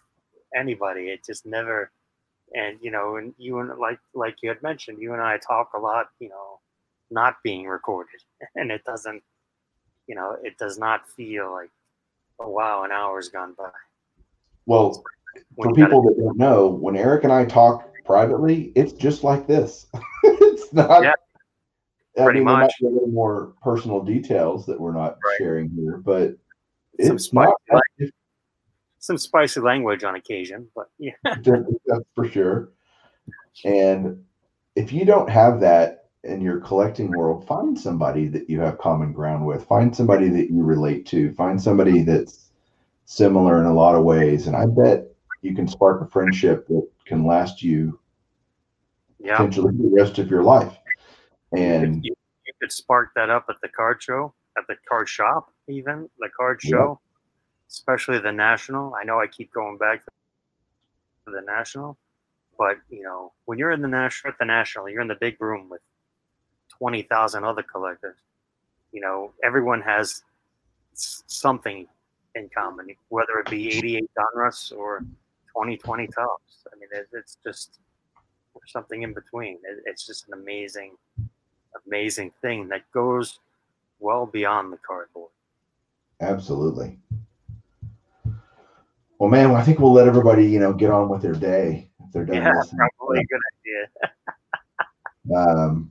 anybody, 0.57 1.09
it 1.11 1.25
just 1.25 1.47
never. 1.47 1.91
And 2.55 2.79
you 2.83 2.91
know, 2.91 3.17
and 3.17 3.33
you 3.39 3.59
and 3.61 3.79
like 3.79 3.99
like 4.15 4.37
you 4.43 4.49
had 4.49 4.63
mentioned, 4.63 4.99
you 5.01 5.13
and 5.13 5.23
I 5.23 5.39
talk 5.39 5.71
a 5.75 5.79
lot. 5.79 6.07
You 6.19 6.29
know, 6.31 6.59
not 7.11 7.37
being 7.45 7.67
recorded, 7.67 8.21
and 8.57 8.71
it 8.71 8.83
doesn't. 8.85 9.23
You 10.07 10.17
know, 10.17 10.37
it 10.43 10.59
does 10.59 10.77
not 10.79 11.09
feel 11.11 11.53
like, 11.53 11.71
oh 12.41 12.49
wow, 12.49 12.83
an 12.83 12.91
hour's 12.91 13.29
gone 13.29 13.55
by. 13.57 13.71
Well, 14.67 15.05
When 15.55 15.69
for 15.73 15.79
you 15.79 15.85
gotta- 15.85 15.95
people 15.97 16.03
that 16.03 16.21
don't 16.21 16.37
know, 16.39 16.67
when 16.69 16.97
Eric 16.97 17.23
and 17.25 17.33
I 17.33 17.45
talk 17.45 17.89
privately, 18.05 18.73
it's 18.75 18.93
just 18.93 19.23
like 19.23 19.47
this. 19.47 19.87
it's 20.25 20.73
not. 20.73 21.03
Yeah, 21.05 21.13
I 22.19 22.25
pretty 22.25 22.41
mean, 22.41 22.47
there 22.49 22.57
might 22.57 22.63
much. 22.63 22.75
be 22.81 22.87
a 22.87 22.91
little 22.91 23.09
more 23.09 23.55
personal 23.63 24.03
details 24.03 24.67
that 24.67 24.81
we're 24.81 24.93
not 24.93 25.19
Right. 25.25 25.37
sharing 25.39 25.71
here, 25.71 25.99
but 25.99 26.35
Some 27.01 27.15
it's 27.17 27.33
not 27.33 27.55
that 27.69 27.83
some 29.01 29.19
spicy 29.19 29.61
language 29.61 30.05
on 30.05 30.15
occasion, 30.15 30.69
but 30.75 30.89
yeah, 30.99 31.13
that's 31.25 32.05
for 32.15 32.29
sure. 32.29 32.71
And 33.65 34.25
if 34.77 34.93
you 34.93 35.05
don't 35.05 35.29
have 35.29 35.61
that 35.61 36.05
in 36.23 36.41
your 36.41 36.61
collecting 36.61 37.11
world, 37.11 37.47
find 37.47 37.79
somebody 37.79 38.29
that 38.29 38.49
you 38.49 38.61
have 38.61 38.79
common 38.79 39.13
ground 39.13 39.47
with. 39.47 39.67
Find 39.67 39.95
somebody 39.95 40.29
that 40.29 40.51
you 40.51 40.63
relate 40.63 41.07
to. 41.07 41.33
Find 41.35 41.61
somebody 41.61 42.03
that's 42.03 42.51
similar 43.07 43.59
in 43.59 43.67
a 43.67 43.75
lot 43.75 43.97
of 43.97 44.05
ways. 44.05 44.47
And 44.47 44.55
I 44.55 44.67
bet 44.67 45.07
you 45.41 45.55
can 45.55 45.67
spark 45.67 46.03
a 46.03 46.07
friendship 46.07 46.67
that 46.69 46.87
can 47.07 47.27
last 47.27 47.63
you 47.63 47.99
yeah. 49.19 49.37
potentially 49.37 49.73
the 49.77 49.91
rest 49.91 50.19
of 50.19 50.31
your 50.31 50.43
life. 50.43 50.77
And 51.53 52.05
you, 52.05 52.15
you 52.47 52.53
could 52.61 52.71
spark 52.71 53.11
that 53.17 53.31
up 53.31 53.47
at 53.49 53.57
the 53.63 53.69
card 53.69 54.03
show, 54.03 54.35
at 54.59 54.65
the 54.69 54.77
card 54.89 55.09
shop, 55.09 55.53
even 55.69 56.09
the 56.19 56.29
card 56.37 56.61
show, 56.61 57.01
especially 57.71 58.19
the 58.19 58.33
national. 58.33 58.95
I 58.95 59.05
know 59.05 59.21
I 59.21 59.27
keep 59.27 59.53
going 59.53 59.79
back 59.79 60.05
to 60.05 61.33
the 61.33 61.41
national, 61.43 61.97
but 62.59 62.77
you 62.91 63.03
know, 63.03 63.33
when 63.45 63.59
you're 63.59 63.71
in 63.71 63.83
the 63.83 63.89
national, 63.89 64.33
at 64.33 64.39
the 64.39 64.45
national, 64.45 64.89
you're 64.89 65.03
in 65.03 65.09
the 65.09 65.15
big 65.21 65.41
room 65.41 65.69
with 65.69 65.81
twenty 66.69 67.03
thousand 67.03 67.45
other 67.45 67.63
collectors. 67.63 68.17
You 68.93 69.01
know, 69.01 69.33
everyone 69.45 69.81
has 69.83 70.23
something 70.95 71.87
in 72.35 72.49
common, 72.57 72.89
whether 73.09 73.39
it 73.39 73.51
be 73.51 73.69
88 73.77 74.11
Donruss 74.17 74.77
or 74.77 75.01
2020 75.49 76.07
Topps. 76.09 76.65
I 76.73 76.77
mean, 76.79 76.89
it, 76.93 77.09
it's 77.13 77.37
just 77.45 77.79
something 78.67 79.03
in 79.03 79.13
between. 79.13 79.55
It, 79.65 79.83
it's 79.87 80.07
just 80.07 80.27
an 80.29 80.35
amazing, 80.35 80.97
amazing 81.87 82.33
thing 82.43 82.69
that 82.69 82.83
goes 82.93 83.41
well 83.99 84.27
beyond 84.27 84.73
the 84.73 84.79
cardboard. 84.79 85.31
absolutely. 86.21 86.99
Well, 89.21 89.29
man, 89.29 89.51
I 89.51 89.63
think 89.63 89.79
we'll 89.79 89.93
let 89.93 90.09
everybody, 90.09 90.47
you 90.47 90.59
know, 90.59 90.73
get 90.73 90.91
on 90.91 91.11
with 91.11 91.21
their 91.21 91.35
day 91.35 91.91
if 92.03 92.11
they're 92.11 92.25
done 92.25 92.37
Yeah, 92.37 92.55
listening. 92.57 92.89
probably 92.97 93.21
a 93.21 93.25
good 93.25 93.41
idea. 93.61 94.13
Um, 95.37 95.91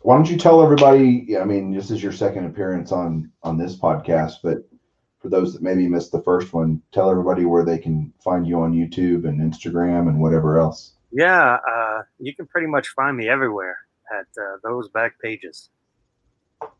why 0.00 0.16
don't 0.16 0.28
you 0.28 0.38
tell 0.38 0.62
everybody? 0.62 1.36
I 1.36 1.44
mean, 1.44 1.70
this 1.70 1.90
is 1.90 2.02
your 2.02 2.12
second 2.12 2.46
appearance 2.46 2.92
on 2.92 3.30
on 3.42 3.58
this 3.58 3.76
podcast, 3.76 4.36
but 4.42 4.66
for 5.20 5.28
those 5.28 5.52
that 5.52 5.62
maybe 5.62 5.86
missed 5.86 6.12
the 6.12 6.22
first 6.22 6.54
one, 6.54 6.80
tell 6.90 7.10
everybody 7.10 7.44
where 7.44 7.64
they 7.64 7.76
can 7.76 8.10
find 8.24 8.46
you 8.48 8.58
on 8.60 8.72
YouTube 8.72 9.28
and 9.28 9.38
Instagram 9.38 10.08
and 10.08 10.18
whatever 10.18 10.58
else. 10.58 10.94
Yeah, 11.12 11.58
uh, 11.70 12.02
you 12.18 12.34
can 12.34 12.46
pretty 12.46 12.66
much 12.66 12.88
find 12.96 13.16
me 13.18 13.28
everywhere 13.28 13.76
at 14.10 14.26
uh, 14.42 14.56
those 14.64 14.88
back 14.88 15.20
pages. 15.20 15.68
You 16.62 16.68
know, 16.68 16.70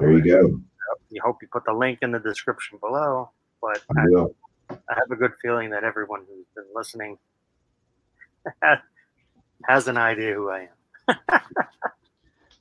There 0.00 0.12
you 0.12 0.22
go. 0.22 0.60
You 1.08 1.22
hope 1.24 1.38
you 1.40 1.48
put 1.50 1.64
the 1.64 1.72
link 1.72 2.00
in 2.02 2.12
the 2.12 2.20
description 2.20 2.78
below. 2.78 3.30
But 3.62 3.82
I 3.96 4.04
will. 4.04 4.36
I 4.88 4.94
have 4.94 5.10
a 5.10 5.16
good 5.16 5.32
feeling 5.40 5.70
that 5.70 5.84
everyone 5.84 6.20
who's 6.28 6.46
been 6.54 6.64
listening 6.74 7.18
has 9.68 9.88
an 9.88 9.96
idea 9.96 10.34
who 10.34 10.50
I 10.50 10.68
am. 11.08 11.18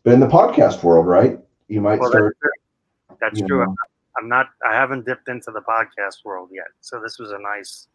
But 0.04 0.14
in 0.14 0.20
the 0.20 0.28
podcast 0.28 0.84
world, 0.84 1.06
right? 1.06 1.38
You 1.68 1.80
might 1.82 2.00
Well, 2.00 2.10
that's 2.10 2.18
start. 2.20 2.38
true. 2.42 3.18
That's 3.22 3.40
you 3.40 3.48
true. 3.48 3.62
I'm, 3.62 3.76
I'm 4.18 4.28
not. 4.28 4.48
I 4.68 4.74
haven't 4.74 5.06
dipped 5.06 5.28
into 5.28 5.52
the 5.52 5.62
podcast 5.62 6.26
world 6.26 6.50
yet, 6.52 6.66
so 6.80 7.00
this 7.00 7.20
was 7.20 7.32
a 7.32 7.38
nice 7.38 7.88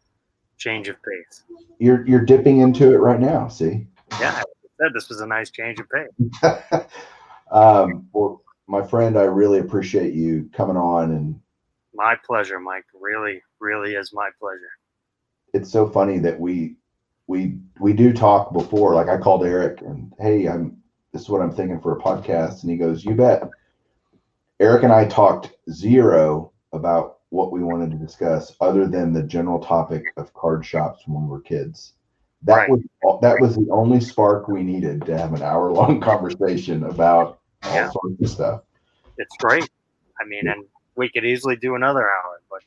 change 0.57 0.89
of 0.89 0.97
pace. 1.03 1.43
You're 1.81 2.07
you're 2.07 2.25
dipping 2.25 2.61
into 2.61 2.93
it 2.95 2.99
right 2.99 3.19
now. 3.19 3.49
See. 3.49 3.89
Yeah, 4.21 4.35
I 4.37 4.43
said 4.81 4.93
this 4.95 5.09
was 5.09 5.21
a 5.21 5.27
nice 5.27 5.51
change 5.51 5.81
of 5.81 5.87
pace. 5.91 6.41
um, 7.51 8.07
well, 8.13 8.43
my 8.69 8.87
friend, 8.87 9.19
I 9.19 9.25
really 9.25 9.59
appreciate 9.59 10.15
you 10.15 10.49
coming 10.53 10.77
on, 10.77 11.11
and 11.11 11.41
My 11.97 12.15
pleasure, 12.27 12.61
Mike. 12.61 12.85
Really, 13.01 13.41
really 13.61 13.95
is 13.95 14.13
my 14.13 14.29
pleasure. 14.39 14.71
it's 15.55 15.71
so 15.71 15.89
funny 15.89 16.19
that 16.19 16.39
we 16.39 16.77
we 17.27 17.59
we 17.81 17.93
do 17.93 18.13
talk 18.13 18.53
before. 18.53 18.95
Like 18.95 19.09
I 19.09 19.17
called 19.19 19.45
Eric 19.45 19.81
and 19.81 20.13
hey, 20.19 20.47
I'm 20.47 20.77
this 21.13 21.23
is 21.23 21.29
what 21.31 21.41
I'm 21.41 21.51
thinking 21.53 21.81
for 21.81 21.97
a 21.97 22.01
podcast, 22.01 22.63
and 22.63 22.71
he 22.71 22.77
goes, 22.77 23.05
"You 23.05 23.15
bet." 23.15 23.49
Eric 24.61 24.85
and 24.85 24.93
I 24.93 25.07
talked 25.07 25.53
zero 25.71 26.53
about 26.73 27.19
what 27.31 27.53
we 27.53 27.63
wanted 27.63 27.91
to 27.91 27.97
discuss, 27.97 28.55
other 28.61 28.87
than 28.87 29.13
the 29.13 29.23
general 29.23 29.59
topic 29.59 30.03
of 30.17 30.33
card 30.35 30.65
shops 30.65 31.03
when 31.07 31.23
we 31.25 31.29
were 31.29 31.41
kids. 31.41 31.95
That 32.43 32.69
Right. 32.69 32.71
was 32.71 32.81
that 33.23 33.41
was 33.41 33.57
the 33.57 33.67
only 33.71 34.01
spark 34.01 34.49
we 34.49 34.63
needed 34.63 35.05
to 35.07 35.17
have 35.19 35.33
an 35.35 35.43
hour 35.43 35.73
long 35.73 36.01
conversation 36.11 36.85
about 36.85 37.39
all 37.65 37.75
Yeah. 37.75 37.91
sorts 37.91 38.21
of 38.23 38.29
stuff. 38.29 38.63
It's 39.19 39.37
great. 39.39 39.69
I 40.21 40.25
mean, 40.27 40.47
and 40.49 40.65
we 40.97 41.09
could 41.09 41.25
easily 41.25 41.57
do 41.57 41.75
another 41.75 42.03
hour, 42.03 42.41
but 42.51 42.61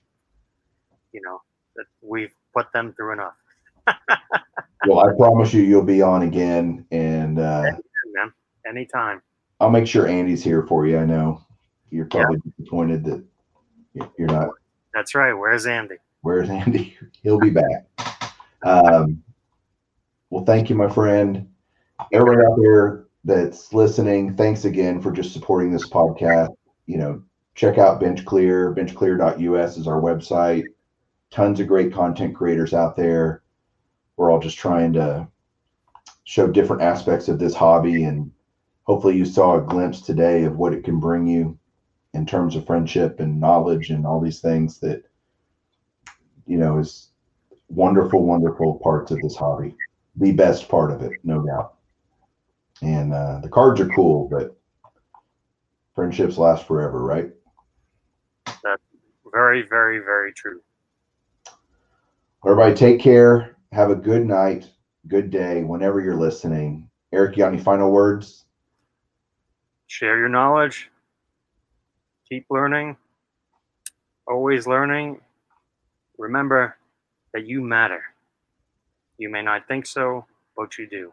you 1.11 1.21
know, 1.21 1.41
that 1.75 1.86
we've 2.01 2.34
put 2.53 2.71
them 2.73 2.93
through 2.93 3.13
enough. 3.13 3.36
Well, 4.88 4.99
I 4.99 5.13
promise 5.13 5.53
you, 5.53 5.61
you'll 5.61 5.84
be 5.84 6.01
on 6.01 6.21
again, 6.21 6.86
and 6.89 7.38
uh, 7.38 7.63
Man, 8.13 8.34
anytime. 8.65 9.21
I'll 9.59 9.69
make 9.69 9.86
sure 9.86 10.07
Andy's 10.07 10.43
here 10.43 10.63
for 10.63 10.88
you. 10.88 10.97
I 10.97 11.05
know 11.05 11.45
you're 11.89 12.05
probably 12.05 12.39
disappointed 12.57 13.03
that 13.03 13.23
you're 14.17 14.27
not. 14.27 14.49
That's 14.93 15.15
right. 15.15 15.34
Where's 15.34 15.65
Andy? 15.65 15.95
Where's 16.21 16.49
Andy? 16.49 16.95
He'll 17.23 17.39
be 17.39 17.49
back. 17.49 17.89
Um, 18.63 19.21
well, 20.30 20.45
thank 20.45 20.69
you, 20.69 20.75
my 20.75 20.89
friend. 20.89 21.49
Everyone 22.13 22.45
out 22.45 22.57
there 22.61 23.05
that's 23.25 23.73
listening, 23.73 24.36
thanks 24.38 24.63
again 24.63 25.01
for 25.01 25.11
just 25.11 25.34
supporting 25.34 25.71
this 25.71 25.89
podcast. 25.89 26.55
You 26.86 26.97
know, 26.97 27.23
check 27.56 27.78
out 27.78 28.00
Bench 28.00 28.26
Clear. 28.26 28.74
Benchclear.us 28.74 29.78
is 29.78 29.88
our 29.88 30.02
website. 30.02 30.66
Tons 31.32 31.60
of 31.60 31.68
great 31.68 31.93
content 31.93 32.36
creators 32.36 32.74
out 32.74 32.95
there. 32.95 33.43
We're 34.16 34.32
all 34.32 34.39
just 34.39 34.58
trying 34.58 34.93
to 34.93 35.28
show 36.30 36.47
different 36.47 36.82
aspects 36.82 37.28
of 37.28 37.39
this 37.39 37.56
hobby 37.56 38.04
and 38.04 38.32
hopefully 38.84 39.18
you 39.18 39.26
saw 39.26 39.56
a 39.58 39.62
glimpse 39.62 40.02
today 40.02 40.43
of 40.43 40.58
what 40.58 40.74
it 40.74 40.84
can 40.84 41.00
bring 41.00 41.26
you 41.26 41.58
in 42.14 42.26
terms 42.26 42.56
of 42.56 42.66
friendship 42.66 43.20
and 43.20 43.39
knowledge 43.39 43.89
and 43.89 44.06
all 44.06 44.20
these 44.20 44.39
things 44.39 44.80
that 44.80 45.04
you 46.45 46.58
know 46.58 46.78
is 46.78 47.10
wonderful 47.68 48.24
wonderful 48.26 48.80
parts 48.84 49.12
of 49.12 49.20
this 49.22 49.36
hobby 49.36 49.76
the 50.18 50.32
best 50.32 50.70
part 50.70 50.91
of 50.91 51.02
it 51.02 51.14
no 51.24 51.43
doubt 51.43 51.76
and 52.82 53.14
uh, 53.14 53.39
the 53.39 53.50
cards 53.50 53.80
are 53.80 53.89
cool 53.89 54.28
but 54.30 54.56
friendships 55.95 56.38
last 56.38 56.68
forever 56.68 57.04
right 57.04 57.32
That's 58.64 58.82
very, 59.32 59.62
very, 59.68 60.00
very 60.00 60.34
true. 60.34 60.62
everybody 62.45 62.74
take 62.74 63.00
care 63.00 63.56
have 63.72 63.91
a 63.91 63.95
good 63.95 64.26
night 64.26 64.66
good 65.08 65.30
day 65.30 65.62
whenever 65.64 66.00
you're 66.00 66.16
listening 66.16 66.89
eric 67.12 67.36
you 67.36 67.43
got 67.43 67.54
any 67.54 67.62
final 67.62 67.91
words 67.91 68.45
Share 69.88 70.20
your 70.20 70.30
knowledge. 70.30 70.89
Keep 72.30 72.45
learning. 72.52 72.95
Always 74.28 74.68
learning. 74.68 75.20
Remember 76.20 76.78
that 77.34 77.47
you 77.47 77.62
matter. 77.62 78.04
You 79.18 79.30
may 79.30 79.41
not 79.41 79.68
think 79.68 79.88
so, 79.88 80.26
but 80.56 80.78
you 80.78 80.88
do. 80.88 81.12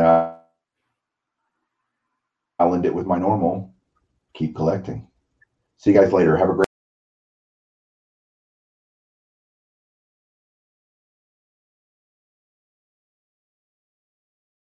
uh, 0.00 0.32
i'll 2.58 2.74
end 2.74 2.86
it 2.86 2.94
with 2.94 3.06
my 3.06 3.18
normal 3.18 3.72
keep 4.36 4.54
collecting. 4.54 5.06
See 5.78 5.90
you 5.92 5.98
guys 5.98 6.12
later. 6.12 6.36
Have 6.36 6.50
a 6.50 6.54
great 6.54 6.65